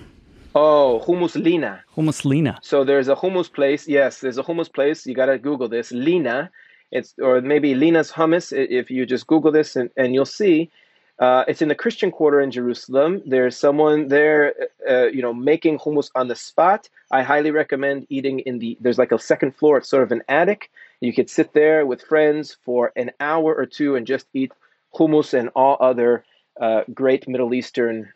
Oh, 0.54 1.02
hummus 1.04 1.34
lina. 1.34 1.82
Hummus 1.96 2.24
lina. 2.24 2.56
So 2.62 2.84
there's 2.84 3.08
a 3.08 3.16
hummus 3.16 3.52
place. 3.52 3.88
Yes, 3.88 4.20
there's 4.20 4.38
a 4.38 4.44
hummus 4.44 4.72
place. 4.72 5.04
You 5.04 5.14
got 5.14 5.26
to 5.26 5.38
Google 5.38 5.68
this. 5.68 5.90
Lina. 5.90 6.50
It's 6.92 7.14
or 7.20 7.40
maybe 7.40 7.74
Lina's 7.74 8.12
hummus. 8.12 8.52
If 8.52 8.92
you 8.92 9.04
just 9.04 9.26
Google 9.26 9.50
this 9.50 9.74
and, 9.74 9.90
and 9.96 10.14
you'll 10.14 10.24
see 10.24 10.70
uh, 11.18 11.44
it's 11.46 11.62
in 11.62 11.68
the 11.68 11.74
Christian 11.74 12.10
quarter 12.10 12.40
in 12.40 12.50
Jerusalem. 12.50 13.22
There's 13.24 13.56
someone 13.56 14.08
there, 14.08 14.54
uh, 14.88 15.06
you 15.06 15.22
know, 15.22 15.32
making 15.32 15.78
hummus 15.78 16.10
on 16.14 16.28
the 16.28 16.34
spot. 16.34 16.88
I 17.12 17.22
highly 17.22 17.50
recommend 17.50 18.06
eating 18.10 18.40
in 18.40 18.58
the. 18.58 18.76
There's 18.80 18.98
like 18.98 19.12
a 19.12 19.18
second 19.18 19.54
floor. 19.54 19.78
It's 19.78 19.88
sort 19.88 20.02
of 20.02 20.12
an 20.12 20.22
attic. 20.28 20.70
You 21.00 21.12
could 21.12 21.30
sit 21.30 21.52
there 21.52 21.86
with 21.86 22.02
friends 22.02 22.56
for 22.64 22.92
an 22.96 23.12
hour 23.20 23.54
or 23.54 23.66
two 23.66 23.94
and 23.94 24.06
just 24.06 24.26
eat 24.32 24.52
hummus 24.94 25.38
and 25.38 25.50
all 25.54 25.76
other 25.80 26.24
uh, 26.60 26.82
great 26.92 27.28
Middle 27.28 27.54
Eastern 27.54 28.10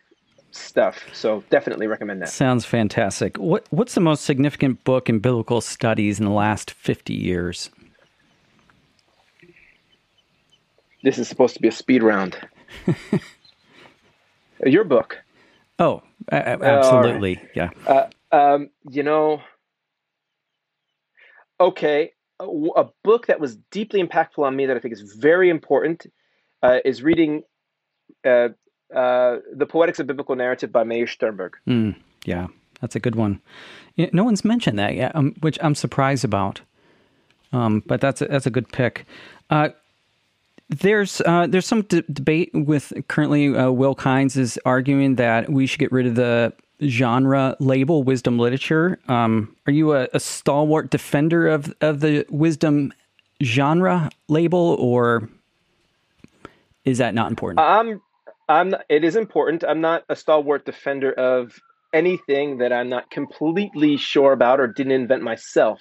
stuff. 0.51 1.05
So 1.13 1.45
definitely 1.51 1.87
recommend 1.87 2.23
that. 2.23 2.31
Sounds 2.31 2.65
fantastic. 2.65 3.37
What 3.37 3.67
What's 3.71 3.95
the 3.95 4.01
most 4.01 4.25
significant 4.25 4.83
book 4.85 5.09
in 5.09 5.21
biblical 5.21 5.61
studies 5.61 6.19
in 6.19 6.25
the 6.25 6.33
last 6.33 6.73
fifty 6.73 7.15
years? 7.15 7.71
This 11.05 11.17
is 11.19 11.29
supposed 11.29 11.55
to 11.55 11.63
be 11.63 11.69
a 11.69 11.73
speed 11.73 12.03
round. 12.03 12.37
Your 14.67 14.85
book. 14.85 15.19
Oh, 15.79 16.03
absolutely. 16.31 17.37
Uh, 17.37 17.47
yeah. 17.55 17.71
Uh, 17.87 18.07
um, 18.35 18.71
you 18.91 19.03
know, 19.03 19.43
okay, 21.61 22.13
a, 22.41 22.45
a, 22.45 22.91
book 23.05 23.27
that 23.27 23.41
was 23.41 23.57
deeply 23.71 24.03
impactful 24.03 24.45
on 24.45 24.55
me 24.57 24.67
that 24.67 24.77
I 24.77 24.81
think 24.81 24.93
is 24.93 25.01
very 25.01 25.51
important 25.51 26.07
uh, 26.63 26.79
is 26.85 27.03
reading 27.03 27.43
uh, 28.25 28.49
uh, 28.95 29.39
The 29.55 29.67
Poetics 29.69 30.01
of 30.01 30.07
Biblical 30.07 30.35
Narrative 30.37 30.73
by 30.73 30.85
Meir 30.85 31.07
Sternberg. 31.07 31.57
Mm, 31.67 31.97
yeah, 32.25 32.49
that's 32.81 32.97
a 32.97 33.01
good 33.01 33.15
one. 33.15 33.41
No 34.13 34.25
one's 34.25 34.45
mentioned 34.45 34.79
that 34.79 34.95
yet, 34.95 35.15
um, 35.17 35.35
which 35.41 35.59
I'm 35.63 35.75
surprised 35.75 36.25
about. 36.25 36.61
Um, 37.53 37.83
but 37.87 38.01
that's 38.01 38.21
a, 38.21 38.27
that's 38.27 38.47
a 38.47 38.51
good 38.51 38.71
pick. 38.71 39.07
There's 40.71 41.23
uh, 41.23 41.47
there's 41.47 41.67
some 41.67 41.83
debate 41.83 42.51
with 42.53 42.93
currently 43.09 43.57
uh, 43.57 43.71
Will 43.71 43.95
Kynes 43.95 44.37
is 44.37 44.59
arguing 44.67 45.15
that 45.15 45.51
we 45.51 45.67
should 45.67 45.81
get 45.81 45.91
rid 45.91 46.07
of 46.07 46.15
the 46.15 46.53
genre 46.83 47.57
label 47.59 48.03
wisdom 48.03 48.39
literature. 48.39 48.99
Um, 49.09 49.57
are 49.67 49.73
you 49.73 49.95
a, 49.95 50.09
a, 50.13 50.21
stalwart 50.21 50.91
defender 50.91 51.49
of 51.49 51.75
of 51.81 52.01
the 52.01 52.27
wisdom 52.29 52.93
genre 53.43 54.11
label, 54.29 54.77
or 54.79 55.29
is 56.85 56.99
that 56.99 57.15
not 57.15 57.31
important? 57.31 57.61
I'm 57.61 58.03
I'm 58.49 58.75
it 58.89 59.05
is 59.05 59.17
important. 59.17 59.65
I'm 59.65 59.81
not 59.81 60.05
a 60.09 60.17
stalwart 60.17 60.67
defender 60.67 61.13
of 61.13 61.59
anything 61.93 62.59
that 62.59 62.73
I'm 62.73 62.89
not 62.89 63.11
completely 63.11 63.97
sure 63.97 64.33
about 64.33 64.61
or 64.61 64.67
didn't 64.67 64.93
invent 64.93 65.23
myself. 65.23 65.81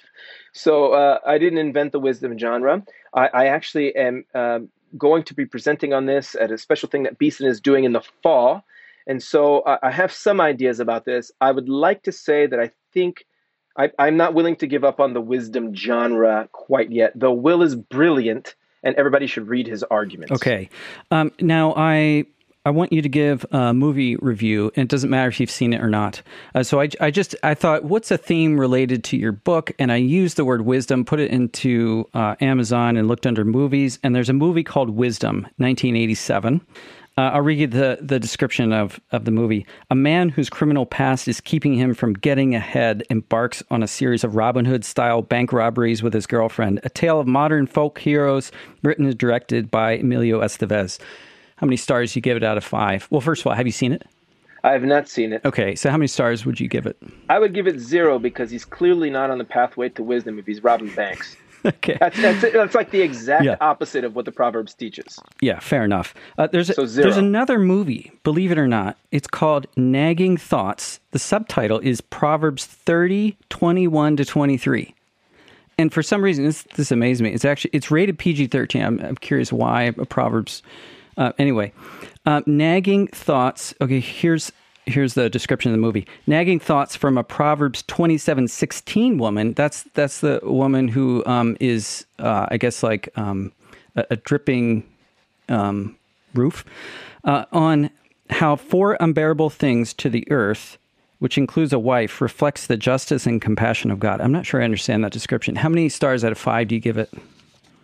So 0.52 0.92
uh, 0.94 1.18
I 1.26 1.38
didn't 1.38 1.58
invent 1.58 1.92
the 1.92 2.00
wisdom 2.00 2.38
genre. 2.38 2.82
I, 3.12 3.28
I 3.28 3.46
actually 3.46 3.94
am 3.94 4.24
um, 4.34 4.70
going 4.96 5.22
to 5.24 5.34
be 5.34 5.44
presenting 5.44 5.92
on 5.92 6.06
this 6.06 6.34
at 6.34 6.50
a 6.50 6.58
special 6.58 6.88
thing 6.88 7.02
that 7.02 7.18
Beeson 7.18 7.46
is 7.46 7.60
doing 7.60 7.84
in 7.84 7.92
the 7.92 8.02
fall. 8.22 8.64
And 9.06 9.22
so 9.22 9.60
uh, 9.60 9.78
I 9.82 9.90
have 9.90 10.12
some 10.12 10.40
ideas 10.40 10.80
about 10.80 11.04
this. 11.04 11.32
I 11.40 11.50
would 11.50 11.68
like 11.68 12.02
to 12.04 12.12
say 12.12 12.46
that 12.46 12.60
I 12.60 12.70
think 12.92 13.24
I, 13.76 13.90
am 13.98 14.16
not 14.16 14.34
willing 14.34 14.56
to 14.56 14.66
give 14.66 14.84
up 14.84 15.00
on 15.00 15.14
the 15.14 15.20
wisdom 15.20 15.74
genre 15.74 16.48
quite 16.52 16.90
yet, 16.90 17.12
though 17.14 17.32
Will 17.32 17.62
is 17.62 17.76
brilliant 17.76 18.54
and 18.82 18.94
everybody 18.96 19.26
should 19.26 19.48
read 19.48 19.66
his 19.66 19.82
arguments. 19.84 20.32
Okay. 20.32 20.68
Um, 21.10 21.32
now, 21.40 21.74
I 21.76 22.26
I 22.68 22.70
want 22.70 22.92
you 22.92 23.00
to 23.00 23.08
give 23.08 23.46
a 23.50 23.72
movie 23.72 24.16
review, 24.16 24.70
and 24.76 24.84
it 24.84 24.90
doesn't 24.90 25.08
matter 25.08 25.30
if 25.30 25.40
you've 25.40 25.50
seen 25.50 25.72
it 25.72 25.80
or 25.80 25.88
not. 25.88 26.20
Uh, 26.54 26.62
so 26.62 26.82
I, 26.82 26.90
I 27.00 27.10
just 27.10 27.34
I 27.42 27.54
thought, 27.54 27.84
what's 27.84 28.10
a 28.10 28.18
theme 28.18 28.60
related 28.60 29.04
to 29.04 29.16
your 29.16 29.32
book? 29.32 29.72
And 29.78 29.90
I 29.90 29.96
used 29.96 30.36
the 30.36 30.44
word 30.44 30.66
wisdom, 30.66 31.06
put 31.06 31.18
it 31.18 31.30
into 31.30 32.06
uh, 32.12 32.36
Amazon, 32.42 32.98
and 32.98 33.08
looked 33.08 33.26
under 33.26 33.42
movies. 33.42 33.98
And 34.02 34.14
there's 34.14 34.28
a 34.28 34.34
movie 34.34 34.64
called 34.64 34.90
Wisdom, 34.90 35.46
1987. 35.56 36.60
Uh, 37.16 37.20
I'll 37.22 37.40
read 37.40 37.58
you 37.58 37.68
the, 37.68 38.00
the 38.02 38.20
description 38.20 38.74
of, 38.74 39.00
of 39.12 39.24
the 39.24 39.30
movie. 39.30 39.66
A 39.90 39.94
man 39.94 40.28
whose 40.28 40.50
criminal 40.50 40.84
past 40.84 41.26
is 41.26 41.40
keeping 41.40 41.72
him 41.72 41.94
from 41.94 42.12
getting 42.12 42.54
ahead 42.54 43.02
embarks 43.08 43.62
on 43.70 43.82
a 43.82 43.88
series 43.88 44.24
of 44.24 44.36
Robin 44.36 44.66
Hood 44.66 44.84
style 44.84 45.22
bank 45.22 45.54
robberies 45.54 46.02
with 46.02 46.12
his 46.12 46.26
girlfriend, 46.26 46.80
a 46.84 46.90
tale 46.90 47.18
of 47.18 47.26
modern 47.26 47.66
folk 47.66 47.98
heroes 47.98 48.52
written 48.82 49.06
and 49.06 49.16
directed 49.16 49.70
by 49.70 49.92
Emilio 49.92 50.42
Estevez 50.42 50.98
how 51.58 51.66
many 51.66 51.76
stars 51.76 52.14
you 52.14 52.22
give 52.22 52.36
it 52.36 52.44
out 52.44 52.56
of 52.56 52.64
five? 52.64 53.08
Well, 53.10 53.20
first 53.20 53.42
of 53.42 53.48
all, 53.48 53.54
have 53.54 53.66
you 53.66 53.72
seen 53.72 53.92
it? 53.92 54.06
I 54.62 54.72
have 54.72 54.84
not 54.84 55.08
seen 55.08 55.32
it. 55.32 55.44
Okay, 55.44 55.74
so 55.74 55.90
how 55.90 55.96
many 55.96 56.06
stars 56.06 56.46
would 56.46 56.60
you 56.60 56.68
give 56.68 56.86
it? 56.86 56.96
I 57.28 57.38
would 57.38 57.52
give 57.52 57.66
it 57.66 57.80
zero 57.80 58.18
because 58.18 58.50
he's 58.50 58.64
clearly 58.64 59.10
not 59.10 59.30
on 59.30 59.38
the 59.38 59.44
pathway 59.44 59.88
to 59.90 60.02
wisdom 60.02 60.38
if 60.38 60.46
he's 60.46 60.62
robbing 60.62 60.94
banks. 60.94 61.36
okay, 61.64 61.96
that's, 61.98 62.20
that's, 62.20 62.52
that's 62.52 62.74
like 62.76 62.92
the 62.92 63.00
exact 63.00 63.44
yeah. 63.44 63.56
opposite 63.60 64.04
of 64.04 64.14
what 64.14 64.24
the 64.24 64.32
Proverbs 64.32 64.74
teaches. 64.74 65.18
Yeah, 65.40 65.58
fair 65.58 65.84
enough. 65.84 66.14
Uh, 66.38 66.46
there's 66.46 66.74
so 66.74 66.86
there's 66.86 67.16
another 67.16 67.58
movie, 67.58 68.12
believe 68.22 68.52
it 68.52 68.58
or 68.58 68.68
not. 68.68 68.96
It's 69.10 69.26
called 69.26 69.66
Nagging 69.76 70.36
Thoughts. 70.36 71.00
The 71.10 71.18
subtitle 71.18 71.80
is 71.80 72.00
Proverbs 72.00 72.66
30, 72.66 73.36
21 73.48 74.16
to 74.16 74.24
23 74.24 74.94
and 75.78 75.92
for 75.92 76.02
some 76.02 76.22
reason 76.22 76.44
this 76.44 76.64
this 76.74 76.90
amazes 76.90 77.22
me. 77.22 77.30
It's 77.30 77.44
actually 77.44 77.70
it's 77.72 77.90
rated 77.90 78.18
PG 78.18 78.48
thirteen. 78.48 78.82
I'm, 78.82 79.00
I'm 79.00 79.16
curious 79.16 79.52
why 79.52 79.92
Proverbs 80.08 80.62
uh, 81.18 81.32
anyway, 81.36 81.72
uh, 82.24 82.40
nagging 82.46 83.08
thoughts. 83.08 83.74
Okay, 83.80 84.00
here's 84.00 84.52
here's 84.86 85.14
the 85.14 85.28
description 85.28 85.70
of 85.70 85.74
the 85.74 85.80
movie. 85.80 86.06
Nagging 86.26 86.60
thoughts 86.60 86.96
from 86.96 87.18
a 87.18 87.24
Proverbs 87.24 87.82
twenty 87.82 88.16
seven 88.16 88.48
sixteen 88.48 89.18
woman. 89.18 89.52
That's 89.52 89.82
that's 89.94 90.20
the 90.20 90.40
woman 90.44 90.88
who 90.88 91.24
um, 91.26 91.56
is, 91.60 92.06
uh, 92.20 92.46
I 92.48 92.56
guess, 92.56 92.82
like 92.82 93.08
um, 93.16 93.52
a, 93.96 94.06
a, 94.10 94.16
dripping 94.16 94.84
um, 95.48 95.96
roof 96.34 96.64
uh, 97.24 97.44
on 97.52 97.90
how 98.30 98.56
four 98.56 98.96
unbearable 99.00 99.50
things 99.50 99.92
to 99.94 100.08
the 100.08 100.30
earth. 100.30 100.78
Which 101.18 101.36
includes 101.36 101.72
a 101.72 101.80
wife, 101.80 102.20
reflects 102.20 102.68
the 102.68 102.76
justice 102.76 103.26
and 103.26 103.42
compassion 103.42 103.90
of 103.90 103.98
God. 103.98 104.20
I'm 104.20 104.30
not 104.30 104.46
sure 104.46 104.62
I 104.62 104.64
understand 104.64 105.02
that 105.02 105.10
description. 105.10 105.56
How 105.56 105.68
many 105.68 105.88
stars 105.88 106.22
out 106.22 106.30
of 106.30 106.38
five 106.38 106.68
do 106.68 106.76
you 106.76 106.80
give 106.80 106.96
it? 106.96 107.10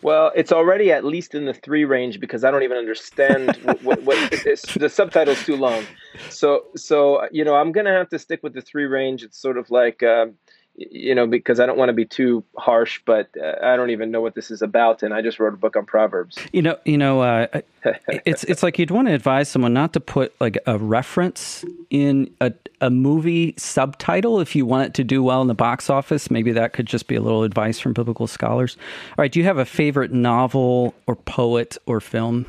Well, 0.05 0.33
it's 0.37 0.53
already 0.53 0.93
at 0.93 1.03
least 1.03 1.35
in 1.35 1.47
the 1.47 1.55
three 1.55 1.87
range 1.87 2.21
because 2.21 2.45
I 2.45 2.51
don't 2.51 2.63
even 2.63 2.77
understand 2.77 3.57
what, 3.63 3.83
what, 3.83 4.03
what 4.03 4.31
the 4.31 4.91
subtitle's 4.93 5.43
too 5.45 5.57
long. 5.57 5.87
So, 6.29 6.67
so 6.77 7.27
you 7.33 7.43
know, 7.43 7.57
I'm 7.57 7.73
gonna 7.73 7.93
have 7.93 8.11
to 8.11 8.19
stick 8.19 8.43
with 8.43 8.53
the 8.53 8.61
three 8.61 8.85
range. 8.85 9.23
It's 9.23 9.41
sort 9.41 9.57
of 9.59 9.71
like. 9.71 10.03
Um, 10.03 10.35
you 10.77 11.15
know, 11.15 11.27
because 11.27 11.61
I 11.61 11.67
don't 11.67 11.79
want 11.79 11.89
to 11.89 11.95
be 11.95 12.05
too 12.05 12.43
harsh, 12.57 13.01
but 13.05 13.29
uh, 13.41 13.55
I 13.63 13.77
don't 13.77 13.91
even 13.91 14.11
know 14.11 14.21
what 14.21 14.35
this 14.35 14.51
is 14.51 14.61
about, 14.61 15.03
and 15.03 15.15
I 15.15 15.23
just 15.23 15.39
wrote 15.39 15.55
a 15.55 15.57
book 15.57 15.77
on 15.77 15.87
Proverbs. 15.87 16.37
You 16.53 16.63
know, 16.63 16.79
you 16.85 16.99
know, 16.99 17.21
uh, 17.21 17.47
it's 18.09 18.43
it's 18.45 18.63
like 18.63 18.79
you'd 18.79 18.91
want 18.91 19.07
to 19.09 19.15
advise 19.15 19.49
someone 19.49 19.73
not 19.73 19.93
to 19.93 20.01
put 20.01 20.35
like 20.41 20.59
a 20.67 20.79
reference 20.79 21.65
in 21.91 22.33
a 22.41 22.53
a 22.81 22.91
movie 22.91 23.55
subtitle 23.57 24.41
if 24.41 24.57
you 24.57 24.67
want 24.67 24.87
it 24.89 24.95
to 24.95 25.05
do 25.05 25.23
well 25.23 25.41
in 25.43 25.49
the 25.49 25.55
box 25.55 25.89
office. 25.89 26.31
Maybe 26.31 26.51
that 26.53 26.73
could 26.73 26.87
just 26.87 27.07
be 27.07 27.15
a 27.15 27.21
little 27.21 27.45
advice 27.45 27.79
from 27.79 27.93
biblical 27.93 28.27
scholars. 28.27 28.77
All 29.11 29.23
right, 29.23 29.31
do 29.31 29.39
you 29.39 29.47
have 29.47 29.59
a 29.59 29.65
favorite 29.65 30.13
novel 30.13 30.95
or 31.07 31.15
poet 31.15 31.79
or 31.87 32.01
film? 32.01 32.47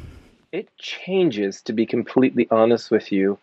It 0.51 0.69
changes, 0.77 1.61
to 1.63 1.73
be 1.73 1.85
completely 1.85 2.47
honest 2.49 2.89
with 2.89 3.11
you. 3.11 3.37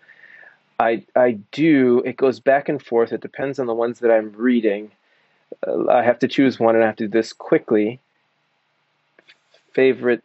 I 0.83 1.07
I 1.15 1.33
do. 1.53 2.03
It 2.05 2.17
goes 2.17 2.41
back 2.41 2.69
and 2.69 2.83
forth. 2.83 3.13
It 3.13 3.21
depends 3.21 3.59
on 3.59 3.67
the 3.67 3.75
ones 3.75 4.01
that 4.01 4.11
I'm 4.11 4.33
reading. 4.33 4.91
Uh, 5.67 5.89
I 5.89 6.03
have 6.03 6.19
to 6.21 6.29
choose 6.29 6.59
one, 6.59 6.75
and 6.75 6.83
I 6.83 6.87
have 6.89 6.97
to 6.97 7.07
do 7.07 7.19
this 7.19 7.33
quickly. 7.33 8.01
Favorite 9.73 10.23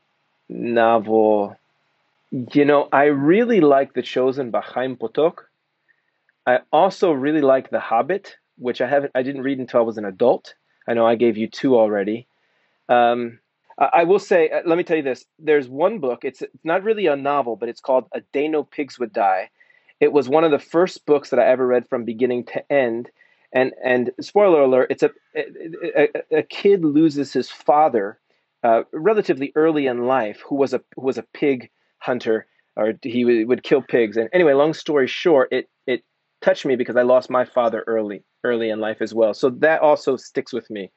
novel. 0.50 1.58
You 2.54 2.66
know, 2.66 2.90
I 2.92 3.06
really 3.06 3.62
like 3.62 3.94
The 3.94 4.02
Chosen 4.02 4.52
by 4.52 4.62
Potok. 4.62 5.46
I 6.46 6.60
also 6.74 7.12
really 7.12 7.42
like 7.42 7.70
The 7.70 7.80
Hobbit, 7.80 8.36
which 8.58 8.82
I 8.82 8.88
haven't 8.88 9.12
I 9.16 9.22
didn't 9.24 9.44
read 9.44 9.60
until 9.60 9.82
I 9.82 9.84
was 9.84 9.98
an 9.98 10.06
adult. 10.06 10.56
I 10.88 10.94
know 10.94 11.06
I 11.06 11.16
gave 11.16 11.38
you 11.38 11.48
two 11.48 11.78
already. 11.78 12.26
Um, 12.90 13.40
I, 13.78 13.90
I 14.00 14.04
will 14.06 14.20
say, 14.20 14.50
uh, 14.50 14.62
let 14.66 14.78
me 14.78 14.84
tell 14.84 14.98
you 14.98 15.04
this. 15.04 15.26
There's 15.38 15.70
one 15.70 16.00
book. 16.00 16.20
It's 16.24 16.42
not 16.64 16.84
really 16.84 17.08
a 17.08 17.16
novel, 17.16 17.56
but 17.58 17.70
it's 17.70 17.82
called 17.82 18.08
A 18.14 18.22
Day 18.34 18.48
No 18.48 18.64
Pigs 18.64 18.98
Would 18.98 19.14
Die 19.14 19.50
it 20.00 20.12
was 20.12 20.30
one 20.30 20.44
of 20.44 20.52
the 20.52 20.60
first 20.60 21.06
books 21.06 21.30
that 21.30 21.40
I 21.40 21.48
ever 21.48 21.66
read 21.66 21.88
from 21.88 22.06
beginning 22.06 22.46
to 22.46 22.72
end. 22.72 23.10
And 23.54 23.74
and 23.84 24.12
spoiler 24.20 24.62
alert, 24.62 24.92
it's 24.92 25.04
a 25.04 25.12
a, 25.36 26.10
a 26.40 26.44
kid 26.44 26.84
loses 26.84 27.32
his 27.32 27.50
father 27.50 28.20
uh, 28.64 28.84
relatively 28.92 29.52
early 29.56 29.88
in 29.88 30.06
life, 30.06 30.42
who 30.48 30.56
was 30.56 30.74
a 30.74 30.82
who 30.96 31.04
was 31.04 31.18
a 31.18 31.24
pig 31.34 31.70
hunter, 32.00 32.46
or 32.76 32.94
he 33.02 33.46
would, 33.46 33.64
kill 33.64 33.82
pigs. 33.82 34.18
And 34.18 34.30
anyway, 34.34 34.54
long 34.54 34.74
story 34.74 35.08
short, 35.08 35.50
it 35.52 35.70
it 35.86 36.04
touched 36.42 36.66
me 36.66 36.76
because 36.76 36.98
I 36.98 37.04
lost 37.04 37.30
my 37.30 37.46
father 37.46 37.84
early 37.88 38.24
early 38.44 38.70
in 38.70 38.80
life 38.80 39.02
as 39.02 39.14
well. 39.14 39.34
So 39.34 39.50
that 39.50 39.82
also 39.82 40.18
sticks 40.18 40.52
with 40.52 40.70
me 40.70 40.92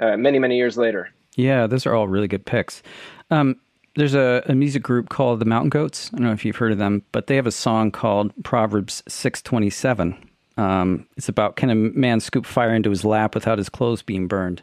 uh, 0.00 0.16
many 0.16 0.40
many 0.40 0.56
years 0.56 0.76
later. 0.76 1.10
Yeah, 1.36 1.66
those 1.66 1.86
are 1.86 1.94
all 1.94 2.08
really 2.08 2.28
good 2.28 2.44
picks. 2.44 2.82
Um, 3.30 3.56
there's 3.96 4.14
a, 4.14 4.42
a 4.46 4.54
music 4.54 4.82
group 4.82 5.08
called 5.08 5.40
the 5.40 5.44
Mountain 5.44 5.70
Goats. 5.70 6.10
I 6.12 6.16
don't 6.16 6.26
know 6.26 6.32
if 6.32 6.44
you've 6.44 6.56
heard 6.56 6.72
of 6.72 6.78
them, 6.78 7.02
but 7.12 7.26
they 7.26 7.36
have 7.36 7.46
a 7.46 7.52
song 7.52 7.90
called 7.90 8.32
Proverbs 8.42 9.02
627. 9.08 10.16
Um, 10.56 11.06
it's 11.16 11.28
about 11.28 11.56
can 11.56 11.70
a 11.70 11.74
man 11.74 12.20
scoop 12.20 12.46
fire 12.46 12.74
into 12.74 12.90
his 12.90 13.04
lap 13.04 13.34
without 13.34 13.58
his 13.58 13.68
clothes 13.68 14.02
being 14.02 14.28
burned? 14.28 14.62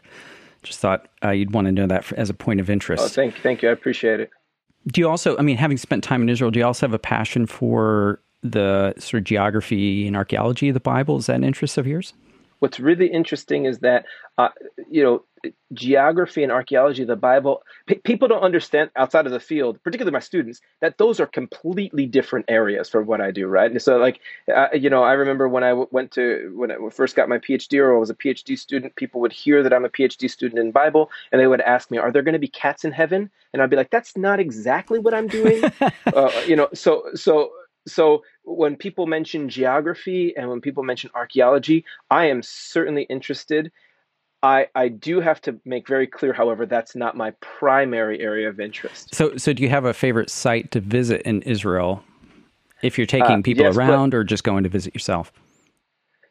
Just 0.62 0.80
thought 0.80 1.08
uh, 1.24 1.30
you'd 1.30 1.52
want 1.52 1.66
to 1.66 1.72
know 1.72 1.86
that 1.86 2.04
for, 2.04 2.16
as 2.16 2.28
a 2.30 2.34
point 2.34 2.60
of 2.60 2.68
interest. 2.68 3.02
Oh, 3.02 3.08
thank, 3.08 3.36
thank 3.38 3.62
you. 3.62 3.68
I 3.68 3.72
appreciate 3.72 4.20
it. 4.20 4.30
Do 4.88 5.00
you 5.00 5.08
also, 5.08 5.36
I 5.38 5.42
mean, 5.42 5.56
having 5.56 5.76
spent 5.76 6.04
time 6.04 6.22
in 6.22 6.28
Israel, 6.28 6.50
do 6.50 6.58
you 6.58 6.66
also 6.66 6.86
have 6.86 6.94
a 6.94 6.98
passion 6.98 7.46
for 7.46 8.20
the 8.42 8.94
sort 8.98 9.20
of 9.20 9.24
geography 9.24 10.06
and 10.06 10.16
archaeology 10.16 10.68
of 10.68 10.74
the 10.74 10.80
Bible? 10.80 11.18
Is 11.18 11.26
that 11.26 11.36
an 11.36 11.44
interest 11.44 11.78
of 11.78 11.86
yours? 11.86 12.14
What's 12.60 12.80
really 12.80 13.06
interesting 13.06 13.64
is 13.64 13.78
that, 13.80 14.04
uh, 14.38 14.48
you 14.90 15.02
know, 15.02 15.24
geography 15.72 16.42
and 16.42 16.52
archaeology, 16.52 17.04
the 17.04 17.16
Bible, 17.16 17.62
p- 17.86 17.96
people 17.96 18.28
don't 18.28 18.42
understand 18.42 18.90
outside 18.96 19.26
of 19.26 19.32
the 19.32 19.40
field, 19.40 19.82
particularly 19.82 20.12
my 20.12 20.20
students, 20.20 20.60
that 20.80 20.98
those 20.98 21.20
are 21.20 21.26
completely 21.26 22.06
different 22.06 22.46
areas 22.48 22.88
for 22.88 23.02
what 23.02 23.20
I 23.20 23.30
do, 23.30 23.46
right? 23.46 23.70
And 23.70 23.80
so, 23.80 23.96
like, 23.98 24.20
uh, 24.54 24.68
you 24.72 24.90
know, 24.90 25.02
I 25.02 25.12
remember 25.12 25.48
when 25.48 25.64
I 25.64 25.70
w- 25.70 25.88
went 25.90 26.10
to 26.12 26.52
when 26.54 26.70
I 26.70 26.76
first 26.90 27.16
got 27.16 27.28
my 27.28 27.38
PhD 27.38 27.78
or 27.78 27.94
I 27.94 27.98
was 27.98 28.10
a 28.10 28.14
PhD 28.14 28.58
student, 28.58 28.96
people 28.96 29.20
would 29.20 29.32
hear 29.32 29.62
that 29.62 29.72
I'm 29.72 29.84
a 29.84 29.90
PhD 29.90 30.28
student 30.30 30.58
in 30.58 30.72
Bible, 30.72 31.10
and 31.32 31.40
they 31.40 31.46
would 31.46 31.60
ask 31.60 31.90
me, 31.90 31.98
"Are 31.98 32.12
there 32.12 32.22
going 32.22 32.34
to 32.34 32.38
be 32.38 32.48
cats 32.48 32.84
in 32.84 32.92
heaven?" 32.92 33.30
And 33.52 33.62
I'd 33.62 33.70
be 33.70 33.76
like, 33.76 33.90
"That's 33.90 34.16
not 34.16 34.40
exactly 34.40 34.98
what 34.98 35.14
I'm 35.14 35.28
doing," 35.28 35.62
uh, 36.14 36.30
you 36.46 36.56
know. 36.56 36.68
So, 36.74 37.04
so 37.14 37.52
so 37.86 38.22
when 38.44 38.76
people 38.76 39.06
mention 39.06 39.48
geography 39.48 40.34
and 40.36 40.48
when 40.48 40.60
people 40.60 40.82
mention 40.82 41.10
archaeology, 41.14 41.84
I 42.10 42.26
am 42.26 42.42
certainly 42.42 43.04
interested 43.04 43.72
I, 44.42 44.68
I 44.74 44.88
do 44.88 45.20
have 45.20 45.40
to 45.42 45.60
make 45.64 45.86
very 45.86 46.06
clear, 46.06 46.32
however, 46.32 46.64
that's 46.64 46.96
not 46.96 47.16
my 47.16 47.32
primary 47.40 48.20
area 48.20 48.48
of 48.48 48.58
interest. 48.58 49.14
So, 49.14 49.36
so 49.36 49.52
do 49.52 49.62
you 49.62 49.68
have 49.68 49.84
a 49.84 49.92
favorite 49.92 50.30
site 50.30 50.70
to 50.70 50.80
visit 50.80 51.22
in 51.22 51.42
Israel 51.42 52.02
if 52.82 52.96
you're 52.96 53.06
taking 53.06 53.40
uh, 53.40 53.42
people 53.42 53.64
yes, 53.64 53.76
around 53.76 54.10
but, 54.10 54.16
or 54.18 54.24
just 54.24 54.44
going 54.44 54.64
to 54.64 54.70
visit 54.70 54.94
yourself? 54.94 55.30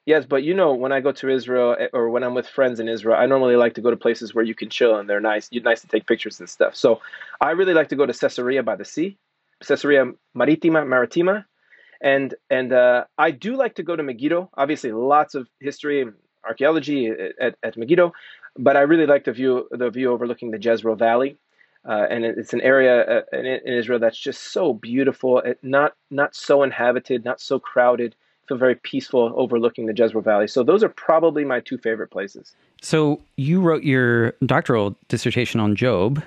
Yes, 0.06 0.26
but 0.26 0.42
you 0.42 0.56
know, 0.56 0.74
when 0.74 0.92
I 0.92 1.02
go 1.02 1.12
to 1.12 1.30
Israel 1.30 1.76
eh, 1.80 1.88
or 1.94 2.10
when 2.10 2.24
I'm 2.24 2.34
with 2.34 2.48
friends 2.48 2.80
in 2.80 2.88
Israel, 2.88 3.16
I 3.16 3.28
normally 3.28 3.58
like 3.58 3.76
to 3.76 3.82
go 3.82 3.92
to 3.92 3.98
places 3.98 4.34
where 4.34 4.44
you 4.44 4.56
can 4.56 4.70
chill 4.70 4.96
and 4.96 5.08
they're 5.08 5.22
nice. 5.22 5.48
You're 5.52 5.64
nice 5.64 5.82
to 5.82 5.88
take 5.88 6.08
pictures 6.08 6.40
and 6.40 6.50
stuff. 6.50 6.76
So 6.76 7.02
I 7.40 7.52
really 7.52 7.76
like 7.76 7.90
to 7.90 7.96
go 7.96 8.08
to 8.08 8.14
Caesarea 8.14 8.64
by 8.64 8.76
the 8.76 8.86
sea, 8.86 9.20
Caesarea 9.64 10.12
Maritima, 10.34 10.84
Maritima. 10.84 11.46
And 12.02 12.34
and 12.50 12.74
uh, 12.74 13.04
I 13.20 13.30
do 13.30 13.56
like 13.56 13.76
to 13.76 13.84
go 13.84 13.96
to 13.96 14.02
Megiddo. 14.02 14.50
Obviously, 14.56 14.92
lots 14.94 15.36
of 15.36 15.48
history 15.60 16.02
and 16.02 16.14
archaeology 16.50 17.12
at, 17.40 17.56
at 17.64 17.78
Megiddo, 17.78 18.12
but 18.58 18.76
I 18.76 18.82
really 18.82 19.06
like 19.06 19.24
the 19.26 19.32
view 19.32 19.68
the 19.72 19.90
view 19.90 20.12
overlooking 20.12 20.52
the 20.52 20.60
Jezreel 20.60 20.96
Valley. 20.96 21.38
Uh, 21.88 22.06
and 22.10 22.26
it's 22.26 22.54
an 22.54 22.60
area 22.60 23.04
uh, 23.04 23.22
in, 23.32 23.46
in, 23.46 23.74
Israel 23.74 24.00
that's 24.00 24.18
just 24.18 24.52
so 24.52 24.74
beautiful, 24.74 25.40
it, 25.40 25.58
not 25.64 25.94
not 26.12 26.36
so 26.36 26.62
inhabited, 26.62 27.24
not 27.24 27.40
so 27.40 27.58
crowded. 27.58 28.16
Feel 28.48 28.58
very 28.58 28.76
peaceful 28.76 29.32
overlooking 29.36 29.86
the 29.86 29.94
Jezreel 29.96 30.22
Valley. 30.22 30.48
So 30.48 30.64
those 30.64 30.84
are 30.84 30.90
probably 30.90 31.46
my 31.46 31.62
two 31.62 31.78
favorite 31.78 32.10
places. 32.10 32.54
So 32.82 33.22
you 33.38 33.62
wrote 33.62 33.84
your 33.84 34.34
doctoral 34.46 34.96
dissertation 35.08 35.60
on 35.62 35.76
Job, 35.76 36.22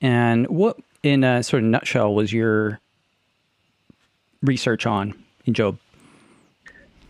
and 0.00 0.46
what, 0.46 0.78
in 1.02 1.24
a 1.24 1.42
sort 1.42 1.62
of 1.62 1.68
nutshell, 1.68 2.14
was 2.14 2.32
your 2.32 2.80
research 4.42 4.86
on 4.86 5.12
in 5.44 5.52
Job? 5.52 5.78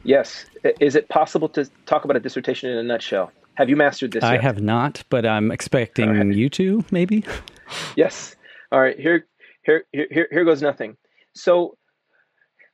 Yes. 0.06 0.46
Is 0.80 0.94
it 0.94 1.08
possible 1.08 1.48
to 1.50 1.68
talk 1.86 2.04
about 2.04 2.16
a 2.16 2.20
dissertation 2.20 2.70
in 2.70 2.78
a 2.78 2.82
nutshell? 2.82 3.32
Have 3.54 3.68
you 3.68 3.76
mastered 3.76 4.12
this? 4.12 4.22
I 4.22 4.34
yet? 4.34 4.42
have 4.42 4.60
not, 4.60 5.02
but 5.08 5.26
I'm 5.26 5.50
expecting 5.50 6.10
right. 6.10 6.36
you 6.36 6.48
to, 6.50 6.84
maybe. 6.90 7.24
yes. 7.96 8.36
All 8.70 8.80
right. 8.80 8.98
Here, 8.98 9.26
here, 9.62 9.84
here, 9.92 10.28
here 10.30 10.44
goes 10.44 10.62
nothing. 10.62 10.96
So 11.34 11.76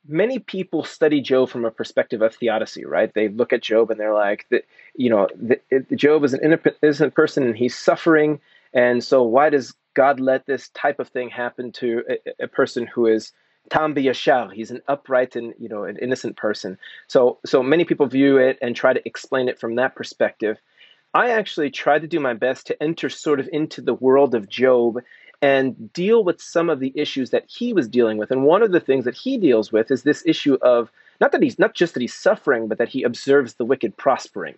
many 0.07 0.39
people 0.39 0.83
study 0.83 1.21
Job 1.21 1.49
from 1.49 1.65
a 1.65 1.71
perspective 1.71 2.21
of 2.21 2.35
theodicy, 2.35 2.85
right? 2.85 3.11
They 3.13 3.29
look 3.29 3.53
at 3.53 3.61
Job 3.61 3.89
and 3.91 3.99
they're 3.99 4.13
like, 4.13 4.45
the, 4.49 4.63
you 4.95 5.09
know, 5.09 5.27
the, 5.35 5.59
Job 5.95 6.23
is 6.23 6.33
an 6.33 6.61
innocent 6.81 7.15
person 7.15 7.43
and 7.43 7.55
he's 7.55 7.77
suffering, 7.77 8.39
and 8.73 9.03
so 9.03 9.23
why 9.23 9.49
does 9.49 9.73
God 9.93 10.19
let 10.19 10.45
this 10.45 10.69
type 10.69 10.99
of 10.99 11.09
thing 11.09 11.29
happen 11.29 11.71
to 11.73 12.03
a, 12.09 12.43
a 12.43 12.47
person 12.47 12.87
who 12.87 13.05
is 13.05 13.31
Tam 13.69 13.95
Yashar, 13.95 14.51
he's 14.51 14.71
an 14.71 14.81
upright 14.87 15.35
and 15.35 15.53
you 15.59 15.69
know 15.69 15.83
an 15.83 15.97
innocent 15.97 16.37
person. 16.37 16.77
So 17.07 17.39
so 17.45 17.63
many 17.63 17.85
people 17.85 18.07
view 18.07 18.37
it 18.37 18.57
and 18.61 18.75
try 18.75 18.93
to 18.93 19.07
explain 19.07 19.47
it 19.49 19.59
from 19.59 19.75
that 19.75 19.95
perspective. 19.95 20.57
I 21.13 21.29
actually 21.29 21.69
tried 21.69 22.01
to 22.01 22.07
do 22.07 22.19
my 22.19 22.33
best 22.33 22.67
to 22.67 22.83
enter 22.83 23.09
sort 23.09 23.39
of 23.39 23.47
into 23.51 23.81
the 23.81 23.93
world 23.93 24.33
of 24.33 24.49
Job 24.49 24.99
and 25.41 25.91
deal 25.93 26.23
with 26.23 26.41
some 26.41 26.69
of 26.69 26.79
the 26.79 26.93
issues 26.95 27.29
that 27.31 27.43
he 27.47 27.73
was 27.73 27.87
dealing 27.87 28.17
with. 28.17 28.31
And 28.31 28.43
one 28.43 28.63
of 28.63 28.71
the 28.71 28.79
things 28.79 29.05
that 29.05 29.13
he 29.13 29.37
deals 29.37 29.71
with 29.71 29.91
is 29.91 30.03
this 30.03 30.23
issue 30.25 30.57
of 30.61 30.89
not 31.19 31.31
that 31.33 31.43
he's 31.43 31.59
not 31.59 31.75
just 31.75 31.93
that 31.93 32.01
he's 32.01 32.13
suffering, 32.13 32.67
but 32.67 32.77
that 32.77 32.89
he 32.89 33.03
observes 33.03 33.55
the 33.55 33.65
wicked 33.65 33.95
prospering. 33.97 34.55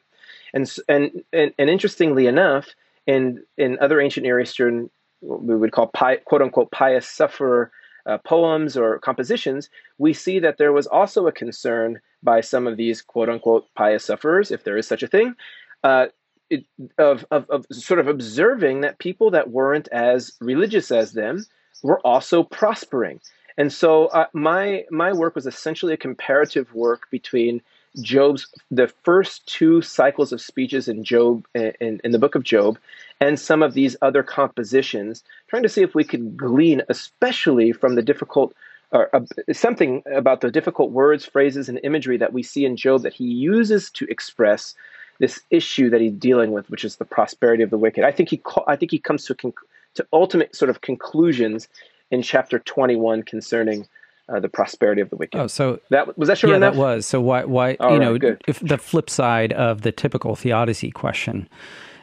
And 0.53 0.71
and 0.87 1.23
and, 1.33 1.53
and 1.57 1.69
interestingly 1.69 2.27
enough, 2.27 2.69
in 3.07 3.43
in 3.57 3.77
other 3.79 3.99
ancient 3.99 4.25
Near 4.25 4.39
Eastern, 4.39 4.89
we 5.21 5.55
would 5.55 5.71
call 5.71 5.87
quote 5.87 6.41
unquote 6.41 6.71
pious 6.71 7.07
sufferer 7.07 7.71
uh, 8.05 8.17
poems 8.19 8.77
or 8.77 8.99
compositions, 8.99 9.69
we 9.97 10.13
see 10.13 10.39
that 10.39 10.57
there 10.57 10.73
was 10.73 10.87
also 10.87 11.27
a 11.27 11.31
concern 11.31 11.99
by 12.23 12.41
some 12.41 12.67
of 12.67 12.77
these 12.77 13.01
quote 13.01 13.29
unquote 13.29 13.65
pious 13.75 14.05
sufferers, 14.05 14.51
if 14.51 14.63
there 14.63 14.77
is 14.77 14.87
such 14.87 15.03
a 15.03 15.07
thing, 15.07 15.35
uh, 15.83 16.07
it, 16.49 16.65
of, 16.97 17.25
of, 17.31 17.49
of 17.49 17.65
sort 17.71 17.99
of 17.99 18.07
observing 18.07 18.81
that 18.81 18.99
people 18.99 19.31
that 19.31 19.49
weren't 19.49 19.87
as 19.89 20.31
religious 20.39 20.91
as 20.91 21.13
them 21.13 21.43
were 21.83 21.99
also 22.01 22.43
prospering. 22.43 23.19
And 23.57 23.71
so 23.71 24.07
uh, 24.07 24.27
my 24.33 24.83
my 24.91 25.13
work 25.13 25.35
was 25.35 25.47
essentially 25.47 25.93
a 25.93 25.97
comparative 25.97 26.73
work 26.73 27.09
between 27.09 27.61
Job's 28.01 28.47
the 28.71 28.87
first 29.03 29.45
two 29.47 29.81
cycles 29.81 30.31
of 30.31 30.41
speeches 30.41 30.87
in 30.87 31.03
Job 31.03 31.45
in, 31.53 32.01
in 32.03 32.11
the 32.11 32.19
book 32.19 32.35
of 32.35 32.43
Job 32.43 32.77
and 33.19 33.39
some 33.39 33.63
of 33.63 33.73
these 33.73 33.95
other 34.01 34.23
compositions, 34.23 35.23
trying 35.47 35.63
to 35.63 35.69
see 35.69 35.81
if 35.81 35.95
we 35.95 36.03
could 36.03 36.35
glean, 36.35 36.81
especially 36.89 37.71
from 37.71 37.95
the 37.95 38.01
difficult 38.01 38.53
or 38.91 39.13
uh, 39.15 39.21
something 39.51 40.03
about 40.13 40.41
the 40.41 40.51
difficult 40.51 40.91
words, 40.91 41.25
phrases, 41.25 41.67
and 41.67 41.79
imagery 41.83 42.17
that 42.17 42.33
we 42.33 42.43
see 42.43 42.65
in 42.65 42.77
Job 42.77 43.01
that 43.01 43.13
he 43.13 43.25
uses 43.25 43.89
to 43.91 44.05
express 44.09 44.75
this 45.19 45.41
issue 45.49 45.89
that 45.89 46.01
he's 46.01 46.11
dealing 46.11 46.51
with, 46.51 46.69
which 46.69 46.85
is 46.85 46.97
the 46.97 47.05
prosperity 47.05 47.63
of 47.63 47.69
the 47.69 47.77
wicked. 47.77 48.03
I 48.03 48.11
think 48.11 48.29
he 48.29 48.41
I 48.67 48.75
think 48.75 48.91
he 48.91 48.99
comes 48.99 49.25
to 49.25 49.53
to 49.95 50.07
ultimate 50.13 50.55
sort 50.55 50.69
of 50.69 50.81
conclusions 50.81 51.67
in 52.11 52.21
chapter 52.21 52.59
21 52.59 53.23
concerning 53.23 53.87
uh, 54.29 54.39
the 54.39 54.49
prosperity 54.49 55.01
of 55.01 55.09
the 55.09 55.15
wicked. 55.17 55.39
Oh, 55.39 55.47
so 55.47 55.79
that 55.89 56.17
was 56.17 56.27
that 56.27 56.37
sure 56.37 56.51
yeah, 56.51 56.57
enough? 56.57 56.73
that 56.73 56.79
was. 56.79 57.05
So 57.05 57.21
why 57.21 57.43
why 57.45 57.77
All 57.79 57.91
you 57.91 57.99
right, 57.99 58.01
know 58.05 58.17
good. 58.17 58.41
if 58.47 58.59
the 58.59 58.77
flip 58.77 59.09
side 59.09 59.53
of 59.53 59.81
the 59.81 59.91
typical 59.91 60.35
theodicy 60.35 60.91
question. 60.91 61.47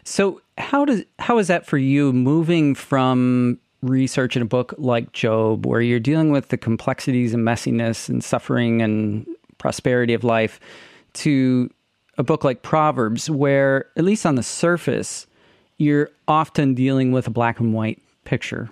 So 0.04 0.40
how 0.58 0.84
does 0.84 1.04
how 1.18 1.38
is 1.38 1.48
that 1.48 1.66
for 1.66 1.78
you 1.78 2.12
moving 2.12 2.74
from 2.74 3.58
research 3.82 4.36
in 4.36 4.42
a 4.42 4.46
book 4.46 4.74
like 4.78 5.12
Job, 5.12 5.66
where 5.66 5.80
you're 5.80 6.00
dealing 6.00 6.30
with 6.30 6.48
the 6.48 6.56
complexities 6.56 7.34
and 7.34 7.44
messiness 7.46 8.08
and 8.08 8.22
suffering 8.22 8.80
and 8.82 9.26
prosperity 9.58 10.14
of 10.14 10.24
life, 10.24 10.60
to 11.14 11.70
a 12.18 12.22
book 12.22 12.44
like 12.44 12.62
Proverbs, 12.62 13.30
where 13.30 13.86
at 13.96 14.04
least 14.04 14.26
on 14.26 14.36
the 14.36 14.42
surface, 14.42 15.26
you're 15.78 16.10
often 16.28 16.74
dealing 16.74 17.10
with 17.12 17.26
a 17.26 17.30
black 17.30 17.58
and 17.58 17.74
white 17.74 18.00
picture. 18.24 18.70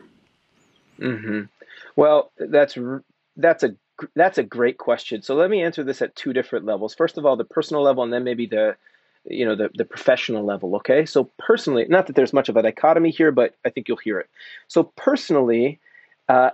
hmm 0.98 1.42
Well, 1.96 2.30
that's 2.38 2.76
that's 3.36 3.62
a 3.62 3.74
that's 4.14 4.38
a 4.38 4.42
great 4.42 4.78
question. 4.78 5.22
So 5.22 5.34
let 5.34 5.50
me 5.50 5.62
answer 5.62 5.84
this 5.84 6.02
at 6.02 6.16
two 6.16 6.32
different 6.32 6.64
levels. 6.64 6.94
First 6.94 7.18
of 7.18 7.26
all, 7.26 7.36
the 7.36 7.44
personal 7.44 7.82
level, 7.82 8.02
and 8.02 8.12
then 8.12 8.24
maybe 8.24 8.46
the 8.46 8.76
you 9.24 9.44
know 9.44 9.54
the 9.54 9.70
the 9.74 9.84
professional 9.84 10.44
level. 10.44 10.76
Okay, 10.76 11.04
so 11.04 11.30
personally, 11.38 11.86
not 11.88 12.06
that 12.06 12.16
there's 12.16 12.32
much 12.32 12.48
of 12.48 12.56
a 12.56 12.62
dichotomy 12.62 13.10
here, 13.10 13.32
but 13.32 13.54
I 13.64 13.70
think 13.70 13.88
you'll 13.88 13.98
hear 13.98 14.18
it. 14.18 14.28
So 14.68 14.84
personally, 14.96 15.80
uh, 16.28 16.50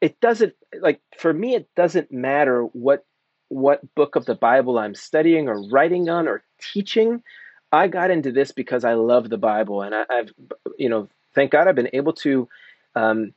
it 0.00 0.20
doesn't 0.20 0.54
like 0.80 1.00
for 1.18 1.32
me. 1.32 1.54
It 1.54 1.68
doesn't 1.76 2.10
matter 2.10 2.62
what 2.62 3.04
what 3.48 3.94
book 3.94 4.16
of 4.16 4.24
the 4.26 4.34
Bible 4.34 4.78
I'm 4.78 4.94
studying 4.94 5.48
or 5.48 5.62
writing 5.68 6.08
on 6.08 6.28
or 6.28 6.42
teaching. 6.60 7.22
I 7.72 7.88
got 7.88 8.10
into 8.10 8.32
this 8.32 8.52
because 8.52 8.84
I 8.84 8.94
love 8.94 9.28
the 9.28 9.38
Bible, 9.38 9.82
and 9.82 9.94
I, 9.94 10.04
I've 10.10 10.32
you 10.78 10.88
know 10.88 11.08
thank 11.34 11.52
God 11.52 11.68
I've 11.68 11.74
been 11.74 11.90
able 11.92 12.14
to. 12.14 12.48
Um, 12.96 13.34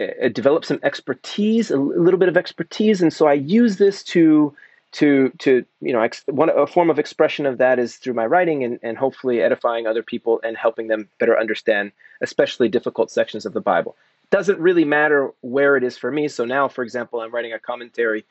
uh, 0.00 0.28
develop 0.28 0.64
some 0.64 0.80
expertise, 0.82 1.70
a 1.70 1.76
little 1.76 2.18
bit 2.18 2.28
of 2.28 2.36
expertise, 2.36 3.00
and 3.00 3.12
so 3.12 3.26
I 3.26 3.34
use 3.34 3.76
this 3.76 4.02
to 4.04 4.54
to 4.92 5.30
to 5.38 5.64
you 5.80 5.92
know 5.92 6.00
ex- 6.02 6.24
one 6.26 6.48
a 6.50 6.66
form 6.66 6.88
of 6.88 6.98
expression 6.98 7.46
of 7.46 7.58
that 7.58 7.78
is 7.78 7.96
through 7.96 8.14
my 8.14 8.26
writing 8.26 8.62
and, 8.62 8.78
and 8.82 8.96
hopefully 8.96 9.42
edifying 9.42 9.86
other 9.86 10.02
people 10.02 10.40
and 10.44 10.56
helping 10.56 10.86
them 10.86 11.08
better 11.18 11.38
understand 11.38 11.92
especially 12.22 12.68
difficult 12.68 13.10
sections 13.10 13.44
of 13.44 13.52
the 13.52 13.60
Bible. 13.60 13.96
Doesn't 14.30 14.58
really 14.58 14.84
matter 14.84 15.32
where 15.42 15.76
it 15.76 15.84
is 15.84 15.98
for 15.98 16.10
me. 16.10 16.28
So 16.28 16.44
now, 16.44 16.68
for 16.68 16.82
example, 16.82 17.20
I'm 17.20 17.32
writing 17.32 17.52
a 17.52 17.58
commentary 17.58 18.24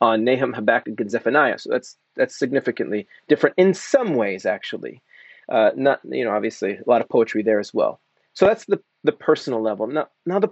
on 0.00 0.24
Nahum, 0.24 0.52
Habakkuk, 0.52 1.00
and 1.00 1.10
Zephaniah. 1.10 1.58
So 1.58 1.70
that's 1.70 1.96
that's 2.16 2.38
significantly 2.38 3.06
different 3.28 3.54
in 3.56 3.74
some 3.74 4.14
ways, 4.14 4.46
actually. 4.46 5.00
Uh, 5.48 5.70
not 5.74 6.00
you 6.04 6.24
know 6.24 6.32
obviously 6.32 6.76
a 6.76 6.88
lot 6.88 7.00
of 7.00 7.08
poetry 7.08 7.42
there 7.42 7.60
as 7.60 7.72
well. 7.74 7.98
So 8.34 8.46
that's 8.46 8.66
the 8.66 8.80
the 9.04 9.12
personal 9.12 9.62
level. 9.62 9.86
Now 9.86 10.08
now 10.26 10.38
the 10.38 10.48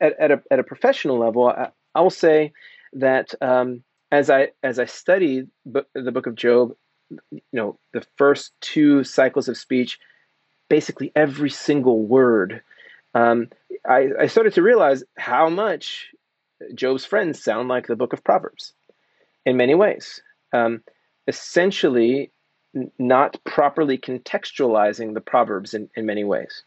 at, 0.00 0.18
at 0.18 0.30
a 0.30 0.42
at 0.50 0.58
a 0.58 0.64
professional 0.64 1.18
level, 1.18 1.48
I, 1.48 1.70
I'll 1.94 2.10
say 2.10 2.52
that 2.94 3.34
um, 3.40 3.82
as 4.10 4.30
I 4.30 4.48
as 4.62 4.78
I 4.78 4.86
studied 4.86 5.48
bu- 5.66 5.82
the 5.94 6.12
book 6.12 6.26
of 6.26 6.34
Job, 6.34 6.74
you 7.10 7.40
know, 7.52 7.78
the 7.92 8.04
first 8.16 8.52
two 8.60 9.04
cycles 9.04 9.48
of 9.48 9.56
speech, 9.56 9.98
basically 10.68 11.12
every 11.14 11.50
single 11.50 12.04
word, 12.04 12.62
um, 13.14 13.48
I, 13.88 14.08
I 14.20 14.26
started 14.26 14.54
to 14.54 14.62
realize 14.62 15.04
how 15.16 15.48
much 15.48 16.08
Job's 16.74 17.04
friends 17.04 17.42
sound 17.42 17.68
like 17.68 17.86
the 17.86 17.96
book 17.96 18.12
of 18.12 18.24
Proverbs 18.24 18.72
in 19.46 19.56
many 19.56 19.74
ways. 19.74 20.22
Um, 20.52 20.82
essentially, 21.26 22.30
not 22.98 23.42
properly 23.44 23.98
contextualizing 23.98 25.14
the 25.14 25.20
Proverbs 25.20 25.74
in, 25.74 25.88
in 25.94 26.06
many 26.06 26.24
ways. 26.24 26.64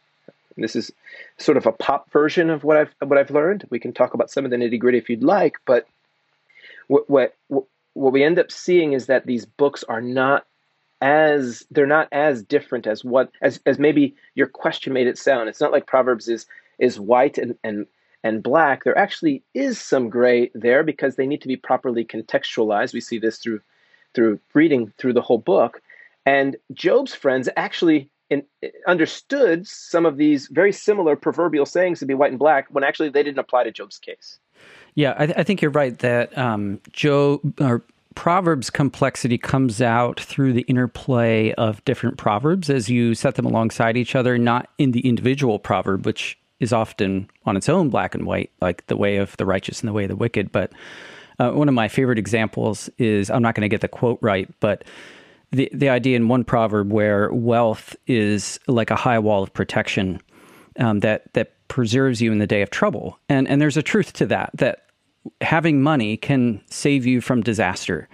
This 0.58 0.76
is 0.76 0.92
sort 1.38 1.58
of 1.58 1.66
a 1.66 1.72
pop 1.72 2.12
version 2.12 2.50
of 2.50 2.64
what 2.64 2.78
I've 2.78 2.94
what 3.00 3.18
I've 3.18 3.32
learned. 3.32 3.68
We 3.70 3.80
can 3.80 3.94
talk 3.94 4.14
about 4.14 4.32
some 4.32 4.46
of 4.46 4.52
the 4.52 4.58
nitty 4.58 4.80
gritty 4.80 4.98
if 4.98 5.10
you'd 5.10 5.24
like, 5.24 5.58
but 5.66 5.88
what, 6.88 7.10
what 7.10 7.36
what 7.94 8.14
we 8.14 8.24
end 8.24 8.40
up 8.40 8.52
seeing 8.52 8.94
is 8.94 9.08
that 9.08 9.26
these 9.26 9.46
books 9.46 9.84
are 9.84 10.02
not 10.02 10.46
as 11.02 11.66
they're 11.72 11.88
not 11.88 12.08
as 12.12 12.44
different 12.44 12.86
as 12.86 13.04
what 13.04 13.32
as 13.42 13.60
as 13.66 13.80
maybe 13.80 14.16
your 14.36 14.48
question 14.48 14.94
made 14.94 15.08
it 15.08 15.18
sound. 15.18 15.50
It's 15.50 15.62
not 15.62 15.72
like 15.72 15.88
Proverbs 15.88 16.28
is 16.28 16.46
is 16.80 17.00
white 17.00 17.38
and 17.38 17.58
and 17.64 17.88
and 18.24 18.44
black. 18.44 18.84
There 18.84 18.98
actually 18.98 19.44
is 19.54 19.80
some 19.80 20.10
gray 20.10 20.52
there 20.54 20.84
because 20.84 21.16
they 21.16 21.26
need 21.26 21.42
to 21.42 21.48
be 21.48 21.56
properly 21.56 22.06
contextualized. 22.06 22.94
We 22.94 23.02
see 23.02 23.18
this 23.18 23.38
through 23.40 23.62
through 24.14 24.40
reading 24.54 24.94
through 24.98 25.14
the 25.14 25.22
whole 25.22 25.40
book. 25.40 25.82
And 26.26 26.56
Job's 26.74 27.16
friends 27.16 27.50
actually 27.58 28.11
in, 28.32 28.44
understood 28.88 29.68
some 29.68 30.06
of 30.06 30.18
these 30.18 30.48
very 30.48 30.72
similar 30.72 31.16
proverbial 31.16 31.66
sayings 31.68 32.00
to 32.00 32.06
be 32.06 32.16
white 32.16 32.32
and 32.32 32.40
black 32.40 32.68
when 32.70 32.84
actually 32.84 33.10
they 33.10 33.22
didn't 33.22 33.38
apply 33.38 33.66
to 33.66 33.72
Job's 33.72 34.00
case. 34.00 34.40
Yeah, 34.96 35.14
I, 35.18 35.24
I 35.38 35.44
think 35.44 35.62
you're 35.62 35.72
right 35.72 35.98
that 36.00 36.36
um, 36.38 36.80
Job 36.92 37.42
or 37.62 37.84
Proverbs 38.16 38.70
complexity 38.70 39.38
comes 39.38 39.82
out 39.82 40.20
through 40.20 40.54
the 40.54 40.64
interplay 40.64 41.54
of 41.54 41.84
different 41.86 42.18
proverbs 42.18 42.70
as 42.70 42.90
you 42.90 43.16
set 43.16 43.36
them 43.36 43.46
alongside 43.46 43.96
each 43.96 44.16
other, 44.16 44.38
not 44.38 44.70
in 44.78 44.92
the 44.92 45.00
individual 45.08 45.60
proverb, 45.60 46.06
which 46.06 46.38
is 46.60 46.74
often 46.74 47.30
on 47.46 47.56
its 47.56 47.70
own 47.70 47.90
black 47.90 48.14
and 48.14 48.26
white, 48.26 48.52
like 48.62 48.86
the 48.88 48.98
way 48.98 49.18
of 49.18 49.38
the 49.38 49.46
righteous 49.46 49.80
and 49.80 49.88
the 49.88 49.94
way 49.94 50.04
of 50.04 50.10
the 50.10 50.16
wicked. 50.16 50.52
But 50.52 50.74
uh, 51.40 51.52
one 51.52 51.70
of 51.70 51.74
my 51.74 51.88
favorite 51.88 52.20
examples 52.20 52.90
is 52.98 53.30
I'm 53.30 53.42
not 53.42 53.56
going 53.56 53.62
to 53.62 53.70
get 53.70 53.82
the 53.82 53.88
quote 53.88 54.20
right, 54.22 54.48
but 54.60 54.84
the 55.52 55.70
the 55.74 55.90
idea 55.90 56.16
in 56.16 56.28
one 56.28 56.44
proverb 56.44 56.92
where 56.92 57.32
wealth 57.34 57.96
is 58.08 58.60
like 58.68 58.90
a 58.90 58.96
high 58.96 59.20
wall 59.20 59.44
of 59.44 59.54
protection 59.54 60.22
um, 60.80 61.00
that 61.00 61.32
that 61.34 61.54
preserves 61.68 62.22
you 62.22 62.32
in 62.32 62.40
the 62.40 62.48
day 62.48 62.62
of 62.62 62.70
trouble, 62.70 63.20
and 63.30 63.48
and 63.48 63.62
there's 63.62 63.78
a 63.78 63.84
truth 63.84 64.14
to 64.14 64.26
that 64.26 64.52
that 64.56 64.86
having 65.42 65.82
money 65.82 66.18
can 66.18 66.62
save 66.70 67.06
you 67.06 67.22
from 67.22 67.42
disaster, 67.42 68.08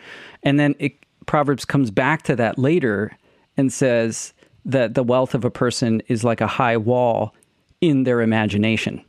and 0.43 0.59
then 0.59 0.75
it, 0.79 0.93
Proverbs 1.25 1.65
comes 1.65 1.91
back 1.91 2.23
to 2.23 2.35
that 2.35 2.57
later 2.57 3.15
and 3.55 3.71
says 3.71 4.33
that 4.65 4.93
the 4.93 5.03
wealth 5.03 5.33
of 5.33 5.45
a 5.45 5.51
person 5.51 6.01
is 6.07 6.23
like 6.23 6.41
a 6.41 6.47
high 6.47 6.77
wall 6.77 7.33
in 7.81 8.03
their 8.03 8.21
imagination, 8.21 9.03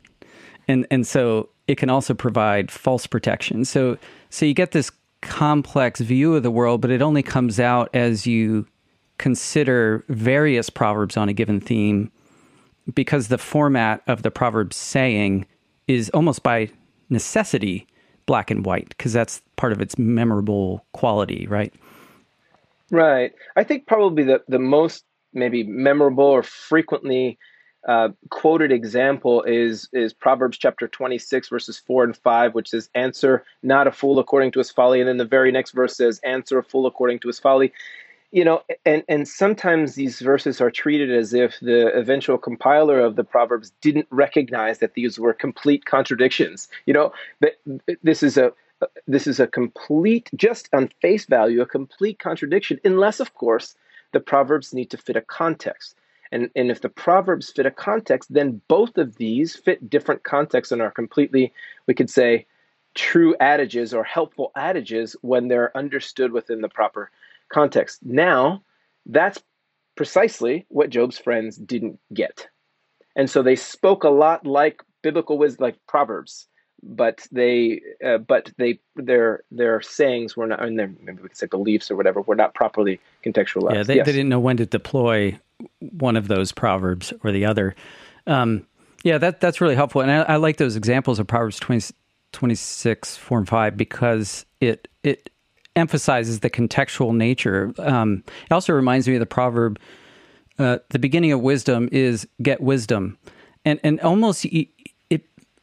and 0.67 0.85
and 0.91 1.07
so 1.07 1.49
it 1.67 1.77
can 1.77 1.89
also 1.89 2.13
provide 2.13 2.71
false 2.71 3.07
protection. 3.07 3.65
So 3.65 3.97
so 4.29 4.45
you 4.45 4.53
get 4.53 4.71
this 4.71 4.91
complex 5.21 5.99
view 5.99 6.35
of 6.35 6.43
the 6.43 6.51
world, 6.51 6.81
but 6.81 6.91
it 6.91 7.01
only 7.01 7.23
comes 7.23 7.59
out 7.59 7.89
as 7.93 8.25
you 8.25 8.65
consider 9.17 10.03
various 10.07 10.69
proverbs 10.69 11.17
on 11.17 11.29
a 11.29 11.33
given 11.33 11.59
theme 11.59 12.11
because 12.93 13.27
the 13.27 13.37
format 13.37 14.01
of 14.07 14.23
the 14.23 14.31
proverb 14.31 14.73
saying 14.73 15.45
is 15.87 16.09
almost 16.11 16.43
by 16.43 16.69
necessity 17.09 17.85
black 18.25 18.51
and 18.51 18.65
white 18.65 18.89
because 18.89 19.11
that's 19.11 19.41
part 19.55 19.73
of 19.73 19.81
its 19.81 19.97
memorable 19.97 20.85
quality, 20.93 21.47
right? 21.47 21.73
Right. 22.91 23.33
I 23.55 23.63
think 23.63 23.87
probably 23.87 24.23
the, 24.23 24.41
the 24.47 24.59
most 24.59 25.03
maybe 25.33 25.63
memorable 25.63 26.25
or 26.25 26.43
frequently 26.43 27.37
uh, 27.87 28.09
quoted 28.29 28.71
example 28.71 29.43
is 29.43 29.87
is 29.93 30.13
Proverbs 30.13 30.57
chapter 30.57 30.87
26 30.87 31.47
verses 31.47 31.77
4 31.77 32.03
and 32.03 32.17
5 32.17 32.53
which 32.53 32.69
says 32.69 32.89
answer 32.93 33.45
not 33.63 33.87
a 33.87 33.91
fool 33.91 34.19
according 34.19 34.51
to 34.51 34.59
his 34.59 34.69
folly. 34.69 34.99
And 34.99 35.07
then 35.07 35.17
the 35.17 35.25
very 35.25 35.51
next 35.51 35.71
verse 35.71 35.95
says 35.95 36.19
answer 36.23 36.59
a 36.59 36.63
fool 36.63 36.85
according 36.85 37.19
to 37.19 37.27
his 37.27 37.39
folly. 37.39 37.71
You 38.31 38.43
know 38.43 38.63
and 38.85 39.03
and 39.07 39.27
sometimes 39.27 39.95
these 39.95 40.19
verses 40.19 40.59
are 40.59 40.69
treated 40.69 41.11
as 41.11 41.33
if 41.33 41.57
the 41.61 41.87
eventual 41.95 42.37
compiler 42.37 42.99
of 42.99 43.15
the 43.15 43.23
proverbs 43.23 43.71
didn't 43.81 44.07
recognize 44.09 44.79
that 44.79 44.93
these 44.93 45.17
were 45.17 45.33
complete 45.33 45.85
contradictions. 45.85 46.67
You 46.85 46.93
know 46.93 47.13
that 47.39 47.59
this 48.03 48.23
is 48.23 48.37
a 48.37 48.51
this 49.07 49.25
is 49.25 49.39
a 49.39 49.47
complete 49.47 50.29
just 50.35 50.69
on 50.73 50.89
face 51.01 51.25
value 51.25 51.61
a 51.61 51.65
complete 51.65 52.19
contradiction 52.19 52.79
unless 52.85 53.19
of 53.19 53.33
course 53.33 53.75
the 54.13 54.19
proverbs 54.19 54.73
need 54.73 54.89
to 54.89 54.97
fit 54.97 55.17
a 55.17 55.21
context 55.21 55.95
and, 56.31 56.49
and 56.55 56.69
if 56.69 56.81
the 56.81 56.89
proverbs 56.89 57.49
fit 57.49 57.65
a 57.65 57.71
context, 57.71 58.31
then 58.33 58.61
both 58.67 58.97
of 58.97 59.15
these 59.15 59.55
fit 59.55 59.89
different 59.89 60.23
contexts 60.23 60.71
and 60.71 60.81
are 60.81 60.91
completely, 60.91 61.53
we 61.87 61.93
could 61.93 62.09
say, 62.09 62.45
true 62.95 63.35
adages 63.39 63.93
or 63.93 64.03
helpful 64.03 64.51
adages 64.55 65.15
when 65.21 65.47
they're 65.47 65.75
understood 65.77 66.31
within 66.31 66.61
the 66.61 66.69
proper 66.69 67.09
context. 67.49 67.99
Now, 68.03 68.61
that's 69.05 69.41
precisely 69.95 70.65
what 70.69 70.89
Job's 70.89 71.17
friends 71.17 71.57
didn't 71.57 71.99
get. 72.13 72.47
And 73.15 73.29
so 73.29 73.41
they 73.41 73.55
spoke 73.55 74.03
a 74.03 74.09
lot 74.09 74.45
like 74.45 74.83
biblical 75.01 75.37
wisdom, 75.37 75.63
like 75.63 75.77
Proverbs, 75.87 76.47
but 76.81 77.27
they, 77.31 77.81
uh, 78.05 78.19
but 78.19 78.51
they, 78.57 78.79
their 78.95 79.43
their 79.51 79.81
sayings 79.81 80.37
were 80.37 80.47
not, 80.47 80.63
and 80.63 80.79
their 80.79 80.87
maybe 81.01 81.21
we 81.21 81.27
could 81.29 81.37
say 81.37 81.47
beliefs 81.47 81.91
or 81.91 81.95
whatever, 81.95 82.21
were 82.21 82.35
not 82.35 82.53
properly 82.53 82.99
contextualized. 83.25 83.73
Yeah, 83.73 83.83
they, 83.83 83.95
yes. 83.97 84.05
they 84.05 84.13
didn't 84.13 84.29
know 84.29 84.39
when 84.39 84.57
to 84.57 84.65
deploy 84.65 85.37
one 85.79 86.15
of 86.15 86.27
those 86.27 86.51
proverbs 86.51 87.13
or 87.23 87.31
the 87.31 87.45
other. 87.45 87.75
Um, 88.27 88.65
yeah, 89.03 89.17
that 89.17 89.39
that's 89.39 89.61
really 89.61 89.75
helpful, 89.75 90.01
and 90.01 90.11
I, 90.11 90.21
I 90.23 90.35
like 90.35 90.57
those 90.57 90.75
examples 90.75 91.19
of 91.19 91.27
Proverbs 91.27 91.59
20, 91.59 91.93
26, 92.33 93.15
4 93.17 93.37
and 93.37 93.47
5 93.47 93.77
because 93.77 94.45
it 94.59 94.87
it 95.03 95.29
emphasizes 95.75 96.41
the 96.41 96.49
contextual 96.49 97.15
nature. 97.15 97.73
Um, 97.77 98.23
it 98.27 98.51
also 98.51 98.73
reminds 98.73 99.07
me 99.07 99.15
of 99.15 99.21
the 99.21 99.25
proverb, 99.25 99.79
uh, 100.57 100.79
the 100.89 100.99
beginning 100.99 101.31
of 101.31 101.39
wisdom 101.39 101.87
is 101.91 102.27
get 102.41 102.59
wisdom. 102.61 103.17
and 103.65 103.79
and 103.83 103.99
almost 104.01 104.45
it. 104.45 104.69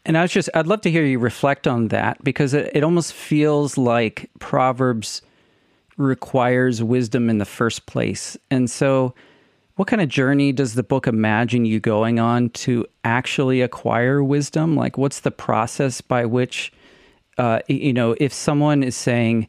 And 0.07 0.16
I 0.16 0.22
was 0.22 0.30
just 0.30 0.49
I'd 0.55 0.66
love 0.68 0.82
to 0.82 0.90
hear 0.90 1.05
you 1.05 1.18
reflect 1.18 1.66
on 1.66 1.88
that 1.88 2.22
because 2.24 2.55
it, 2.55 2.70
it 2.74 2.84
almost 2.84 3.12
feels 3.12 3.76
like 3.76 4.30
Proverbs 4.38 5.20
requires 5.99 6.82
wisdom 6.82 7.28
in 7.28 7.38
the 7.38 7.44
first 7.44 7.86
place, 7.86 8.36
and 8.51 8.70
so. 8.70 9.14
What 9.77 9.89
kind 9.89 10.01
of 10.01 10.09
journey 10.09 10.53
does 10.53 10.74
the 10.74 10.83
book 10.83 11.07
imagine 11.07 11.66
you 11.66 11.81
going 11.81 12.18
on 12.18 12.49
to 12.51 12.87
actually 13.05 13.61
acquire 13.61 14.24
wisdom? 14.24 14.74
Like, 14.74 14.97
what's 14.97 15.20
the 15.20 15.31
process 15.31 16.01
by 16.01 16.24
which, 16.24 16.72
uh, 17.37 17.61
you 17.68 17.93
know, 17.93 18.16
if 18.18 18.33
someone 18.33 18.83
is 18.83 18.97
saying, 18.97 19.49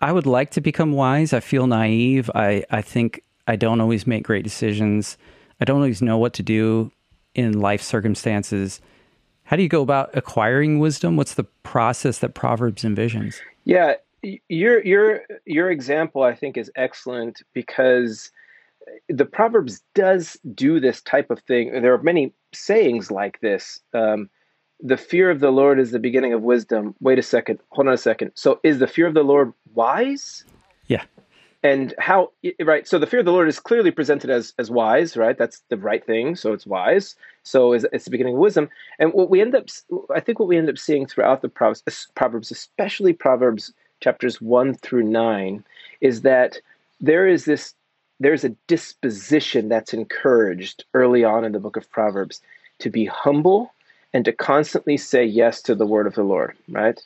I 0.00 0.12
would 0.12 0.26
like 0.26 0.52
to 0.52 0.60
become 0.60 0.92
wise, 0.92 1.32
I 1.32 1.40
feel 1.40 1.66
naive, 1.66 2.30
I, 2.36 2.64
I 2.70 2.82
think 2.82 3.24
I 3.48 3.56
don't 3.56 3.80
always 3.80 4.06
make 4.06 4.22
great 4.22 4.44
decisions. 4.44 5.16
I 5.60 5.64
don't 5.64 5.78
always 5.78 6.00
know 6.00 6.18
what 6.18 6.34
to 6.34 6.44
do 6.44 6.92
in 7.34 7.60
life 7.60 7.82
circumstances. 7.82 8.80
How 9.42 9.56
do 9.56 9.62
you 9.64 9.68
go 9.68 9.82
about 9.82 10.16
acquiring 10.16 10.78
wisdom? 10.78 11.16
What's 11.16 11.34
the 11.34 11.44
process 11.64 12.20
that 12.20 12.34
Proverbs 12.34 12.84
envisions? 12.84 13.40
Yeah, 13.64 13.94
your 14.48 14.82
your 14.84 15.22
your 15.44 15.70
example 15.70 16.22
I 16.22 16.34
think 16.34 16.56
is 16.56 16.70
excellent 16.76 17.42
because 17.52 18.30
the 19.08 19.24
Proverbs 19.24 19.82
does 19.94 20.38
do 20.54 20.80
this 20.80 21.00
type 21.02 21.30
of 21.30 21.40
thing. 21.40 21.72
There 21.72 21.94
are 21.94 22.02
many 22.02 22.32
sayings 22.52 23.10
like 23.10 23.40
this. 23.40 23.80
Um, 23.92 24.30
the 24.80 24.96
fear 24.96 25.30
of 25.30 25.40
the 25.40 25.50
Lord 25.50 25.78
is 25.78 25.90
the 25.90 25.98
beginning 25.98 26.32
of 26.32 26.42
wisdom. 26.42 26.94
Wait 27.00 27.18
a 27.18 27.22
second. 27.22 27.60
Hold 27.70 27.88
on 27.88 27.94
a 27.94 27.98
second. 27.98 28.32
So 28.34 28.60
is 28.62 28.78
the 28.78 28.86
fear 28.86 29.06
of 29.06 29.14
the 29.14 29.22
Lord 29.22 29.52
wise? 29.72 30.44
Yeah 30.86 31.04
and 31.64 31.94
how 31.98 32.30
right 32.62 32.86
so 32.86 32.98
the 32.98 33.06
fear 33.06 33.20
of 33.20 33.26
the 33.26 33.32
lord 33.32 33.48
is 33.48 33.58
clearly 33.58 33.90
presented 33.90 34.30
as 34.30 34.52
as 34.58 34.70
wise 34.70 35.16
right 35.16 35.38
that's 35.38 35.62
the 35.70 35.76
right 35.76 36.06
thing 36.06 36.36
so 36.36 36.52
it's 36.52 36.66
wise 36.66 37.16
so 37.42 37.72
it's, 37.72 37.84
it's 37.92 38.04
the 38.04 38.10
beginning 38.10 38.34
of 38.34 38.40
wisdom 38.40 38.68
and 39.00 39.12
what 39.12 39.30
we 39.30 39.40
end 39.40 39.54
up 39.54 39.66
i 40.14 40.20
think 40.20 40.38
what 40.38 40.48
we 40.48 40.58
end 40.58 40.68
up 40.68 40.78
seeing 40.78 41.06
throughout 41.06 41.42
the 41.42 41.48
proverbs, 41.48 42.06
proverbs 42.14 42.50
especially 42.52 43.12
proverbs 43.12 43.72
chapters 44.00 44.40
1 44.40 44.74
through 44.74 45.02
9 45.02 45.64
is 46.02 46.20
that 46.20 46.58
there 47.00 47.26
is 47.26 47.46
this 47.46 47.74
there's 48.20 48.44
a 48.44 48.56
disposition 48.68 49.68
that's 49.68 49.92
encouraged 49.92 50.84
early 50.94 51.24
on 51.24 51.44
in 51.44 51.52
the 51.52 51.60
book 51.60 51.76
of 51.76 51.90
proverbs 51.90 52.40
to 52.78 52.90
be 52.90 53.04
humble 53.04 53.72
and 54.12 54.24
to 54.24 54.32
constantly 54.32 54.96
say 54.96 55.24
yes 55.24 55.60
to 55.62 55.74
the 55.74 55.86
word 55.86 56.06
of 56.06 56.14
the 56.14 56.22
lord 56.22 56.56
right? 56.68 57.00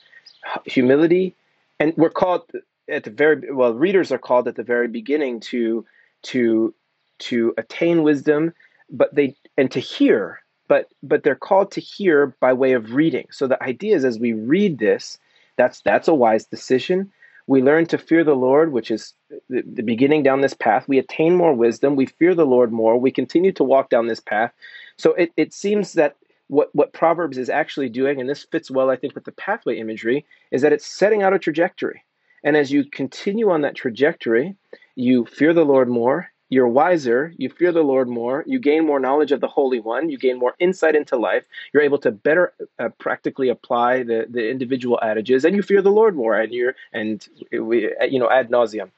Humility 0.67 1.35
and 1.81 1.95
we're 1.97 2.11
called 2.11 2.51
at 2.89 3.05
the 3.05 3.11
very 3.11 3.53
well 3.53 3.75
readers 3.75 4.13
are 4.13 4.19
called 4.19 4.49
at 4.49 4.57
the 4.57 4.63
very 4.63 4.89
beginning 4.89 5.41
to 5.41 5.85
to 6.23 6.75
to 7.19 7.55
attain 7.59 8.03
wisdom 8.03 8.53
but 8.91 9.15
they 9.15 9.35
and 9.57 9.71
to 9.71 9.81
hear 9.81 10.41
but 10.69 10.89
but 11.03 11.23
they're 11.23 11.35
called 11.35 11.73
to 11.73 11.81
hear 11.81 12.35
by 12.41 12.53
way 12.53 12.73
of 12.73 12.93
reading. 12.93 13.27
So 13.31 13.47
the 13.47 13.63
idea 13.63 13.97
is 13.97 14.05
as 14.05 14.19
we 14.19 14.33
read 14.33 14.79
this 14.79 15.19
that's 15.57 15.81
that's 15.81 16.09
a 16.09 16.15
wise 16.15 16.45
decision 16.45 17.11
we 17.49 17.63
learn 17.63 17.87
to 17.87 17.99
fear 17.99 18.23
the 18.23 18.37
lord 18.37 18.73
which 18.73 18.91
is 18.91 19.15
the, 19.49 19.63
the 19.67 19.83
beginning 19.83 20.23
down 20.23 20.41
this 20.41 20.55
path. 20.55 20.87
We 20.87 20.99
attain 20.99 21.35
more 21.35 21.55
wisdom. 21.55 21.97
We 21.97 22.07
fear 22.07 22.35
the 22.35 22.47
lord 22.47 22.73
more. 22.73 22.97
We 22.99 23.11
continue 23.11 23.53
to 23.53 23.65
walk 23.65 23.91
down 23.91 24.07
this 24.07 24.21
path. 24.21 24.53
So 24.97 25.15
it, 25.15 25.33
it 25.37 25.53
seems 25.53 25.95
that 25.95 26.17
what, 26.49 26.75
what 26.75 26.93
proverbs 26.93 27.37
is 27.37 27.51
actually 27.51 27.89
doing 27.89 28.21
and 28.21 28.29
this 28.29 28.47
fits 28.51 28.71
well 28.71 28.89
i 28.89 28.97
think 28.97 29.15
with 29.15 29.25
the 29.25 29.33
pathway 29.33 29.79
imagery 29.79 30.25
is 30.51 30.63
that 30.63 30.73
it's 30.73 30.87
setting 30.87 31.23
out 31.23 31.35
a 31.35 31.39
trajectory. 31.39 32.05
And 32.45 32.57
as 32.57 32.71
you 32.71 32.85
continue 32.85 33.51
on 33.51 33.63
that 33.63 33.75
trajectory, 33.75 34.55
you 34.95 35.27
fear 35.27 35.53
the 35.53 35.65
Lord 35.65 35.89
more, 35.89 36.29
you're 36.49 36.69
wiser, 36.69 37.35
you 37.37 37.51
fear 37.51 37.73
the 37.73 37.83
Lord 37.83 38.09
more, 38.09 38.43
you 38.47 38.59
gain 38.59 38.87
more 38.87 38.99
knowledge 38.99 39.33
of 39.33 39.41
the 39.41 39.49
Holy 39.49 39.81
One, 39.81 40.09
you 40.09 40.19
gain 40.19 40.39
more 40.39 40.55
insight 40.59 40.95
into 40.95 41.17
life, 41.17 41.45
you're 41.73 41.83
able 41.83 41.99
to 41.99 42.11
better 42.11 42.55
uh, 42.79 42.89
practically 42.99 43.49
apply 43.49 44.03
the, 44.03 44.27
the 44.29 44.49
individual 44.49 44.99
adages, 45.03 45.45
and 45.45 45.55
you 45.55 45.63
fear 45.63 45.83
the 45.83 45.91
Lord 45.91 46.17
more, 46.17 46.39
and 46.39 46.53
you're 46.53 46.75
and 46.93 47.27
we 47.53 47.93
you 48.09 48.19
know 48.19 48.31
ad 48.31 48.51
nauseum. 48.51 48.91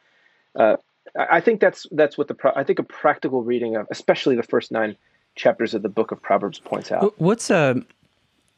Uh, 0.55 0.77
I 1.17 1.41
think 1.41 1.61
that's 1.61 1.87
that's 1.91 2.17
what 2.17 2.29
the 2.29 2.35
pro- 2.35 2.53
I 2.55 2.63
think 2.63 2.79
a 2.79 2.85
practical 2.85 3.43
reading 3.43 3.77
of 3.77 3.87
especially 3.91 4.37
the 4.37 4.43
first 4.43 4.71
nine 4.71 4.97
chapters 5.35 5.75
of 5.75 5.83
the 5.83 5.89
book 5.89 6.13
of 6.13 6.23
Proverbs 6.23 6.61
points 6.61 6.93
out. 6.93 7.15
What's 7.19 7.51
a 7.51 7.83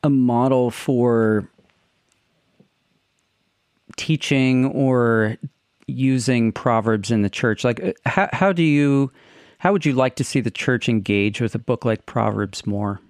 a 0.03 0.11
model 0.11 0.71
for 0.71 1.49
teaching 3.97 4.67
or 4.67 5.37
using 5.87 6.53
proverbs 6.53 7.11
in 7.11 7.23
the 7.23 7.31
church? 7.31 7.65
Like 7.65 7.83
uh, 7.83 7.93
how, 8.07 8.29
how 8.33 8.53
do 8.53 8.63
you 8.63 9.11
how 9.59 9.73
would 9.73 9.87
you 9.87 9.93
like 9.93 10.17
to 10.17 10.25
see 10.25 10.41
the 10.41 10.51
church 10.51 10.89
engage 10.89 11.41
with 11.41 11.55
a 11.55 11.59
book 11.59 11.85
like 11.85 12.07
proverbs 12.07 12.67
more? 12.67 13.01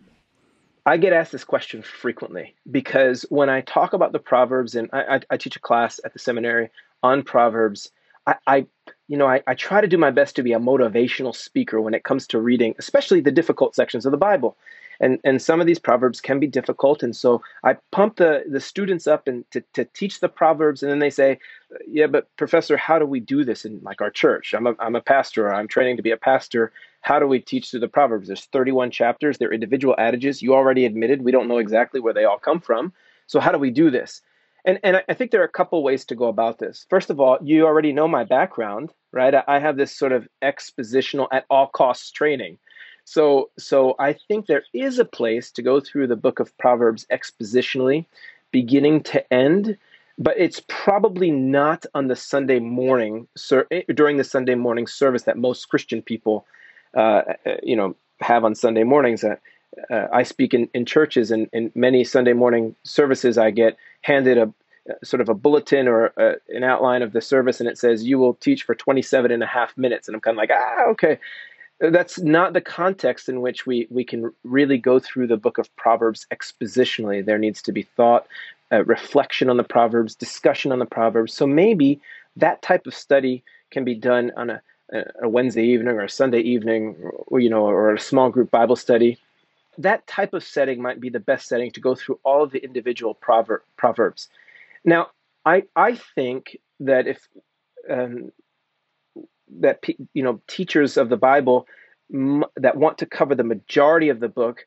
I 0.85 0.97
get 0.97 1.13
asked 1.13 1.33
this 1.33 1.45
question 1.45 1.83
frequently 1.83 2.55
because 2.71 3.25
when 3.29 3.49
i 3.49 3.61
talk 3.61 3.93
about 3.93 4.13
the 4.13 4.19
proverbs 4.19 4.75
and 4.75 4.89
i, 4.93 5.17
I, 5.17 5.21
I 5.31 5.37
teach 5.37 5.57
a 5.57 5.61
class 5.61 6.01
at 6.05 6.13
the 6.13 6.19
seminary 6.19 6.71
on 7.03 7.23
proverbs 7.23 7.91
I, 8.27 8.35
I 8.47 8.67
you 9.09 9.17
know 9.17 9.27
I, 9.27 9.43
I 9.47 9.55
try 9.55 9.81
to 9.81 9.87
do 9.87 9.97
my 9.97 10.11
best 10.11 10.37
to 10.37 10.43
be 10.43 10.53
a 10.53 10.59
motivational 10.59 11.35
speaker 11.35 11.81
when 11.81 11.95
it 11.95 12.05
comes 12.05 12.27
to 12.29 12.41
reading 12.41 12.75
especially 12.79 13.21
the 13.21 13.31
difficult 13.31 13.75
sections 13.75 14.07
of 14.07 14.13
the 14.13 14.19
bible 14.19 14.57
and 15.03 15.19
and 15.25 15.43
some 15.43 15.61
of 15.61 15.67
these 15.67 15.79
proverbs 15.79 16.21
can 16.21 16.41
be 16.41 16.47
difficult. 16.47 17.03
And 17.03 17.15
so 17.15 17.43
i 17.65 17.77
pump 17.91 18.17
the 18.17 18.45
the 18.49 18.61
students 18.61 19.07
up 19.07 19.29
and 19.29 19.45
to, 19.51 19.63
to 19.75 19.85
teach 19.85 20.21
the 20.21 20.29
proverbs. 20.29 20.83
And 20.83 20.91
then 20.91 21.01
they 21.01 21.11
say 21.11 21.39
yeah 21.87 22.07
but 22.07 22.35
professor 22.37 22.77
how 22.77 22.99
do 22.99 23.05
we 23.05 23.21
do 23.21 23.45
this 23.45 23.65
in 23.67 23.81
like 23.83 24.01
our 24.01 24.11
church? 24.11 24.55
I'm 24.55 24.67
a, 24.67 24.75
I'm 24.79 24.97
a 24.97 25.03
pastor. 25.03 25.53
I'm 25.53 25.69
training 25.69 25.97
to 25.99 26.03
be 26.03 26.13
a 26.13 26.17
pastor. 26.17 26.73
How 27.03 27.19
do 27.19 27.27
we 27.27 27.41
teach 27.41 27.71
through 27.71 27.81
the 27.81 27.89
proverbs? 27.89 28.29
There's 28.29 28.47
31 28.47 28.93
chapters. 28.93 29.37
They're 29.37 29.53
individual 29.53 29.97
adages. 29.99 30.41
You 30.41 30.55
already 30.55 30.87
admitted. 30.87 31.23
We 31.23 31.33
don't 31.33 31.49
know 31.49 31.59
exactly 31.59 32.01
where 32.01 32.15
they 32.15 32.25
all 32.25 32.39
come 32.39 32.61
from. 32.61 32.93
So 33.27 33.41
how 33.41 33.51
do 33.51 33.59
we 33.59 33.71
do 33.71 33.91
this? 33.91 34.23
And 34.65 34.79
and 34.85 35.03
I 35.09 35.15
think 35.15 35.33
there 35.33 35.41
are 35.41 35.53
a 35.53 35.59
couple 35.59 35.83
ways 35.83 36.05
to 36.07 36.15
go 36.15 36.27
about 36.27 36.59
this. 36.59 36.87
First 36.89 37.11
of 37.11 37.19
all, 37.19 37.39
you 37.43 37.67
already 37.67 37.93
know 37.93 38.07
my 38.07 38.23
background, 38.23 38.93
right? 39.11 39.35
I 39.49 39.59
have 39.59 39.77
this 39.77 39.97
sort 39.97 40.13
of 40.13 40.29
expositional 40.41 41.27
at 41.33 41.45
all 41.51 41.67
costs 41.67 42.13
training. 42.13 42.59
So, 43.13 43.51
so 43.59 43.95
I 43.99 44.15
think 44.15 44.47
there 44.47 44.65
is 44.73 44.99
a 44.99 45.05
place 45.05 45.51
to 45.51 45.63
go 45.63 45.81
through 45.81 46.07
the 46.07 46.17
book 46.17 46.41
of 46.41 46.57
Proverbs 46.57 47.05
expositionally, 47.13 48.07
beginning 48.53 49.03
to 49.03 49.31
end, 49.31 49.77
but 50.17 50.35
it's 50.39 50.63
probably 50.67 51.31
not 51.31 51.85
on 51.95 52.09
the 52.09 52.17
Sunday 52.17 52.59
morning 52.59 53.29
eh, 53.71 53.83
during 53.95 54.17
the 54.17 54.25
Sunday 54.25 54.55
morning 54.55 54.87
service 54.87 55.25
that 55.25 55.37
most 55.37 55.69
Christian 55.69 56.01
people, 56.01 56.47
uh, 56.97 57.21
eh, 57.45 57.57
you 57.63 57.77
know, 57.77 57.95
have 58.23 58.47
on 58.47 58.55
Sunday 58.55 58.83
mornings. 58.83 59.23
Uh, 59.23 59.37
uh, 59.91 60.07
I 60.11 60.23
speak 60.23 60.55
in, 60.55 60.71
in 60.73 60.87
churches, 60.87 61.31
and 61.31 61.51
in 61.53 61.71
many 61.75 62.05
Sunday 62.05 62.33
morning 62.33 62.75
services, 62.83 63.37
I 63.37 63.51
get 63.51 63.77
handed 64.01 64.39
a 64.39 64.55
sort 65.05 65.21
of 65.21 65.29
a 65.29 65.35
bulletin 65.35 65.87
or 65.87 66.07
a, 66.17 66.31
uh, 66.31 66.35
an 66.49 66.65
outline 66.65 67.03
of 67.03 67.13
the 67.13 67.21
service, 67.21 67.61
and 67.61 67.69
it 67.69 67.77
says, 67.77 68.05
You 68.05 68.19
will 68.19 68.35
teach 68.35 68.63
for 68.63 68.75
27 68.75 69.31
and 69.31 69.43
a 69.43 69.47
half 69.47 69.77
minutes. 69.77 70.09
And 70.09 70.15
I'm 70.15 70.23
kind 70.23 70.35
of 70.35 70.39
like, 70.39 70.51
Ah, 70.51 70.87
okay 70.93 71.19
that's 71.91 72.21
not 72.21 72.53
the 72.53 72.61
context 72.61 73.29
in 73.29 73.41
which 73.41 73.67
we, 73.67 73.87
we 73.91 74.05
can 74.05 74.33
really 74.45 74.79
go 74.79 74.99
through 74.99 75.27
the 75.27 75.37
book 75.37 75.59
of 75.59 75.75
Proverbs 75.77 76.27
expositionally. 76.33 77.25
There 77.25 77.39
needs 77.39 77.63
to 77.63 77.73
be 77.73 77.83
thought, 77.83 78.27
uh, 78.71 78.85
reflection 78.85 79.51
on 79.51 79.57
the 79.57 79.65
Proverbs, 79.65 80.15
discussion 80.15 80.73
on 80.73 80.79
the 80.79 80.87
Proverbs. 80.87 81.35
So 81.35 81.47
maybe 81.47 82.01
that 82.37 82.63
type 82.63 82.87
of 82.87 82.95
study 82.95 83.43
can 83.71 83.85
be 83.85 83.95
done 83.95 84.31
on 84.37 84.51
a, 84.51 84.63
a 85.23 85.29
Wednesday 85.29 85.65
evening 85.65 85.97
or 85.97 86.05
a 86.05 86.09
Sunday 86.09 86.41
evening, 86.41 86.97
or, 87.27 87.41
you 87.41 87.51
know, 87.51 87.67
or 87.67 87.95
a 87.95 88.01
small 88.01 88.31
group 88.31 88.51
Bible 88.51 88.77
study. 88.77 89.19
That 89.79 90.07
type 90.07 90.35
of 90.35 90.45
setting 90.45 90.81
might 90.81 91.01
be 91.01 91.09
the 91.09 91.21
best 91.21 91.49
setting 91.49 91.71
to 91.73 91.81
go 91.81 91.95
through 91.95 92.21
all 92.23 92.43
of 92.43 92.53
the 92.53 92.63
individual 92.63 93.15
proverb, 93.15 93.63
proverbs. 93.77 94.29
Now, 94.85 95.11
I 95.45 95.65
I 95.75 95.95
think 96.15 96.59
that 96.81 97.07
if 97.07 97.27
um, 97.89 98.31
that 99.61 99.83
you 100.15 100.23
know 100.23 100.41
teachers 100.47 100.97
of 100.97 101.09
the 101.09 101.17
Bible 101.17 101.67
that 102.57 102.77
want 102.77 102.99
to 102.99 103.07
cover 103.07 103.35
the 103.35 103.45
majority 103.45 104.09
of 104.09 104.21
the 104.21 104.29
book 104.29 104.67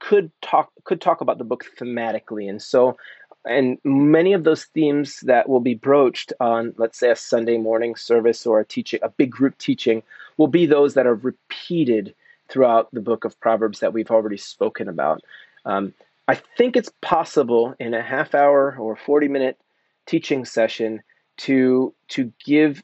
could 0.00 0.30
talk 0.42 0.70
could 0.84 1.00
talk 1.00 1.20
about 1.20 1.38
the 1.38 1.44
book 1.44 1.64
thematically, 1.78 2.48
and 2.48 2.60
so 2.60 2.96
and 3.44 3.78
many 3.84 4.32
of 4.32 4.44
those 4.44 4.64
themes 4.64 5.20
that 5.20 5.48
will 5.48 5.60
be 5.60 5.74
broached 5.74 6.32
on 6.40 6.74
let's 6.76 6.98
say 6.98 7.10
a 7.10 7.16
Sunday 7.16 7.58
morning 7.58 7.94
service 7.94 8.46
or 8.46 8.60
a 8.60 8.64
teaching 8.64 9.00
a 9.02 9.08
big 9.08 9.30
group 9.30 9.56
teaching 9.58 10.02
will 10.36 10.48
be 10.48 10.66
those 10.66 10.94
that 10.94 11.06
are 11.06 11.14
repeated 11.14 12.14
throughout 12.48 12.88
the 12.92 13.00
book 13.00 13.24
of 13.24 13.38
Proverbs 13.40 13.80
that 13.80 13.92
we've 13.92 14.10
already 14.10 14.36
spoken 14.36 14.88
about. 14.88 15.22
Um, 15.64 15.94
I 16.28 16.34
think 16.34 16.76
it's 16.76 16.92
possible 17.00 17.74
in 17.78 17.94
a 17.94 18.02
half 18.02 18.34
hour 18.34 18.76
or 18.78 18.96
40 18.96 19.28
minute 19.28 19.58
teaching 20.06 20.44
session 20.44 21.02
to 21.38 21.94
to 22.08 22.32
give 22.44 22.82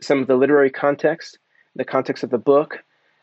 some 0.00 0.20
of 0.20 0.26
the 0.26 0.36
literary 0.36 0.70
context, 0.70 1.38
the 1.76 1.84
context 1.84 2.24
of 2.24 2.30
the 2.30 2.38
book, 2.38 2.82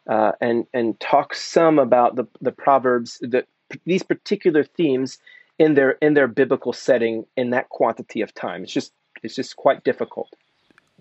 uh, 0.09 0.31
and 0.41 0.65
and 0.73 0.99
talk 0.99 1.35
some 1.35 1.79
about 1.79 2.15
the 2.15 2.25
the 2.41 2.51
proverbs, 2.51 3.17
the, 3.21 3.45
these 3.85 4.03
particular 4.03 4.63
themes 4.63 5.19
in 5.59 5.73
their 5.73 5.91
in 6.01 6.13
their 6.13 6.27
biblical 6.27 6.73
setting 6.73 7.25
in 7.35 7.49
that 7.51 7.69
quantity 7.69 8.21
of 8.21 8.33
time. 8.33 8.63
It's 8.63 8.73
just 8.73 8.93
it's 9.23 9.35
just 9.35 9.55
quite 9.55 9.83
difficult. 9.83 10.33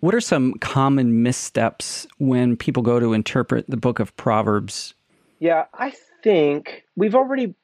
What 0.01 0.15
are 0.15 0.21
some 0.21 0.55
common 0.61 1.23
missteps 1.23 2.07
when 2.19 2.57
people 2.57 2.83
go 2.83 3.01
to 3.01 3.13
interpret 3.13 3.69
the 3.69 3.79
book 3.79 3.99
of 3.99 4.15
Proverbs? 4.17 4.95
Yeah, 5.39 5.65
I 5.75 5.95
think 6.23 6.85
we've 6.97 7.15
already 7.15 7.55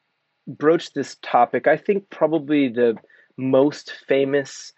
broached 0.47 0.95
this 0.95 1.15
topic. 1.21 1.67
I 1.67 1.77
think 1.77 2.09
probably 2.09 2.69
the 2.69 2.95
most 3.37 3.91
famous 4.07 4.73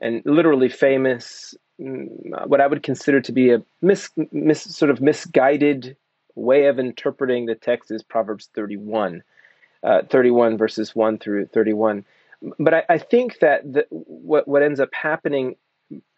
and 0.00 0.22
literally 0.24 0.68
famous, 0.68 1.54
what 1.78 2.60
I 2.60 2.66
would 2.66 2.82
consider 2.82 3.20
to 3.20 3.32
be 3.32 3.52
a 3.52 3.62
mis, 3.82 4.10
mis 4.32 4.62
sort 4.62 4.90
of 4.90 5.00
misguided 5.00 5.96
way 6.34 6.66
of 6.66 6.78
interpreting 6.78 7.46
the 7.46 7.54
text 7.54 7.90
is 7.90 8.02
Proverbs 8.02 8.48
31, 8.54 9.22
uh, 9.82 10.02
31 10.08 10.56
verses 10.56 10.94
1 10.94 11.18
through 11.18 11.46
31. 11.46 12.04
But 12.58 12.74
I, 12.74 12.82
I 12.88 12.98
think 12.98 13.38
that 13.40 13.72
the, 13.72 13.86
what, 13.90 14.46
what 14.46 14.62
ends 14.62 14.80
up 14.80 14.94
happening 14.94 15.56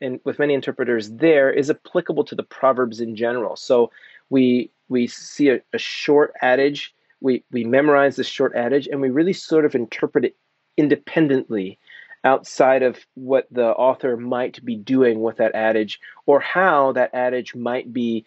in, 0.01 0.21
with 0.25 0.39
many 0.39 0.55
interpreters 0.55 1.11
there 1.11 1.51
is 1.51 1.71
applicable 1.71 2.25
to 2.25 2.35
the 2.35 2.43
Proverbs 2.43 3.01
in 3.01 3.17
general. 3.17 3.57
So 3.57 3.91
we 4.31 4.71
we 4.89 5.07
see 5.07 5.51
a, 5.51 5.61
a 5.73 5.79
short 5.79 6.33
adage, 6.41 6.95
we, 7.21 7.45
we 7.51 7.65
memorize 7.65 8.17
this 8.17 8.27
short 8.27 8.55
adage, 8.57 8.87
and 8.87 9.01
we 9.01 9.11
really 9.11 9.35
sort 9.35 9.67
of 9.67 9.75
interpret 9.75 10.25
it 10.25 10.37
independently 10.79 11.79
outside 12.25 12.83
of 12.83 12.99
what 13.15 13.47
the 13.51 13.67
author 13.67 14.17
might 14.17 14.65
be 14.65 14.77
doing 14.77 15.21
with 15.21 15.37
that 15.37 15.55
adage 15.55 16.01
or 16.27 16.41
how 16.41 16.93
that 16.93 17.15
adage 17.15 17.55
might 17.55 17.93
be 17.93 18.25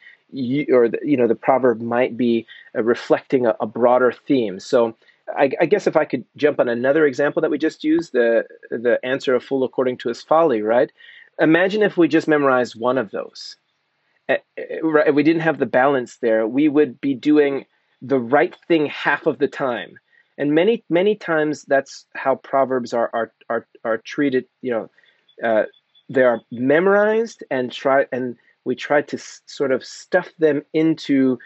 or 0.72 0.88
the, 0.88 1.00
you 1.04 1.18
know 1.18 1.28
the 1.28 1.36
proverb 1.36 1.82
might 1.82 2.16
be 2.16 2.48
uh, 2.76 2.84
reflecting 2.84 3.46
a, 3.46 3.56
a, 3.60 3.68
broader 3.68 4.14
theme. 4.14 4.62
So 4.62 4.96
I, 5.28 5.52
I, 5.60 5.66
guess 5.66 5.88
if 5.88 5.98
i 5.98 6.06
could 6.06 6.24
jump 6.38 6.60
on 6.60 6.70
another 6.70 7.06
example 7.06 7.42
that 7.42 7.52
we 7.52 7.58
just 7.58 7.84
used 7.84 8.14
the 8.14 8.46
the 8.70 8.98
answer 9.04 9.36
of 9.36 9.44
fool 9.44 9.64
according 9.64 9.98
to 9.98 10.10
his 10.10 10.22
folly 10.22 10.62
right? 10.62 10.92
Imagine 11.40 11.82
if 11.82 11.98
we 11.98 12.08
just 12.08 12.28
memorized 12.28 12.80
one 12.80 12.98
of 12.98 13.12
those. 13.12 13.58
Uh, 14.30 14.36
we 15.14 15.24
didn't 15.24 15.42
have 15.42 15.58
the 15.58 15.66
balance 15.66 16.18
there 16.18 16.48
we 16.48 16.70
would 16.70 17.02
be 17.02 17.14
doing 17.14 17.66
the 18.02 18.20
right 18.20 18.56
thing 18.68 18.86
half 18.86 19.26
of 19.26 19.38
the 19.40 19.48
time 19.48 20.00
and 20.42 20.56
many 20.56 20.84
many 20.90 21.16
times 21.16 21.64
that's 21.64 22.06
how 22.16 22.36
proverbs 22.36 22.94
are 22.94 23.10
are 23.14 23.32
are, 23.50 23.68
are 23.86 23.98
treated 24.00 24.46
you 24.62 24.72
know 24.72 24.90
uh, 25.48 25.64
they 26.10 26.24
are 26.24 26.42
memorized 26.52 27.44
and 27.52 27.72
try 27.72 28.06
and 28.12 28.36
we 28.66 28.76
try 28.76 29.02
to 29.02 29.18
s- 29.18 29.42
sort 29.46 29.72
of 29.72 29.86
stuff 29.86 30.30
them 30.40 30.64
into 30.74 31.38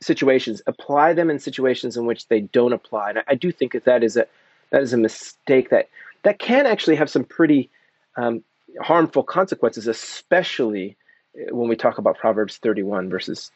situations 0.00 0.62
apply 0.66 1.12
them 1.12 1.30
in 1.30 1.38
situations 1.38 1.96
in 1.96 2.06
which 2.06 2.28
they 2.28 2.40
don't 2.40 2.72
apply. 2.72 3.10
And 3.10 3.18
I, 3.20 3.24
I, 3.28 3.34
do 3.34 3.50
think 3.50 3.72
that 3.72 3.84
that 3.84 4.02
is 4.02 4.16
a 4.16 4.26
that 4.70 4.82
is 4.82 4.92
a 4.92 4.98
mistake 4.98 5.70
that 5.70 5.88
that 6.22 6.38
can 6.38 6.66
actually 6.66 6.96
have 6.96 7.10
some 7.10 7.24
pretty 7.24 7.70
um, 8.16 8.42
harmful 8.80 9.22
consequences 9.22 9.86
especially 9.86 10.96
uh, 11.36 11.54
when 11.54 11.68
we 11.68 11.76
talk 11.76 11.98
about 11.98 12.18
proverbs 12.18 12.56
31 12.58 13.08
verses 13.08 13.50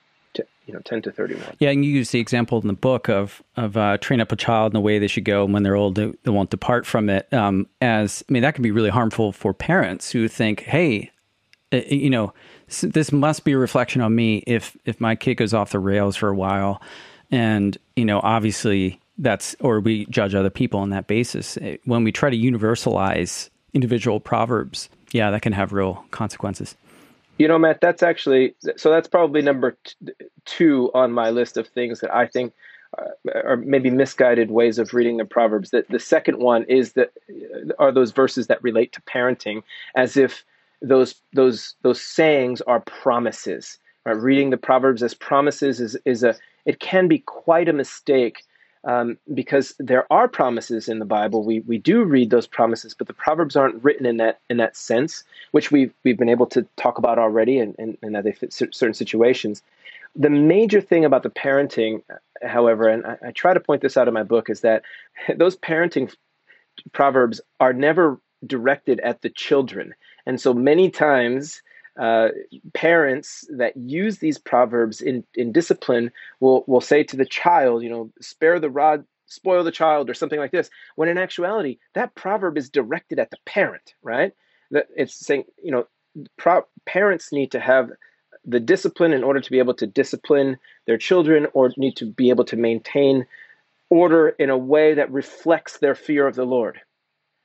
you 0.70 0.76
know 0.76 0.82
10 0.84 1.02
to 1.02 1.10
31 1.10 1.56
yeah 1.58 1.70
and 1.70 1.84
you 1.84 1.90
use 1.90 2.10
the 2.12 2.20
example 2.20 2.60
in 2.60 2.68
the 2.68 2.72
book 2.72 3.08
of 3.08 3.42
of 3.56 3.76
uh, 3.76 3.98
train 3.98 4.20
up 4.20 4.30
a 4.30 4.36
child 4.36 4.72
in 4.72 4.74
the 4.74 4.80
way 4.80 4.98
they 4.98 5.08
should 5.08 5.24
go 5.24 5.44
and 5.44 5.52
when 5.52 5.64
they're 5.64 5.74
old 5.74 5.96
they, 5.96 6.12
they 6.22 6.30
won't 6.30 6.50
depart 6.50 6.86
from 6.86 7.08
it. 7.08 7.32
Um, 7.32 7.66
as 7.80 8.22
i 8.28 8.32
mean 8.32 8.42
that 8.42 8.54
can 8.54 8.62
be 8.62 8.70
really 8.70 8.90
harmful 8.90 9.32
for 9.32 9.52
parents 9.52 10.10
who 10.10 10.28
think 10.28 10.60
hey 10.60 11.10
uh, 11.72 11.80
you 11.88 12.10
know 12.10 12.32
this 12.82 13.12
must 13.12 13.44
be 13.44 13.52
a 13.52 13.58
reflection 13.58 14.00
on 14.00 14.14
me 14.14 14.42
if 14.46 14.76
if 14.84 15.00
my 15.00 15.14
kid 15.14 15.34
goes 15.34 15.52
off 15.52 15.70
the 15.70 15.78
rails 15.78 16.16
for 16.16 16.28
a 16.28 16.34
while. 16.34 16.80
And 17.30 17.76
you 17.96 18.04
know 18.04 18.20
obviously 18.22 19.00
that's 19.18 19.54
or 19.60 19.80
we 19.80 20.06
judge 20.06 20.34
other 20.34 20.50
people 20.50 20.80
on 20.80 20.90
that 20.90 21.06
basis. 21.06 21.56
Uh, 21.56 21.76
when 21.84 22.04
we 22.04 22.12
try 22.12 22.30
to 22.30 22.36
universalize 22.36 23.50
individual 23.72 24.18
proverbs 24.18 24.88
yeah 25.12 25.30
that 25.30 25.42
can 25.42 25.52
have 25.52 25.72
real 25.72 26.04
consequences. 26.10 26.76
You 27.38 27.48
know, 27.48 27.58
Matt, 27.58 27.80
that's 27.80 28.02
actually 28.02 28.54
so. 28.76 28.90
That's 28.90 29.08
probably 29.08 29.40
number 29.40 29.78
t- 29.82 30.12
two 30.50 30.90
on 30.94 31.12
my 31.12 31.30
list 31.30 31.56
of 31.56 31.68
things 31.68 32.00
that 32.00 32.12
I 32.14 32.26
think 32.26 32.52
uh, 32.98 33.40
are 33.44 33.56
maybe 33.56 33.88
misguided 33.88 34.50
ways 34.50 34.78
of 34.78 34.92
reading 34.92 35.16
the 35.16 35.24
proverbs. 35.24 35.70
That 35.70 35.88
the 35.88 36.00
second 36.00 36.38
one 36.38 36.64
is 36.64 36.94
that 36.94 37.12
uh, 37.30 37.72
are 37.78 37.92
those 37.92 38.10
verses 38.10 38.48
that 38.48 38.62
relate 38.62 38.92
to 38.92 39.00
parenting, 39.02 39.62
as 39.94 40.16
if 40.16 40.44
those 40.82 41.14
those 41.32 41.76
those 41.82 42.00
sayings 42.00 42.60
are 42.62 42.80
promises. 42.80 43.78
Right? 44.04 44.16
Reading 44.16 44.50
the 44.50 44.56
proverbs 44.56 45.02
as 45.02 45.14
promises 45.14 45.80
is 45.80 45.96
is 46.04 46.24
a 46.24 46.34
it 46.64 46.80
can 46.80 47.06
be 47.06 47.20
quite 47.20 47.68
a 47.68 47.72
mistake 47.72 48.42
um, 48.84 49.18
because 49.34 49.74
there 49.78 50.10
are 50.10 50.26
promises 50.26 50.88
in 50.88 50.98
the 50.98 51.04
Bible. 51.04 51.44
We 51.44 51.60
we 51.60 51.78
do 51.78 52.02
read 52.02 52.30
those 52.30 52.46
promises, 52.46 52.94
but 52.94 53.06
the 53.06 53.14
proverbs 53.14 53.56
aren't 53.56 53.82
written 53.84 54.06
in 54.06 54.16
that 54.16 54.40
in 54.48 54.56
that 54.56 54.76
sense, 54.76 55.22
which 55.52 55.70
we've 55.70 55.92
we've 56.02 56.18
been 56.18 56.28
able 56.28 56.46
to 56.46 56.66
talk 56.76 56.98
about 56.98 57.18
already, 57.18 57.58
and 57.58 57.76
that 58.02 58.24
they 58.24 58.32
fit 58.32 58.52
certain 58.52 58.94
situations. 58.94 59.62
The 60.16 60.30
major 60.30 60.80
thing 60.80 61.04
about 61.04 61.22
the 61.22 61.30
parenting, 61.30 62.02
however, 62.42 62.88
and 62.88 63.06
I, 63.06 63.16
I 63.28 63.30
try 63.32 63.54
to 63.54 63.60
point 63.60 63.82
this 63.82 63.96
out 63.96 64.08
in 64.08 64.14
my 64.14 64.22
book, 64.22 64.50
is 64.50 64.60
that 64.60 64.82
those 65.36 65.56
parenting 65.56 66.14
proverbs 66.92 67.40
are 67.58 67.72
never 67.72 68.20
directed 68.46 69.00
at 69.00 69.22
the 69.22 69.30
children, 69.30 69.94
and 70.26 70.40
so 70.40 70.54
many 70.54 70.90
times 70.90 71.62
uh, 71.98 72.28
parents 72.72 73.44
that 73.56 73.76
use 73.76 74.18
these 74.18 74.38
proverbs 74.38 75.00
in, 75.00 75.24
in 75.34 75.52
discipline 75.52 76.10
will, 76.38 76.64
will 76.66 76.80
say 76.80 77.02
to 77.02 77.16
the 77.16 77.26
child, 77.26 77.82
you 77.82 77.90
know, 77.90 78.10
spare 78.20 78.58
the 78.58 78.70
rod, 78.70 79.04
spoil 79.26 79.64
the 79.64 79.70
child, 79.70 80.08
or 80.08 80.14
something 80.14 80.38
like 80.38 80.52
this. 80.52 80.70
When 80.96 81.08
in 81.08 81.18
actuality, 81.18 81.78
that 81.94 82.14
proverb 82.14 82.56
is 82.56 82.70
directed 82.70 83.18
at 83.18 83.30
the 83.30 83.36
parent, 83.44 83.94
right? 84.02 84.32
That 84.70 84.86
it's 84.96 85.14
saying, 85.14 85.44
you 85.62 85.72
know, 85.72 85.86
pro- 86.38 86.66
parents 86.86 87.32
need 87.32 87.52
to 87.52 87.60
have 87.60 87.90
the 88.44 88.60
discipline 88.60 89.12
in 89.12 89.24
order 89.24 89.40
to 89.40 89.50
be 89.50 89.58
able 89.58 89.74
to 89.74 89.86
discipline 89.86 90.58
their 90.86 90.98
children 90.98 91.46
or 91.52 91.70
need 91.76 91.96
to 91.96 92.06
be 92.06 92.30
able 92.30 92.44
to 92.44 92.56
maintain 92.56 93.26
order 93.90 94.28
in 94.28 94.50
a 94.50 94.56
way 94.56 94.94
that 94.94 95.10
reflects 95.10 95.78
their 95.78 95.94
fear 95.94 96.26
of 96.26 96.36
the 96.36 96.44
Lord, 96.44 96.80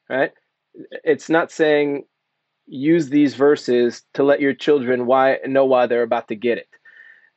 right? 0.10 0.32
It's 1.04 1.30
not 1.30 1.52
saying 1.52 2.06
use 2.68 3.10
these 3.10 3.36
verses 3.36 4.04
to 4.14 4.24
let 4.24 4.41
your 4.41 4.54
children 4.54 5.06
why 5.06 5.39
know 5.46 5.66
why 5.66 5.88
they're 5.88 6.04
about 6.04 6.28
to 6.30 6.36
get 6.36 6.58
it. 6.58 6.70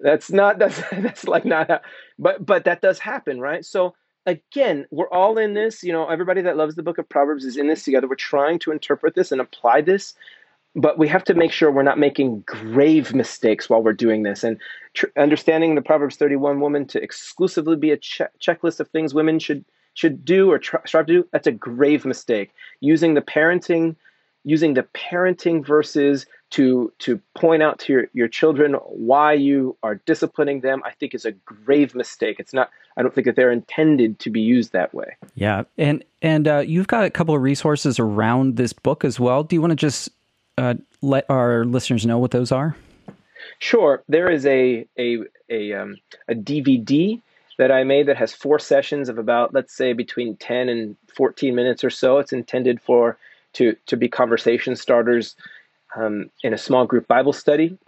That's 0.00 0.30
not 0.30 0.58
that's 0.60 0.80
that's 0.92 1.26
like 1.26 1.44
not 1.44 1.68
how, 1.68 1.80
but 2.18 2.44
but 2.44 2.64
that 2.64 2.82
does 2.82 2.98
happen, 2.98 3.40
right? 3.40 3.64
So 3.64 3.94
again, 4.26 4.86
we're 4.90 5.10
all 5.10 5.38
in 5.38 5.54
this, 5.54 5.82
you 5.82 5.92
know, 5.92 6.06
everybody 6.06 6.42
that 6.42 6.56
loves 6.56 6.74
the 6.74 6.82
book 6.82 6.98
of 6.98 7.08
Proverbs 7.08 7.44
is 7.44 7.56
in 7.56 7.66
this 7.66 7.84
together. 7.84 8.06
We're 8.06 8.14
trying 8.14 8.58
to 8.60 8.72
interpret 8.72 9.14
this 9.14 9.32
and 9.32 9.40
apply 9.40 9.80
this, 9.80 10.14
but 10.74 10.98
we 10.98 11.08
have 11.08 11.24
to 11.24 11.34
make 11.34 11.52
sure 11.52 11.70
we're 11.70 11.82
not 11.82 11.98
making 11.98 12.40
grave 12.40 13.14
mistakes 13.14 13.68
while 13.68 13.82
we're 13.82 13.92
doing 13.92 14.22
this. 14.22 14.44
And 14.44 14.58
tr- 14.94 15.06
understanding 15.16 15.74
the 15.74 15.82
Proverbs 15.82 16.16
31 16.16 16.60
woman 16.60 16.86
to 16.88 17.02
exclusively 17.02 17.76
be 17.76 17.90
a 17.90 17.96
che- 17.96 18.26
checklist 18.40 18.80
of 18.80 18.88
things 18.88 19.14
women 19.14 19.38
should 19.38 19.64
should 19.94 20.24
do 20.24 20.50
or 20.50 20.58
tr- 20.58 20.76
strive 20.86 21.06
to 21.06 21.12
do, 21.12 21.28
that's 21.32 21.48
a 21.48 21.52
grave 21.52 22.04
mistake. 22.04 22.52
Using 22.80 23.14
the 23.14 23.22
parenting 23.22 23.96
using 24.44 24.74
the 24.74 24.84
parenting 24.94 25.64
verses 25.64 26.26
to 26.50 26.92
to 26.98 27.20
point 27.34 27.62
out 27.62 27.78
to 27.78 27.92
your, 27.92 28.04
your 28.14 28.28
children 28.28 28.74
why 28.74 29.32
you 29.32 29.76
are 29.82 29.96
disciplining 30.06 30.60
them 30.60 30.82
i 30.84 30.90
think 30.92 31.14
is 31.14 31.24
a 31.24 31.32
grave 31.32 31.94
mistake 31.94 32.36
it's 32.38 32.54
not 32.54 32.70
i 32.96 33.02
don't 33.02 33.14
think 33.14 33.26
that 33.26 33.36
they're 33.36 33.52
intended 33.52 34.18
to 34.18 34.30
be 34.30 34.40
used 34.40 34.72
that 34.72 34.94
way 34.94 35.16
yeah 35.34 35.64
and 35.76 36.04
and 36.22 36.48
uh, 36.48 36.58
you've 36.58 36.88
got 36.88 37.04
a 37.04 37.10
couple 37.10 37.34
of 37.34 37.42
resources 37.42 37.98
around 37.98 38.56
this 38.56 38.72
book 38.72 39.04
as 39.04 39.20
well 39.20 39.42
do 39.42 39.54
you 39.54 39.60
want 39.60 39.70
to 39.70 39.76
just 39.76 40.10
uh, 40.58 40.74
let 41.02 41.24
our 41.28 41.64
listeners 41.64 42.04
know 42.04 42.18
what 42.18 42.30
those 42.30 42.52
are 42.52 42.76
sure 43.58 44.02
there 44.08 44.30
is 44.30 44.44
a 44.46 44.86
a 44.98 45.18
a, 45.48 45.72
um, 45.72 45.96
a 46.28 46.34
dvd 46.34 47.20
that 47.58 47.72
i 47.72 47.84
made 47.84 48.06
that 48.06 48.16
has 48.16 48.32
four 48.32 48.58
sessions 48.58 49.08
of 49.08 49.18
about 49.18 49.54
let's 49.54 49.74
say 49.74 49.92
between 49.92 50.36
10 50.36 50.68
and 50.68 50.96
14 51.14 51.54
minutes 51.54 51.82
or 51.82 51.90
so 51.90 52.18
it's 52.18 52.32
intended 52.32 52.80
for 52.80 53.16
to 53.54 53.76
to 53.86 53.96
be 53.96 54.08
conversation 54.08 54.76
starters 54.76 55.34
um, 55.96 56.30
in 56.42 56.52
a 56.52 56.58
small 56.58 56.86
group 56.86 57.06
Bible 57.06 57.32
study. 57.32 57.78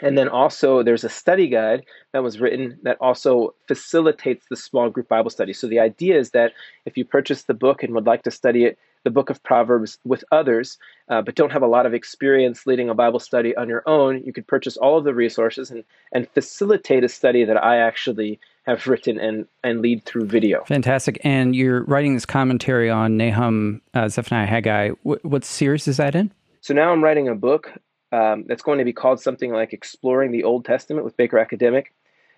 And 0.00 0.16
then 0.16 0.28
also, 0.28 0.84
there's 0.84 1.02
a 1.02 1.08
study 1.08 1.48
guide 1.48 1.84
that 2.12 2.22
was 2.22 2.38
written 2.38 2.78
that 2.84 2.98
also 3.00 3.54
facilitates 3.66 4.46
the 4.48 4.54
small 4.54 4.90
group 4.90 5.08
Bible 5.08 5.30
study. 5.30 5.52
So, 5.52 5.66
the 5.66 5.80
idea 5.80 6.16
is 6.18 6.30
that 6.30 6.52
if 6.84 6.96
you 6.96 7.04
purchase 7.04 7.42
the 7.42 7.54
book 7.54 7.82
and 7.82 7.92
would 7.94 8.06
like 8.06 8.22
to 8.22 8.30
study 8.30 8.64
it, 8.64 8.78
the 9.04 9.10
book 9.10 9.30
of 9.30 9.42
Proverbs, 9.42 9.98
with 10.04 10.24
others, 10.32 10.78
uh, 11.08 11.22
but 11.22 11.34
don't 11.34 11.52
have 11.52 11.62
a 11.62 11.66
lot 11.66 11.86
of 11.86 11.94
experience 11.94 12.66
leading 12.66 12.88
a 12.88 12.94
Bible 12.94 13.20
study 13.20 13.56
on 13.56 13.68
your 13.68 13.82
own, 13.86 14.22
you 14.24 14.32
could 14.32 14.46
purchase 14.46 14.76
all 14.76 14.98
of 14.98 15.04
the 15.04 15.14
resources 15.14 15.70
and, 15.70 15.84
and 16.12 16.28
facilitate 16.30 17.04
a 17.04 17.08
study 17.08 17.44
that 17.44 17.62
I 17.62 17.78
actually 17.78 18.38
have 18.66 18.86
written 18.86 19.18
and, 19.18 19.46
and 19.64 19.80
lead 19.80 20.04
through 20.04 20.26
video. 20.26 20.64
Fantastic. 20.64 21.18
And 21.24 21.56
you're 21.56 21.84
writing 21.84 22.14
this 22.14 22.26
commentary 22.26 22.90
on 22.90 23.16
Nahum, 23.16 23.80
uh, 23.94 24.08
Zephaniah, 24.08 24.46
Haggai. 24.46 24.90
What, 25.02 25.24
what 25.24 25.44
series 25.44 25.88
is 25.88 25.96
that 25.96 26.14
in? 26.14 26.30
So 26.60 26.74
now 26.74 26.92
I'm 26.92 27.02
writing 27.02 27.28
a 27.28 27.34
book 27.34 27.72
um, 28.12 28.44
that's 28.46 28.62
going 28.62 28.78
to 28.78 28.84
be 28.84 28.92
called 28.92 29.20
something 29.20 29.52
like 29.52 29.72
Exploring 29.72 30.32
the 30.32 30.44
Old 30.44 30.64
Testament 30.64 31.04
with 31.04 31.16
Baker 31.16 31.38
Academic. 31.38 31.94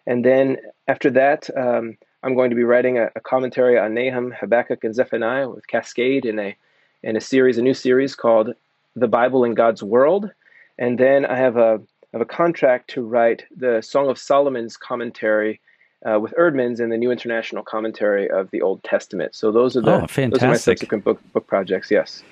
And 0.06 0.24
then 0.24 0.58
after 0.88 1.10
that, 1.10 1.50
um, 1.56 1.96
I'm 2.22 2.34
going 2.34 2.50
to 2.50 2.56
be 2.56 2.64
writing 2.64 2.98
a, 2.98 3.10
a, 3.16 3.20
commentary 3.20 3.78
on 3.78 3.94
Nahum, 3.94 4.32
Habakkuk, 4.32 4.84
and 4.84 4.94
Zephaniah 4.94 5.48
with 5.48 5.66
Cascade 5.66 6.26
in 6.26 6.38
a 6.38 6.56
in 7.02 7.16
a 7.16 7.20
series, 7.20 7.56
a 7.56 7.62
new 7.62 7.72
series 7.72 8.14
called 8.14 8.54
The 8.94 9.08
Bible 9.08 9.44
in 9.44 9.54
God's 9.54 9.82
World. 9.82 10.30
And 10.78 10.98
then 10.98 11.24
I 11.24 11.36
have 11.36 11.56
a 11.56 11.80
have 12.12 12.20
a 12.20 12.26
contract 12.26 12.90
to 12.90 13.02
write 13.02 13.44
the 13.56 13.80
Song 13.80 14.08
of 14.08 14.18
Solomon's 14.18 14.76
commentary 14.76 15.60
uh, 16.04 16.18
with 16.18 16.34
Eerdmans 16.38 16.80
and 16.80 16.90
the 16.90 16.96
New 16.96 17.10
International 17.10 17.62
Commentary 17.62 18.28
of 18.28 18.50
the 18.50 18.62
Old 18.62 18.82
Testament. 18.84 19.34
So 19.34 19.52
those 19.52 19.76
are 19.76 19.82
the 19.82 20.02
oh, 20.02 20.28
those 20.28 20.42
are 20.42 20.48
my 20.48 20.56
subsequent 20.56 21.04
book 21.04 21.20
book 21.32 21.46
projects. 21.46 21.90
Yes. 21.90 22.22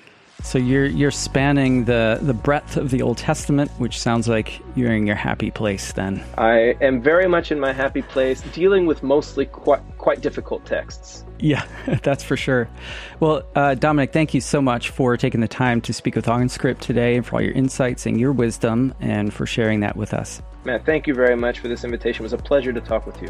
So 0.43 0.57
you're 0.57 0.85
you're 0.85 1.11
spanning 1.11 1.85
the 1.85 2.19
the 2.21 2.33
breadth 2.33 2.77
of 2.77 2.91
the 2.91 3.01
Old 3.01 3.17
Testament, 3.17 3.71
which 3.77 3.99
sounds 3.99 4.27
like 4.27 4.61
you're 4.75 4.93
in 4.93 5.05
your 5.05 5.15
happy 5.15 5.51
place. 5.51 5.91
Then 5.91 6.23
I 6.37 6.75
am 6.81 7.01
very 7.01 7.27
much 7.27 7.51
in 7.51 7.59
my 7.59 7.73
happy 7.73 8.01
place, 8.01 8.41
dealing 8.53 8.85
with 8.85 9.03
mostly 9.03 9.45
quite 9.45 9.81
quite 9.97 10.21
difficult 10.21 10.65
texts. 10.65 11.25
Yeah, 11.39 11.65
that's 12.03 12.23
for 12.23 12.37
sure. 12.37 12.69
Well, 13.19 13.43
uh, 13.55 13.75
Dominick, 13.75 14.13
thank 14.13 14.33
you 14.33 14.41
so 14.41 14.61
much 14.61 14.89
for 14.89 15.17
taking 15.17 15.41
the 15.41 15.47
time 15.47 15.81
to 15.81 15.93
speak 15.93 16.15
with 16.15 16.25
OnScript 16.25 16.79
today, 16.79 17.15
and 17.15 17.25
for 17.25 17.35
all 17.35 17.41
your 17.41 17.53
insights 17.53 18.05
and 18.05 18.19
your 18.19 18.31
wisdom, 18.31 18.93
and 18.99 19.33
for 19.33 19.45
sharing 19.45 19.81
that 19.81 19.95
with 19.95 20.13
us. 20.13 20.41
Matt, 20.65 20.85
thank 20.85 21.07
you 21.07 21.13
very 21.13 21.35
much 21.35 21.59
for 21.59 21.67
this 21.67 21.83
invitation. 21.83 22.21
It 22.21 22.23
was 22.23 22.33
a 22.33 22.37
pleasure 22.37 22.73
to 22.73 22.81
talk 22.81 23.05
with 23.05 23.21
you. 23.21 23.29